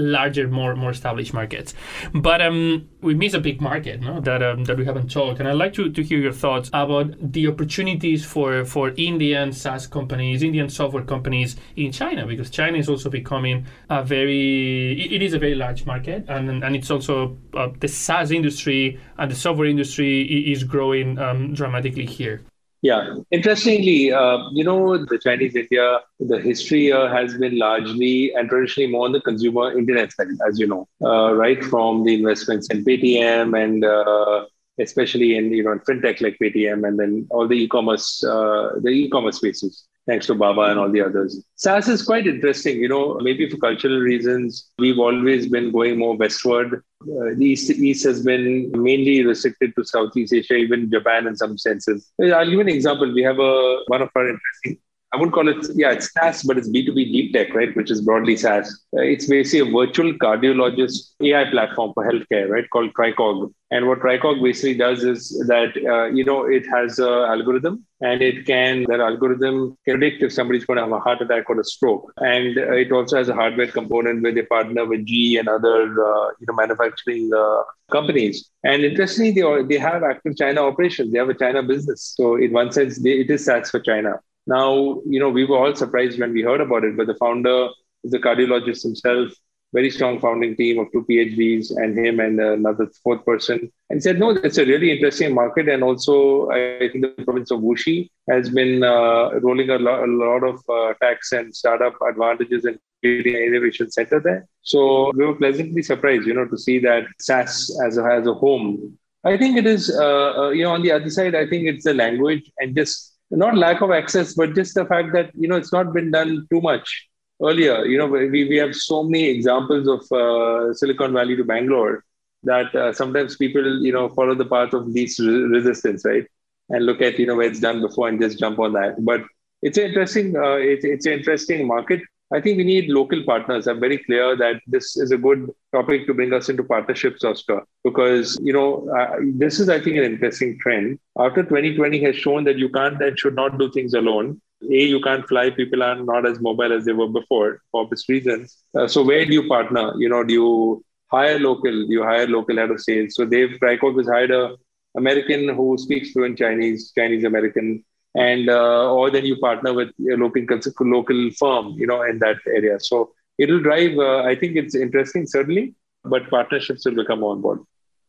larger, 0.00 0.48
more 0.48 0.74
more 0.76 0.90
established 0.90 1.34
markets. 1.34 1.74
But 2.14 2.40
um, 2.42 2.88
we 3.00 3.14
miss 3.14 3.34
a 3.34 3.40
big 3.40 3.60
market 3.60 4.00
no? 4.00 4.20
that 4.20 4.42
um, 4.42 4.64
that 4.64 4.76
we 4.76 4.84
haven't 4.84 5.10
talked, 5.10 5.40
and 5.40 5.48
I'd 5.48 5.54
like 5.54 5.72
to, 5.74 5.90
to 5.90 6.02
hear 6.02 6.18
your 6.18 6.32
thoughts 6.32 6.70
about 6.72 7.14
the 7.20 7.46
opportunities 7.46 8.24
for 8.24 8.64
for 8.64 8.92
Indian 8.96 9.52
SaaS 9.52 9.86
companies, 9.86 10.42
Indian 10.42 10.68
software 10.68 11.04
companies 11.04 11.56
in 11.76 11.92
China, 11.92 12.26
because 12.26 12.50
China 12.50 12.78
is 12.78 12.88
also 12.88 13.10
becoming 13.10 13.66
a 13.88 14.02
very 14.02 15.02
it 15.14 15.22
is 15.22 15.34
a 15.34 15.38
very 15.38 15.54
large 15.54 15.86
market, 15.86 16.24
and 16.28 16.64
and 16.64 16.76
it's 16.76 16.90
also 16.90 17.36
uh, 17.54 17.68
the 17.80 17.88
SaaS 17.88 18.30
industry 18.30 18.98
and 19.18 19.30
the 19.30 19.36
software 19.36 19.66
industry 19.66 20.22
is 20.52 20.64
growing 20.64 21.18
um, 21.18 21.54
dramatically 21.54 22.06
here. 22.06 22.42
Yeah, 22.82 23.16
interestingly, 23.30 24.10
uh, 24.10 24.38
you 24.52 24.64
know, 24.64 24.96
the 24.96 25.18
Chinese 25.18 25.54
India, 25.54 26.00
the 26.18 26.40
history 26.40 26.86
has 26.86 27.36
been 27.36 27.58
largely 27.58 28.32
and 28.34 28.48
traditionally 28.48 28.90
more 28.90 29.04
on 29.04 29.12
the 29.12 29.20
consumer 29.20 29.76
internet 29.76 30.12
side, 30.12 30.28
as 30.48 30.58
you 30.58 30.66
know, 30.66 30.88
uh, 31.04 31.34
right 31.34 31.62
from 31.62 32.04
the 32.04 32.14
investments 32.14 32.68
in 32.70 32.82
Paytm 32.82 33.60
and 33.62 33.84
uh, 33.84 34.46
especially 34.80 35.36
in 35.36 35.52
you 35.52 35.62
know 35.62 35.78
fintech 35.86 36.22
like 36.22 36.38
Paytm, 36.42 36.88
and 36.88 36.98
then 36.98 37.26
all 37.30 37.46
the 37.46 37.54
e-commerce, 37.64 38.24
uh, 38.24 38.70
the 38.80 38.88
e-commerce 38.88 39.36
spaces 39.36 39.86
thanks 40.06 40.26
to 40.26 40.34
Baba 40.34 40.62
and 40.62 40.78
all 40.78 40.90
the 40.90 41.02
others. 41.02 41.44
SaaS 41.56 41.88
is 41.88 42.02
quite 42.02 42.26
interesting. 42.26 42.78
You 42.78 42.88
know, 42.88 43.18
maybe 43.20 43.48
for 43.48 43.58
cultural 43.58 44.00
reasons, 44.00 44.70
we've 44.78 44.98
always 44.98 45.48
been 45.48 45.70
going 45.70 45.98
more 45.98 46.16
westward. 46.16 46.82
Uh, 47.02 47.32
the 47.34 47.46
East, 47.46 47.70
East 47.70 48.04
has 48.04 48.22
been 48.22 48.70
mainly 48.72 49.24
restricted 49.24 49.74
to 49.74 49.84
Southeast 49.84 50.34
Asia, 50.34 50.54
even 50.54 50.90
Japan 50.90 51.26
in 51.26 51.34
some 51.34 51.56
senses. 51.56 52.12
I'll 52.22 52.50
give 52.50 52.60
an 52.60 52.68
example. 52.68 53.12
We 53.12 53.22
have 53.22 53.38
a 53.38 53.80
one 53.86 54.02
of 54.02 54.10
our 54.14 54.28
interesting 54.28 54.78
I 55.12 55.16
wouldn't 55.16 55.34
call 55.34 55.48
it, 55.48 55.66
yeah, 55.74 55.90
it's 55.90 56.12
SaaS, 56.12 56.44
but 56.44 56.56
it's 56.56 56.68
B2B 56.68 56.94
deep 56.94 57.32
tech, 57.32 57.52
right? 57.52 57.74
Which 57.74 57.90
is 57.90 58.00
broadly 58.00 58.36
SaaS. 58.36 58.68
Uh, 58.96 59.02
it's 59.02 59.26
basically 59.26 59.68
a 59.68 59.72
virtual 59.72 60.12
cardiologist 60.12 61.14
AI 61.20 61.50
platform 61.50 61.92
for 61.94 62.08
healthcare, 62.08 62.48
right? 62.48 62.70
Called 62.70 62.94
Tricog. 62.94 63.52
And 63.72 63.88
what 63.88 63.98
Tricog 64.00 64.40
basically 64.40 64.74
does 64.74 65.02
is 65.02 65.30
that, 65.48 65.76
uh, 65.76 66.04
you 66.14 66.24
know, 66.24 66.44
it 66.44 66.64
has 66.72 67.00
an 67.00 67.08
algorithm 67.08 67.84
and 68.00 68.22
it 68.22 68.46
can, 68.46 68.84
that 68.88 69.00
algorithm 69.00 69.76
can 69.84 69.98
predict 69.98 70.22
if 70.22 70.32
somebody's 70.32 70.64
going 70.64 70.76
to 70.76 70.84
have 70.84 70.92
a 70.92 71.00
heart 71.00 71.20
attack 71.20 71.50
or 71.50 71.58
a 71.58 71.64
stroke. 71.64 72.12
And 72.18 72.56
uh, 72.56 72.72
it 72.72 72.92
also 72.92 73.16
has 73.16 73.28
a 73.28 73.34
hardware 73.34 73.66
component 73.68 74.22
where 74.22 74.32
they 74.32 74.42
partner 74.42 74.84
with 74.84 75.06
GE 75.06 75.34
and 75.34 75.48
other, 75.48 75.82
uh, 75.82 76.28
you 76.38 76.46
know, 76.46 76.54
manufacturing 76.54 77.32
uh, 77.36 77.62
companies. 77.90 78.48
And 78.62 78.84
interestingly, 78.84 79.32
they, 79.32 79.62
they 79.64 79.78
have 79.78 80.04
active 80.04 80.36
China 80.36 80.62
operations. 80.62 81.12
They 81.12 81.18
have 81.18 81.30
a 81.30 81.34
China 81.34 81.64
business. 81.64 82.14
So 82.16 82.36
in 82.36 82.52
one 82.52 82.70
sense, 82.70 83.02
they, 83.02 83.20
it 83.20 83.30
is 83.30 83.44
SaaS 83.44 83.70
for 83.70 83.80
China. 83.80 84.20
Now, 84.46 85.00
you 85.06 85.20
know, 85.20 85.30
we 85.30 85.44
were 85.44 85.58
all 85.58 85.74
surprised 85.74 86.18
when 86.18 86.32
we 86.32 86.42
heard 86.42 86.60
about 86.60 86.84
it, 86.84 86.96
but 86.96 87.06
the 87.06 87.14
founder 87.14 87.68
is 88.04 88.14
a 88.14 88.18
cardiologist 88.18 88.82
himself. 88.82 89.32
very 89.72 89.90
strong 89.90 90.18
founding 90.18 90.56
team 90.56 90.78
of 90.80 90.90
two 90.90 91.04
PhDs 91.08 91.70
and 91.76 91.96
him 91.96 92.18
and 92.18 92.40
another 92.40 92.88
fourth 93.04 93.24
person. 93.24 93.70
And 93.88 94.02
said, 94.02 94.18
no, 94.18 94.30
it's 94.30 94.58
a 94.58 94.64
really 94.64 94.90
interesting 94.90 95.34
market. 95.34 95.68
And 95.68 95.84
also, 95.84 96.50
I 96.50 96.88
think 96.90 97.02
the 97.02 97.24
province 97.24 97.50
of 97.52 97.60
Wuxi 97.60 98.10
has 98.28 98.50
been 98.50 98.82
uh, 98.82 99.38
rolling 99.40 99.70
a, 99.70 99.76
a, 99.76 100.06
lot 100.06 100.42
of 100.42 100.60
uh, 100.68 100.94
tax 101.00 101.32
and 101.32 101.54
startup 101.54 101.94
advantages 102.02 102.64
and 102.64 102.78
creating 103.00 103.36
an 103.36 103.42
innovation 103.42 103.90
center 103.90 104.20
there. 104.20 104.46
So 104.62 105.12
we 105.14 105.24
were 105.24 105.34
pleasantly 105.34 105.82
surprised, 105.82 106.26
you 106.26 106.34
know, 106.34 106.46
to 106.46 106.58
see 106.58 106.78
that 106.80 107.04
SaaS 107.20 107.78
as 107.86 107.96
a, 107.96 108.04
as 108.04 108.26
a 108.26 108.34
home. 108.34 108.98
I 109.24 109.36
think 109.36 109.58
it 109.58 109.66
is, 109.66 109.90
uh, 109.90 110.32
uh, 110.36 110.50
you 110.50 110.64
know, 110.64 110.72
on 110.72 110.82
the 110.82 110.92
other 110.92 111.10
side, 111.10 111.34
I 111.34 111.46
think 111.46 111.66
it's 111.66 111.84
the 111.84 111.94
language 111.94 112.50
and 112.58 112.74
just 112.74 113.09
not 113.30 113.56
lack 113.56 113.80
of 113.80 113.90
access, 113.90 114.34
but 114.34 114.54
just 114.54 114.74
the 114.74 114.84
fact 114.84 115.12
that, 115.12 115.30
you 115.34 115.48
know, 115.48 115.56
it's 115.56 115.72
not 115.72 115.92
been 115.92 116.10
done 116.10 116.46
too 116.50 116.60
much 116.60 117.08
earlier. 117.42 117.84
You 117.84 117.98
know, 117.98 118.06
we, 118.06 118.28
we 118.28 118.56
have 118.56 118.74
so 118.74 119.02
many 119.02 119.28
examples 119.28 119.88
of 119.88 120.00
uh, 120.12 120.74
Silicon 120.74 121.12
Valley 121.12 121.36
to 121.36 121.44
Bangalore 121.44 122.04
that 122.42 122.74
uh, 122.74 122.92
sometimes 122.92 123.36
people, 123.36 123.82
you 123.82 123.92
know, 123.92 124.08
follow 124.08 124.34
the 124.34 124.46
path 124.46 124.72
of 124.72 124.88
least 124.88 125.20
resistance, 125.20 126.04
right? 126.04 126.26
And 126.70 126.86
look 126.86 127.00
at, 127.00 127.18
you 127.18 127.26
know, 127.26 127.36
where 127.36 127.46
it's 127.46 127.60
done 127.60 127.80
before 127.80 128.08
and 128.08 128.20
just 128.20 128.38
jump 128.38 128.58
on 128.58 128.72
that. 128.72 129.04
But 129.04 129.22
it's 129.62 129.78
an 129.78 129.84
interesting, 129.84 130.36
uh, 130.36 130.54
it's, 130.54 130.84
it's 130.84 131.06
an 131.06 131.12
interesting 131.12 131.66
market. 131.66 132.00
I 132.32 132.40
think 132.40 132.58
we 132.58 132.64
need 132.64 132.88
local 132.88 133.22
partners. 133.24 133.66
I'm 133.66 133.80
very 133.80 133.98
clear 133.98 134.36
that 134.36 134.60
this 134.66 134.96
is 134.96 135.10
a 135.10 135.18
good 135.18 135.50
topic 135.74 136.06
to 136.06 136.14
bring 136.14 136.32
us 136.32 136.48
into 136.48 136.62
partnerships, 136.62 137.24
Oscar, 137.24 137.64
because 137.82 138.38
you 138.40 138.52
know 138.52 138.88
uh, 138.96 139.16
this 139.34 139.58
is, 139.58 139.68
I 139.68 139.80
think, 139.80 139.96
an 139.96 140.04
interesting 140.04 140.58
trend. 140.60 141.00
After 141.18 141.42
2020 141.42 142.02
has 142.04 142.14
shown 142.14 142.44
that 142.44 142.56
you 142.58 142.68
can't 142.68 143.02
and 143.02 143.18
should 143.18 143.34
not 143.34 143.58
do 143.58 143.70
things 143.72 143.94
alone. 143.94 144.40
A, 144.62 144.84
you 144.84 145.00
can't 145.00 145.26
fly. 145.26 145.50
People 145.50 145.82
are 145.82 145.96
not 145.96 146.26
as 146.26 146.38
mobile 146.40 146.72
as 146.72 146.84
they 146.84 146.92
were 146.92 147.08
before 147.08 147.62
for 147.72 147.82
obvious 147.82 148.08
reasons. 148.08 148.58
Uh, 148.78 148.86
so 148.86 149.02
where 149.02 149.24
do 149.24 149.32
you 149.32 149.48
partner? 149.48 149.92
You 149.98 150.08
know, 150.08 150.22
do 150.22 150.32
you 150.32 150.84
hire 151.10 151.38
local? 151.38 151.72
Do 151.72 151.92
you 151.92 152.04
hire 152.04 152.28
local 152.28 152.56
head 152.56 152.70
of 152.70 152.80
sales? 152.80 153.14
So 153.16 153.24
Dave 153.24 153.58
Tricog 153.60 153.96
has 153.98 154.06
hired 154.06 154.30
a 154.30 154.56
American 154.96 155.48
who 155.48 155.76
speaks 155.78 156.10
fluent 156.10 156.38
Chinese, 156.38 156.92
Chinese 156.96 157.24
American 157.24 157.84
and 158.14 158.48
uh, 158.48 158.92
or 158.92 159.10
then 159.10 159.24
you 159.24 159.36
partner 159.36 159.72
with 159.72 159.88
a 160.12 160.16
local 160.16 160.42
local 160.80 161.30
firm 161.38 161.74
you 161.78 161.86
know 161.86 162.02
in 162.02 162.18
that 162.18 162.36
area 162.46 162.78
so 162.80 163.12
it'll 163.38 163.62
drive 163.62 163.96
uh, 163.98 164.22
i 164.22 164.34
think 164.34 164.56
it's 164.56 164.74
interesting 164.74 165.26
certainly 165.26 165.74
but 166.04 166.28
partnerships 166.30 166.84
will 166.84 166.96
become 166.96 167.22
on 167.22 167.40
board 167.40 167.60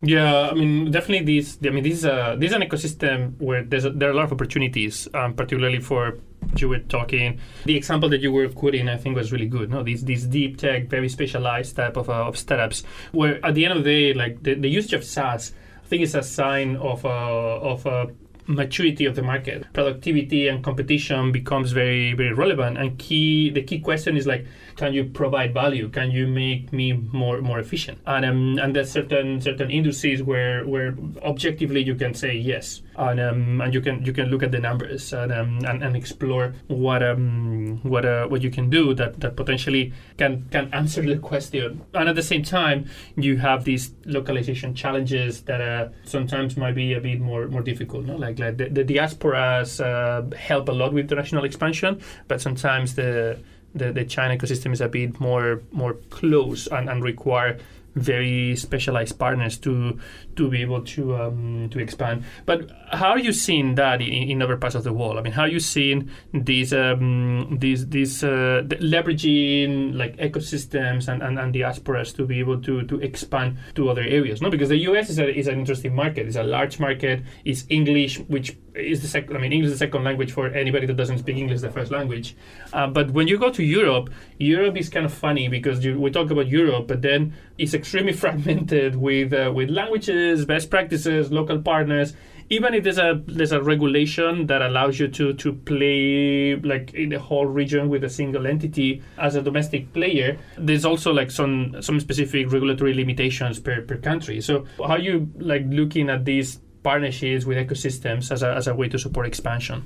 yeah, 0.04 0.50
I 0.50 0.56
mean, 0.56 0.90
definitely 0.90 1.26
these. 1.26 1.60
I 1.64 1.70
mean, 1.70 1.84
this 1.84 2.00
is 2.00 2.06
a 2.06 2.36
this 2.40 2.50
is 2.50 2.56
an 2.56 2.64
ecosystem 2.64 3.40
where 3.40 3.64
there's 3.64 3.86
a, 3.86 3.92
there 3.92 4.10
are 4.10 4.12
a 4.12 4.16
lot 4.16 4.26
of 4.26 4.32
opportunities, 4.32 5.08
um, 5.14 5.36
particularly 5.36 5.80
for 5.80 6.18
you 6.58 6.70
were 6.70 6.80
talking. 6.80 7.40
The 7.66 7.78
example 7.78 8.10
that 8.10 8.20
you 8.22 8.32
were 8.32 8.50
quoting, 8.50 8.90
I 8.90 8.98
think, 8.98 9.16
was 9.16 9.32
really 9.32 9.46
good. 9.46 9.70
No, 9.70 9.84
these 9.84 10.04
these 10.04 10.26
deep 10.26 10.58
tech, 10.58 10.90
very 10.90 11.08
specialized 11.08 11.76
type 11.76 11.98
of 11.98 12.10
uh, 12.10 12.26
of 12.26 12.36
startups, 12.36 12.84
where 13.12 13.46
at 13.46 13.54
the 13.54 13.64
end 13.64 13.78
of 13.78 13.84
the 13.84 13.90
day, 13.92 14.14
like 14.16 14.42
the, 14.42 14.56
the 14.56 14.70
usage 14.70 14.94
of 14.94 15.04
SaaS, 15.04 15.54
I 15.84 15.88
think 15.88 16.02
is 16.02 16.16
a 16.16 16.24
sign 16.24 16.78
of 16.78 17.06
uh, 17.06 17.60
of 17.60 17.86
a 17.86 18.08
maturity 18.56 19.06
of 19.06 19.16
the 19.16 19.24
market. 19.24 19.66
Productivity 19.74 20.48
and 20.48 20.64
competition 20.64 21.32
becomes 21.32 21.72
very 21.72 22.14
very 22.14 22.34
relevant. 22.34 22.78
And 22.78 22.98
key 22.98 23.50
the 23.50 23.64
key 23.64 23.80
question 23.80 24.18
is 24.18 24.28
like 24.28 24.46
can 24.82 24.94
you 24.96 25.06
provide 25.06 25.54
value? 25.54 25.90
Can 25.90 26.10
you 26.10 26.26
make 26.26 26.74
me 26.74 26.94
more 26.94 27.40
more 27.42 27.60
efficient? 27.60 28.00
And 28.08 28.26
um, 28.26 28.58
and 28.58 28.76
there's 28.76 28.92
certain 28.92 29.40
certain 29.40 29.70
industries 29.70 30.24
where 30.24 30.66
where 30.66 30.96
objectively 31.22 31.84
you 31.84 31.94
can 31.94 32.16
say 32.16 32.34
yes. 32.36 32.82
And 32.96 33.20
um, 33.20 33.62
and 33.62 33.74
you 33.76 33.82
can 33.82 34.04
you 34.04 34.12
can 34.12 34.30
look 34.32 34.42
at 34.42 34.52
the 34.52 34.60
numbers 34.60 35.14
and 35.14 35.32
um, 35.32 35.60
and, 35.70 35.84
and 35.84 35.96
explore 35.96 36.56
what 36.68 37.04
um 37.04 37.80
what 37.84 38.06
uh, 38.06 38.26
what 38.28 38.42
you 38.42 38.50
can 38.50 38.72
do 38.72 38.96
that 38.96 39.20
that 39.20 39.36
potentially 39.36 39.94
can 40.18 40.48
can 40.50 40.74
answer 40.74 41.04
the 41.04 41.18
question. 41.18 41.82
And 41.94 42.10
at 42.10 42.16
the 42.16 42.24
same 42.24 42.42
time 42.42 42.90
you 43.16 43.38
have 43.38 43.64
these 43.64 43.94
localization 44.06 44.74
challenges 44.74 45.44
that 45.44 45.62
uh, 45.62 45.90
sometimes 46.06 46.58
might 46.58 46.74
be 46.74 46.94
a 46.94 47.00
bit 47.00 47.20
more 47.20 47.48
more 47.48 47.62
difficult 47.62 48.06
no? 48.06 48.16
like 48.16 48.40
like 48.40 48.58
the, 48.58 48.68
the 48.70 48.84
diasporas 48.84 49.80
uh, 49.80 50.36
help 50.36 50.70
a 50.70 50.72
lot 50.72 50.92
with 50.92 51.04
international 51.06 51.46
expansion 51.46 52.02
but 52.28 52.42
sometimes 52.42 52.96
the 52.96 53.38
the, 53.74 53.92
the 53.92 54.06
China 54.06 54.38
ecosystem 54.38 54.74
is 54.74 54.82
a 54.82 54.88
bit 54.88 55.20
more 55.20 55.62
more 55.72 55.94
close 56.10 56.68
and, 56.68 56.90
and 56.90 57.04
require 57.04 57.60
very 57.96 58.56
specialized 58.56 59.20
partners 59.20 59.58
to 59.58 60.00
to 60.36 60.50
be 60.50 60.62
able 60.62 60.82
to 60.82 61.16
um, 61.16 61.70
to 61.72 61.80
expand. 61.80 62.24
But 62.46 62.72
how 62.92 63.10
are 63.12 63.20
you 63.20 63.34
seeing 63.34 63.76
that 63.76 64.02
in, 64.02 64.30
in, 64.30 64.42
other 64.42 64.58
parts 64.58 64.76
of 64.76 64.84
the 64.84 64.94
world? 64.94 65.18
I 65.18 65.22
mean, 65.22 65.34
how 65.34 65.44
are 65.44 65.48
you 65.48 65.60
seeing 65.60 66.10
these 66.34 66.74
um, 66.74 67.58
these 67.60 67.88
these 67.90 68.24
uh, 68.24 68.64
leveraging 68.66 69.96
like 69.96 70.18
ecosystems 70.18 71.08
and, 71.08 71.22
and, 71.22 71.40
and 71.40 71.54
diasporas 71.54 72.16
to 72.16 72.26
be 72.26 72.40
able 72.40 72.62
to 72.62 72.84
to 72.84 73.00
expand 73.00 73.58
to 73.76 73.90
other 73.90 74.02
areas? 74.02 74.42
No, 74.42 74.50
because 74.50 74.70
the 74.70 74.78
US 74.90 75.10
is, 75.10 75.20
a, 75.20 75.28
is 75.38 75.48
an 75.48 75.60
interesting 75.60 75.96
market. 75.96 76.28
It's 76.28 76.36
a 76.36 76.44
large 76.44 76.80
market. 76.80 77.24
It's 77.46 77.66
English, 77.70 78.20
which 78.20 78.58
is 78.76 79.02
the 79.02 79.08
second. 79.08 79.36
I 79.36 79.40
mean, 79.40 79.54
English 79.54 79.72
is 79.72 79.80
the 79.80 79.86
second 79.86 80.04
language 80.04 80.32
for 80.32 80.48
anybody 80.48 80.86
that 80.88 80.96
doesn't 80.96 81.20
speak 81.20 81.38
English, 81.38 81.62
the 81.62 81.72
first 81.72 81.92
language. 81.92 82.36
Uh, 82.74 82.88
but 82.88 83.12
when 83.12 83.28
you 83.28 83.38
go 83.38 83.50
to 83.50 83.64
Europe, 83.64 84.10
Europe 84.38 84.78
is 84.78 84.90
kind 84.90 85.06
of 85.06 85.14
funny 85.14 85.48
because 85.48 85.84
you, 85.84 86.00
we 86.00 86.10
talk 86.12 86.32
about 86.32 86.48
Europe, 86.48 86.88
but 86.88 87.02
then 87.02 87.34
it's 87.58 87.74
extremely 87.74 88.14
fragmented 88.24 88.96
with 88.96 89.34
uh, 89.34 89.52
with 89.54 89.70
languages, 89.70 90.21
best 90.46 90.70
practices, 90.70 91.32
local 91.32 91.62
partners. 91.62 92.14
Even 92.50 92.74
if 92.74 92.84
there's 92.84 92.98
a 92.98 93.22
there's 93.28 93.54
a 93.54 93.62
regulation 93.62 94.48
that 94.48 94.62
allows 94.62 95.00
you 95.00 95.08
to 95.08 95.34
to 95.34 95.54
play 95.54 96.56
like 96.56 96.94
in 96.94 97.10
the 97.10 97.20
whole 97.20 97.46
region 97.46 97.88
with 97.88 98.04
a 98.04 98.10
single 98.10 98.46
entity 98.46 99.02
as 99.18 99.36
a 99.36 99.42
domestic 99.42 99.94
player, 99.94 100.38
there's 100.58 100.84
also 100.84 101.14
like 101.14 101.32
some 101.32 101.82
some 101.82 102.00
specific 102.00 102.52
regulatory 102.52 102.94
limitations 102.94 103.60
per, 103.60 103.82
per 103.82 103.98
country. 103.98 104.42
So 104.42 104.66
how 104.78 104.96
are 104.96 105.00
you 105.00 105.32
like 105.38 105.64
looking 105.70 106.10
at 106.10 106.26
these 106.26 106.60
partnerships 106.84 107.46
with 107.46 107.58
ecosystems 107.58 108.32
as 108.32 108.44
a, 108.44 108.54
as 108.54 108.68
a 108.68 108.76
way 108.76 108.90
to 108.90 109.00
support 109.00 109.28
expansion? 109.28 109.86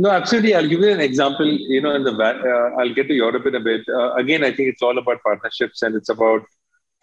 No, 0.00 0.10
absolutely. 0.10 0.54
I'll 0.54 0.68
give 0.68 0.80
you 0.80 0.92
an 0.92 1.00
example. 1.00 1.46
You 1.46 1.82
know, 1.82 1.94
in 1.94 2.04
the 2.04 2.12
uh, 2.12 2.80
I'll 2.80 2.94
get 2.94 3.08
to 3.08 3.14
Europe 3.14 3.46
in 3.46 3.54
a 3.56 3.60
bit. 3.60 3.82
Uh, 3.88 4.12
again, 4.14 4.44
I 4.44 4.52
think 4.52 4.68
it's 4.68 4.82
all 4.82 4.96
about 4.96 5.22
partnerships 5.22 5.82
and 5.82 5.96
it's 5.96 6.08
about 6.08 6.42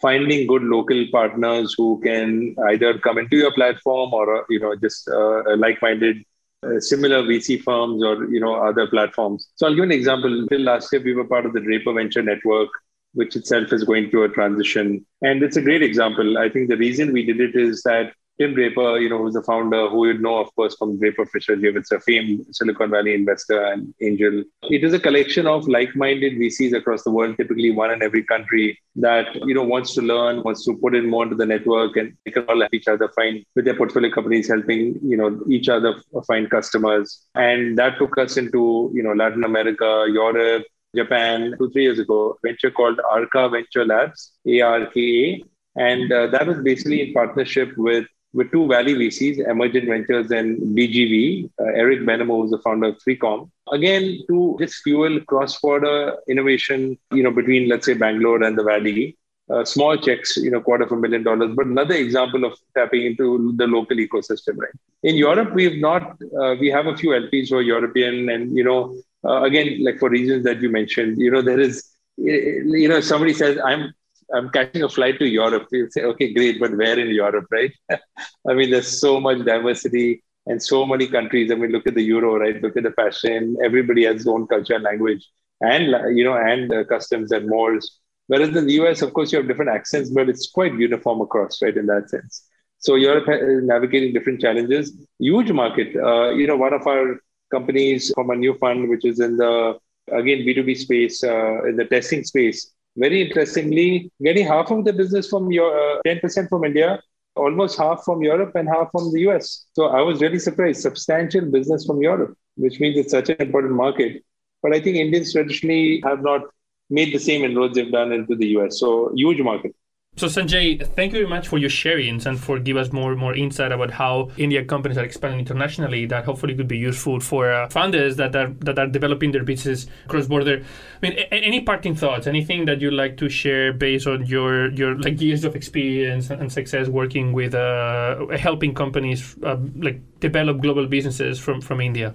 finding 0.00 0.46
good 0.46 0.62
local 0.62 1.04
partners 1.10 1.74
who 1.76 2.00
can 2.04 2.54
either 2.68 2.98
come 2.98 3.18
into 3.18 3.36
your 3.36 3.52
platform 3.52 4.12
or 4.12 4.42
uh, 4.42 4.44
you 4.48 4.60
know 4.60 4.74
just 4.76 5.08
uh, 5.08 5.42
like-minded 5.56 6.22
uh, 6.66 6.80
similar 6.80 7.22
VC 7.22 7.62
firms 7.62 8.02
or 8.02 8.24
you 8.26 8.40
know 8.40 8.54
other 8.54 8.86
platforms. 8.86 9.48
So 9.56 9.66
I'll 9.66 9.74
give 9.74 9.84
an 9.84 9.92
example. 9.92 10.32
Until 10.32 10.60
last 10.60 10.92
year, 10.92 11.02
we 11.02 11.14
were 11.14 11.24
part 11.24 11.46
of 11.46 11.52
the 11.52 11.60
Draper 11.60 11.92
Venture 11.92 12.22
Network, 12.22 12.68
which 13.14 13.36
itself 13.36 13.72
is 13.72 13.84
going 13.84 14.10
through 14.10 14.24
a 14.24 14.28
transition, 14.30 15.04
and 15.22 15.42
it's 15.42 15.56
a 15.56 15.62
great 15.62 15.82
example. 15.82 16.38
I 16.38 16.48
think 16.48 16.68
the 16.68 16.76
reason 16.76 17.12
we 17.12 17.24
did 17.24 17.40
it 17.40 17.56
is 17.56 17.82
that 17.82 18.12
Tim 18.38 18.54
Draper, 18.54 18.98
you 18.98 19.08
know, 19.08 19.18
who's 19.18 19.34
the 19.34 19.42
founder, 19.42 19.88
who 19.88 20.06
you'd 20.06 20.20
know, 20.20 20.38
of 20.38 20.54
course, 20.54 20.76
from 20.76 20.98
Draper 20.98 21.24
Fisher 21.26 21.56
It's 21.58 21.90
a 21.90 22.00
famed 22.00 22.44
Silicon 22.50 22.90
Valley 22.90 23.14
investor 23.14 23.64
and 23.64 23.94
angel. 24.02 24.44
It 24.64 24.84
is 24.84 24.92
a 24.92 24.98
collection 24.98 25.46
of 25.46 25.66
like-minded 25.66 26.34
VCs 26.34 26.74
across 26.74 27.02
the 27.02 27.10
world, 27.10 27.36
typically 27.38 27.70
one 27.70 27.90
in 27.90 28.02
every 28.02 28.24
country, 28.24 28.78
that 28.96 29.34
you 29.46 29.54
know 29.54 29.62
wants 29.62 29.94
to 29.94 30.02
learn, 30.02 30.42
wants 30.42 30.64
to 30.66 30.76
put 30.76 30.94
in 30.94 31.08
more 31.08 31.24
into 31.24 31.36
the 31.36 31.46
network, 31.46 31.96
and 31.96 32.14
they 32.24 32.30
can 32.30 32.44
all 32.44 32.60
help 32.60 32.74
each 32.74 32.88
other 32.88 33.08
find 33.16 33.44
with 33.54 33.64
their 33.64 33.76
portfolio 33.76 34.10
companies, 34.10 34.48
helping 34.48 34.98
you 35.02 35.16
know 35.16 35.40
each 35.48 35.68
other 35.68 35.94
find 36.26 36.50
customers. 36.50 37.22
And 37.34 37.78
that 37.78 37.98
took 37.98 38.18
us 38.18 38.36
into 38.36 38.90
you 38.94 39.02
know 39.02 39.12
Latin 39.12 39.44
America, 39.44 40.06
Europe, 40.12 40.64
Japan 40.94 41.54
two, 41.58 41.70
three 41.70 41.84
years 41.84 41.98
ago, 41.98 42.38
venture 42.44 42.70
called 42.70 43.00
Arka 43.10 43.50
Venture 43.50 43.86
Labs, 43.86 44.32
ARKA. 44.46 45.42
And 45.78 46.10
uh, 46.10 46.26
that 46.28 46.46
was 46.46 46.58
basically 46.62 47.02
in 47.02 47.12
partnership 47.12 47.76
with 47.76 48.06
with 48.32 48.50
two 48.52 48.66
Valley 48.68 48.94
VCs, 48.94 49.48
Emergent 49.48 49.86
Ventures 49.86 50.30
and 50.30 50.58
BGV. 50.76 51.50
Uh, 51.60 51.64
Eric 51.64 52.00
Benhamou 52.00 52.44
is 52.44 52.50
the 52.50 52.58
founder 52.58 52.88
of 52.88 52.98
3Com. 52.98 53.50
Again, 53.72 54.18
to 54.28 54.56
just 54.60 54.82
fuel 54.82 55.20
cross-border 55.22 56.16
innovation, 56.28 56.98
you 57.12 57.22
know, 57.22 57.30
between 57.30 57.68
let's 57.68 57.86
say 57.86 57.94
Bangalore 57.94 58.42
and 58.42 58.58
the 58.58 58.62
Valley. 58.62 59.16
Uh, 59.48 59.64
small 59.64 59.96
checks, 59.96 60.36
you 60.36 60.50
know, 60.50 60.60
quarter 60.60 60.82
of 60.82 60.90
a 60.90 60.96
million 60.96 61.22
dollars, 61.22 61.52
but 61.54 61.66
another 61.66 61.94
example 61.94 62.44
of 62.44 62.58
tapping 62.76 63.06
into 63.06 63.52
the 63.56 63.64
local 63.64 63.96
ecosystem, 63.96 64.58
right? 64.58 64.72
In 65.04 65.14
Europe, 65.14 65.54
we 65.54 65.62
have 65.62 65.76
not, 65.76 66.16
uh, 66.40 66.56
we 66.58 66.68
have 66.68 66.86
a 66.86 66.96
few 66.96 67.10
LPs 67.10 67.50
who 67.50 67.58
are 67.58 67.62
European, 67.62 68.28
and 68.28 68.56
you 68.56 68.64
know, 68.64 68.96
uh, 69.24 69.42
again, 69.42 69.84
like 69.84 70.00
for 70.00 70.10
reasons 70.10 70.42
that 70.42 70.60
you 70.60 70.68
mentioned, 70.68 71.18
you 71.18 71.30
know, 71.30 71.42
there 71.42 71.60
is, 71.60 71.88
you 72.16 72.88
know, 72.88 73.00
somebody 73.00 73.32
says, 73.32 73.56
I'm 73.64 73.94
I'm 74.34 74.50
catching 74.50 74.82
a 74.82 74.88
flight 74.88 75.18
to 75.18 75.28
Europe. 75.28 75.68
You 75.70 75.88
say, 75.90 76.02
okay, 76.02 76.32
great, 76.32 76.58
but 76.60 76.76
where 76.76 76.98
in 76.98 77.08
Europe, 77.14 77.46
right? 77.50 77.72
I 77.90 78.54
mean, 78.54 78.70
there's 78.70 79.00
so 79.00 79.20
much 79.20 79.44
diversity 79.44 80.22
and 80.46 80.62
so 80.62 80.86
many 80.86 81.06
countries. 81.06 81.50
I 81.50 81.54
mean, 81.54 81.72
look 81.72 81.86
at 81.86 81.94
the 81.94 82.02
euro, 82.02 82.38
right? 82.38 82.60
Look 82.62 82.76
at 82.76 82.84
the 82.84 82.92
fashion. 82.92 83.56
Everybody 83.64 84.04
has 84.04 84.24
their 84.24 84.34
own 84.34 84.46
culture 84.46 84.74
and 84.74 84.84
language, 84.84 85.28
and 85.60 86.16
you 86.16 86.24
know, 86.24 86.36
and 86.36 86.72
uh, 86.72 86.84
customs 86.84 87.32
and 87.32 87.48
mores. 87.48 87.98
Whereas 88.28 88.48
in 88.48 88.66
the 88.66 88.72
US, 88.84 89.02
of 89.02 89.12
course, 89.12 89.32
you 89.32 89.38
have 89.38 89.48
different 89.48 89.70
accents, 89.70 90.10
but 90.10 90.28
it's 90.28 90.50
quite 90.50 90.74
uniform 90.74 91.20
across, 91.20 91.62
right? 91.62 91.76
In 91.76 91.86
that 91.86 92.10
sense. 92.10 92.44
So 92.78 92.94
Europe 92.96 93.26
is 93.28 93.64
navigating 93.64 94.12
different 94.12 94.40
challenges. 94.40 94.92
Huge 95.18 95.50
market. 95.52 95.96
Uh, 95.96 96.30
you 96.30 96.46
know, 96.46 96.56
one 96.56 96.72
of 96.72 96.86
our 96.86 97.20
companies 97.50 98.12
from 98.14 98.30
a 98.30 98.36
new 98.36 98.54
fund, 98.58 98.88
which 98.88 99.04
is 99.04 99.20
in 99.20 99.36
the 99.36 99.78
again 100.12 100.38
B2B 100.46 100.76
space, 100.76 101.24
uh, 101.24 101.62
in 101.64 101.76
the 101.76 101.84
testing 101.84 102.24
space, 102.24 102.72
very 102.96 103.22
interestingly, 103.22 104.10
getting 104.22 104.46
half 104.46 104.70
of 104.70 104.84
the 104.84 104.92
business 104.92 105.28
from 105.28 105.50
your 105.52 105.98
uh, 105.98 106.00
10% 106.06 106.48
from 106.48 106.64
India, 106.64 107.00
almost 107.34 107.78
half 107.78 108.02
from 108.04 108.22
Europe 108.22 108.54
and 108.54 108.68
half 108.68 108.90
from 108.90 109.12
the 109.12 109.20
US. 109.28 109.66
So 109.74 109.86
I 109.86 110.00
was 110.00 110.20
really 110.20 110.38
surprised. 110.38 110.80
Substantial 110.80 111.42
business 111.42 111.86
from 111.86 112.00
Europe, 112.00 112.36
which 112.56 112.80
means 112.80 112.96
it's 112.96 113.12
such 113.12 113.28
an 113.28 113.36
important 113.38 113.74
market. 113.74 114.24
But 114.62 114.74
I 114.74 114.80
think 114.80 114.96
Indians 114.96 115.32
traditionally 115.32 116.00
have 116.04 116.22
not 116.22 116.42
made 116.88 117.12
the 117.14 117.18
same 117.18 117.44
inroads 117.44 117.74
they've 117.74 117.92
done 117.92 118.12
into 118.12 118.34
the 118.34 118.48
US. 118.58 118.80
So 118.80 119.12
huge 119.14 119.40
market. 119.40 119.74
So 120.18 120.28
Sanjay, 120.28 120.82
thank 120.96 121.12
you 121.12 121.18
very 121.18 121.28
much 121.28 121.46
for 121.46 121.58
your 121.58 121.68
sharings 121.68 122.24
and 122.24 122.40
for 122.40 122.58
give 122.58 122.78
us 122.78 122.90
more 122.90 123.14
more 123.14 123.34
insight 123.34 123.70
about 123.70 123.90
how 123.90 124.30
India 124.38 124.64
companies 124.64 124.96
are 124.96 125.04
expanding 125.04 125.40
internationally. 125.40 126.06
That 126.06 126.24
hopefully 126.24 126.54
could 126.54 126.68
be 126.68 126.78
useful 126.78 127.20
for 127.20 127.52
uh, 127.52 127.68
founders 127.68 128.16
that 128.16 128.34
are 128.34 128.48
that 128.60 128.78
are 128.78 128.86
developing 128.86 129.32
their 129.32 129.44
businesses 129.44 129.86
cross 130.08 130.26
border. 130.26 130.62
I 131.02 131.06
mean, 131.06 131.18
a- 131.18 131.34
any 131.34 131.60
parting 131.60 131.94
thoughts? 131.94 132.26
Anything 132.26 132.64
that 132.64 132.80
you'd 132.80 132.94
like 132.94 133.18
to 133.18 133.28
share 133.28 133.74
based 133.74 134.06
on 134.06 134.24
your 134.24 134.70
your 134.72 134.98
like 134.98 135.20
years 135.20 135.44
of 135.44 135.54
experience 135.54 136.30
and 136.30 136.50
success 136.50 136.88
working 136.88 137.34
with 137.34 137.54
uh, 137.54 138.26
helping 138.38 138.72
companies 138.74 139.36
uh, 139.42 139.58
like 139.76 140.00
develop 140.20 140.62
global 140.62 140.86
businesses 140.86 141.38
from 141.38 141.60
from 141.60 141.78
India? 141.82 142.14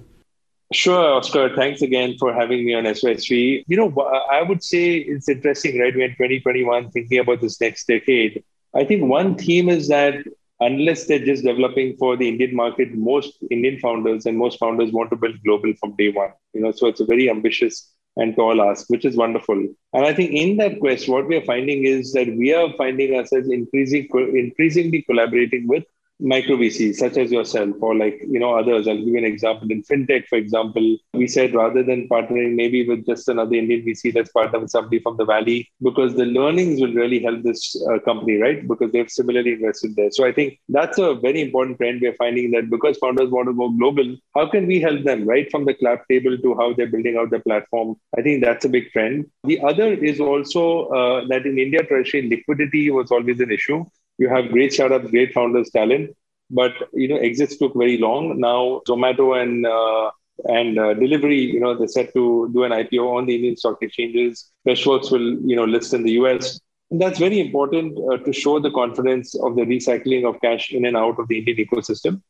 Sure, 0.74 1.15
Oscar. 1.15 1.53
Thanks 1.55 1.82
again 1.82 2.15
for 2.17 2.34
having 2.34 2.65
me 2.65 2.74
on 2.74 2.86
SY3. 2.86 3.65
You 3.67 3.78
know, 3.78 3.91
I 4.32 4.41
would 4.41 4.63
say 4.63 4.95
it's 4.95 5.28
interesting, 5.28 5.80
right? 5.80 5.93
We're 5.93 6.05
in 6.05 6.11
2021 6.11 6.91
thinking 6.91 7.19
about 7.19 7.41
this 7.41 7.59
next 7.59 7.88
decade. 7.88 8.43
I 8.74 8.86
think 8.86 9.03
one 9.03 9.36
theme 9.36 9.67
is 9.67 9.89
that 9.89 10.15
unless 10.61 11.07
they're 11.07 11.26
just 11.26 11.43
developing 11.43 11.97
for 11.97 12.15
the 12.15 12.30
Indian 12.30 12.55
market, 12.55 12.93
most 12.93 13.38
Indian 13.51 13.80
founders 13.80 14.26
and 14.26 14.38
most 14.38 14.59
founders 14.59 14.93
want 14.93 15.09
to 15.09 15.17
build 15.17 15.43
global 15.43 15.74
from 15.80 15.95
day 15.97 16.09
one. 16.09 16.32
You 16.53 16.61
know, 16.61 16.72
so 16.72 16.88
it's 16.88 17.01
a 17.01 17.05
very 17.05 17.30
ambitious 17.30 17.91
and 18.15 18.36
tall 18.36 18.61
ask, 18.61 18.89
which 18.89 19.03
is 19.03 19.17
wonderful. 19.17 19.55
And 19.93 20.05
I 20.05 20.13
think 20.13 20.32
in 20.32 20.55
that 20.57 20.80
quest, 20.80 21.09
what 21.09 21.28
we 21.28 21.36
are 21.36 21.45
finding 21.45 21.84
is 21.84 22.13
that 22.13 22.28
we 22.28 22.53
are 22.53 22.72
finding 22.78 23.15
ourselves 23.15 23.49
increasing, 23.49 24.07
increasingly 24.13 25.01
collaborating 25.01 25.67
with 25.67 25.84
micro 26.22 26.55
VCs 26.55 26.95
such 26.95 27.17
as 27.17 27.32
yourself 27.32 27.76
or 27.82 27.95
like 27.95 28.22
you 28.28 28.39
know 28.39 28.53
others. 28.57 28.88
I'll 28.88 28.97
give 28.97 29.07
you 29.07 29.17
an 29.17 29.26
example. 29.26 29.72
In 29.72 29.84
fintech, 29.84 30.28
for 30.28 30.38
example, 30.38 30.97
we 31.13 31.28
said 31.28 31.53
rather 31.53 31.84
than 31.84 32.07
partnering 32.07 32.55
maybe 32.55 32.88
with 32.88 33.05
just 33.05 33.28
another 33.28 33.55
Indian 33.55 33.82
VC, 33.82 34.13
let's 34.15 34.32
partner 34.32 34.59
with 34.59 34.69
somebody 34.69 34.99
from 34.99 35.17
the 35.17 35.26
valley 35.26 35.69
because 35.82 36.15
the 36.15 36.26
learnings 36.26 36.80
will 36.80 36.93
really 36.93 37.22
help 37.22 37.41
this 37.43 37.76
uh, 37.89 37.99
company, 37.99 38.38
right? 38.38 38.67
Because 38.67 38.91
they've 38.91 39.09
similarly 39.09 39.53
invested 39.53 39.95
there. 39.95 40.11
So 40.11 40.26
I 40.26 40.32
think 40.32 40.59
that's 40.69 40.97
a 40.97 41.15
very 41.15 41.41
important 41.41 41.78
trend. 41.78 42.01
We're 42.01 42.15
finding 42.15 42.51
that 42.51 42.69
because 42.69 42.97
founders 42.97 43.30
want 43.30 43.47
to 43.47 43.53
go 43.53 43.69
global, 43.69 44.15
how 44.36 44.47
can 44.47 44.67
we 44.67 44.80
help 44.80 45.03
them 45.03 45.28
right 45.28 45.49
from 45.49 45.65
the 45.65 45.74
cap 45.74 46.05
table 46.09 46.38
to 46.38 46.55
how 46.55 46.74
they're 46.74 46.88
building 46.88 47.17
out 47.17 47.32
their 47.32 47.39
platform? 47.41 47.95
I 48.17 48.22
think 48.22 48.43
that's 48.43 48.65
a 48.65 48.69
big 48.69 48.91
trend. 48.91 49.30
The 49.43 49.61
other 49.61 49.93
is 49.93 50.19
also 50.19 50.86
uh, 50.88 51.28
that 51.28 51.45
in 51.45 51.57
India, 51.57 51.84
traditionally 51.84 52.30
liquidity 52.30 52.89
was 52.91 53.11
always 53.11 53.39
an 53.39 53.51
issue 53.51 53.86
you 54.18 54.30
have 54.30 54.51
great 54.51 54.74
startups, 54.74 55.12
great 55.12 55.34
founders, 55.34 55.70
talent, 55.70 56.16
but 56.49 56.74
you 56.93 57.07
know 57.07 57.18
exits 57.18 57.57
took 57.57 57.74
very 57.76 57.97
long. 57.97 58.39
Now 58.39 58.82
Zomato 58.88 59.41
and 59.41 59.66
uh, 59.66 60.12
and 60.45 60.80
uh, 60.80 60.93
Delhivery, 60.93 61.39
you 61.39 61.59
know, 61.59 61.78
they're 61.78 61.88
set 61.88 62.14
to 62.14 62.49
do 62.53 62.64
an 62.64 62.72
IPO 62.72 63.18
on 63.18 63.26
the 63.26 63.36
Indian 63.36 63.57
stock 63.57 63.78
exchanges. 63.82 64.51
Freshworks 64.68 65.12
will, 65.12 65.39
you 65.47 65.55
know, 65.55 65.66
list 65.66 65.93
in 65.93 66.03
the 66.03 66.12
US. 66.14 66.59
And 66.89 67.01
that's 67.01 67.20
very 67.20 67.39
important 67.39 67.97
uh, 68.12 68.18
to 68.18 68.34
show 68.34 68.59
the 68.59 68.72
confidence 68.72 69.36
of 69.36 69.55
the 69.55 69.64
recycling 69.64 70.28
of 70.28 70.41
cash 70.41 70.72
in 70.72 70.86
and 70.86 70.97
out 70.97 71.20
of 71.20 71.28
the 71.28 71.38
Indian 71.39 71.57
ecosystem. 71.57 72.22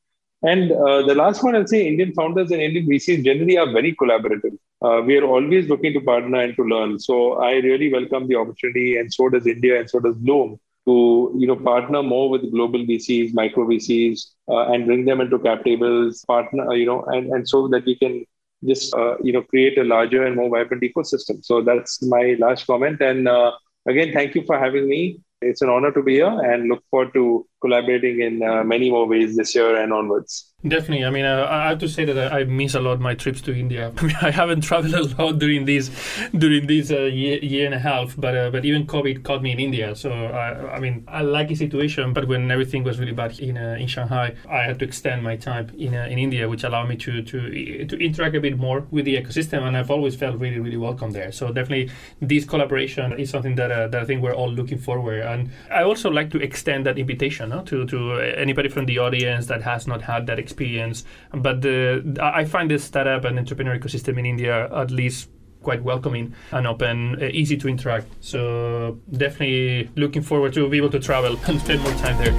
And 0.44 0.72
uh, 0.72 1.04
the 1.04 1.14
last 1.14 1.44
one, 1.44 1.56
I'll 1.56 1.68
say 1.68 1.88
Indian 1.88 2.14
founders 2.14 2.52
and 2.52 2.62
Indian 2.62 2.88
VCs 2.88 3.24
generally 3.24 3.58
are 3.58 3.72
very 3.72 3.96
collaborative. 3.96 4.58
Uh, 4.82 5.02
we 5.06 5.16
are 5.18 5.24
always 5.24 5.70
looking 5.70 5.94
to 5.94 6.02
partner 6.02 6.42
and 6.42 6.56
to 6.56 6.64
learn. 6.64 7.00
So 7.00 7.34
I 7.34 7.54
really 7.54 7.94
welcome 7.94 8.28
the 8.28 8.36
opportunity, 8.36 8.98
and 8.98 9.14
so 9.14 9.30
does 9.30 9.46
India, 9.46 9.80
and 9.80 9.88
so 9.88 10.00
does 10.00 10.16
Blume, 10.16 10.60
to 10.88 11.34
you 11.38 11.48
know 11.48 11.56
partner 11.56 12.02
more 12.04 12.30
with 12.30 12.52
global 12.52 12.80
VCs, 12.80 13.34
micro 13.34 13.66
VCs, 13.66 14.32
uh, 14.50 14.72
and 14.72 14.86
bring 14.86 15.06
them 15.06 15.22
into 15.22 15.40
cap 15.40 15.64
tables, 15.64 16.24
partner 16.26 16.74
you 16.74 16.86
know, 16.86 17.04
and 17.06 17.32
and 17.32 17.48
so 17.48 17.68
that 17.68 17.86
we 17.86 17.96
can 17.96 18.26
just 18.66 18.94
uh, 18.96 19.16
you 19.22 19.34
know 19.34 19.42
create 19.44 19.78
a 19.78 19.84
larger 19.84 20.26
and 20.26 20.36
more 20.36 20.50
vibrant 20.50 20.84
ecosystem. 20.84 21.44
So 21.44 21.62
that's 21.62 22.02
my 22.04 22.36
last 22.40 22.66
comment. 22.68 23.02
And 23.02 23.28
uh, 23.28 23.52
again, 23.88 24.12
thank 24.14 24.36
you 24.36 24.44
for 24.46 24.58
having 24.58 24.88
me. 24.88 25.20
It's 25.42 25.62
an 25.62 25.70
honor 25.70 25.92
to 25.92 26.02
be 26.04 26.16
here, 26.16 26.40
and 26.52 26.70
look 26.70 26.84
forward 26.90 27.14
to 27.14 27.48
collaborating 27.62 28.22
in 28.22 28.44
uh, 28.44 28.64
many 28.64 28.90
more 28.90 29.08
ways 29.08 29.36
this 29.36 29.56
year 29.56 29.76
and 29.76 29.94
onwards. 29.94 30.52
Definitely. 30.68 31.06
I 31.06 31.10
mean, 31.10 31.26
uh, 31.26 31.48
I 31.50 31.70
have 31.70 31.80
to 31.80 31.90
say 31.90 32.06
that 32.06 32.32
I 32.32 32.44
miss 32.44 32.76
a 32.76 32.80
lot 32.80 33.00
my 33.00 33.16
trips 33.16 33.42
to 33.42 33.58
India. 33.58 33.92
I, 33.98 34.04
mean, 34.04 34.16
I 34.22 34.30
haven't 34.30 34.62
traveled 34.62 34.94
a 34.94 35.24
lot 35.24 35.40
during 35.40 35.66
this 35.66 35.90
during 36.38 36.68
this 36.68 36.92
uh, 36.92 37.02
year, 37.02 37.40
year 37.40 37.66
and 37.66 37.74
a 37.74 37.80
half, 37.80 38.16
but 38.16 38.38
uh, 38.38 38.52
but 38.52 38.64
even 38.64 38.86
COVID 38.86 39.24
caught 39.24 39.42
me 39.42 39.52
in 39.52 39.60
India. 39.60 39.96
So 39.96 40.12
I, 40.12 40.76
I 40.76 40.80
mean, 40.80 41.04
I 41.08 41.24
like 41.24 41.48
the 41.48 41.56
situation, 41.56 42.14
but 42.14 42.28
when 42.28 42.52
everything 42.52 42.84
was 42.84 43.00
really 43.00 43.12
bad 43.12 43.40
in 43.40 43.58
uh, 43.58 43.78
in 43.80 43.88
Shanghai, 43.88 44.36
I 44.48 44.62
had 44.62 44.78
to 44.80 44.86
extend 44.86 45.24
my 45.24 45.36
time 45.36 45.72
in 45.78 45.96
uh, 45.96 46.06
in 46.06 46.20
India, 46.20 46.48
which 46.48 46.64
allowed 46.64 46.90
me 46.90 46.96
to 46.98 47.24
to 47.24 47.86
to 47.86 47.98
interact 47.98 48.36
a 48.36 48.42
bit 48.42 48.60
more 48.60 48.86
with 48.92 49.06
the 49.06 49.16
ecosystem, 49.16 49.64
and 49.64 49.76
I've 49.76 49.90
always 49.90 50.16
felt 50.16 50.40
really 50.40 50.60
really 50.60 50.78
welcome 50.78 51.10
there. 51.10 51.32
So 51.32 51.48
definitely, 51.52 51.90
this 52.20 52.46
collaboration 52.46 53.14
is 53.20 53.32
something 53.32 53.56
that 53.56 53.72
uh, 53.72 53.88
that 53.88 54.04
I 54.04 54.06
think 54.06 54.22
we're 54.22 54.36
all 54.36 54.52
looking 54.52 54.78
forward. 54.78 55.22
And 55.22 55.50
I 55.72 55.82
also 55.82 56.12
like 56.12 56.30
to 56.32 56.38
extend 56.38 56.86
that 56.86 57.00
invitation 57.00 57.51
to 57.60 57.86
to 57.86 58.14
anybody 58.38 58.70
from 58.70 58.86
the 58.86 59.00
audience 59.00 59.48
that 59.48 59.62
has 59.64 59.88
not 59.88 60.02
had 60.02 60.28
that 60.28 60.40
experience. 60.40 61.04
But 61.34 61.62
the, 61.62 62.18
I 62.22 62.46
find 62.46 62.72
the 62.72 62.80
startup 62.80 63.26
and 63.26 63.38
entrepreneur 63.38 63.78
ecosystem 63.78 64.18
in 64.18 64.26
India 64.26 64.70
at 64.74 64.92
least 64.92 65.30
quite 65.62 65.84
welcoming 65.84 66.34
and 66.52 66.66
open, 66.66 67.22
uh, 67.22 67.26
easy 67.26 67.58
to 67.58 67.68
interact. 67.68 68.08
So 68.22 69.00
definitely 69.12 69.90
looking 69.96 70.22
forward 70.22 70.54
to 70.54 70.68
be 70.70 70.78
able 70.78 70.90
to 70.92 71.00
travel 71.00 71.38
and 71.48 71.62
spend 71.62 71.82
more 71.82 71.94
time 71.94 72.18
there. 72.18 72.34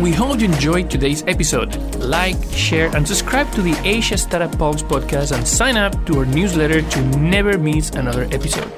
We 0.00 0.12
hope 0.12 0.38
you 0.38 0.44
enjoyed 0.44 0.90
today's 0.90 1.24
episode. 1.26 1.74
Like, 1.96 2.36
share, 2.52 2.94
and 2.94 3.06
subscribe 3.06 3.50
to 3.54 3.62
the 3.62 3.76
Asia 3.84 4.16
Startup 4.16 4.56
Pulse 4.56 4.80
podcast 4.80 5.36
and 5.36 5.46
sign 5.46 5.76
up 5.76 6.06
to 6.06 6.20
our 6.20 6.24
newsletter 6.24 6.82
to 6.82 7.02
never 7.18 7.58
miss 7.58 7.90
another 7.90 8.28
episode. 8.30 8.70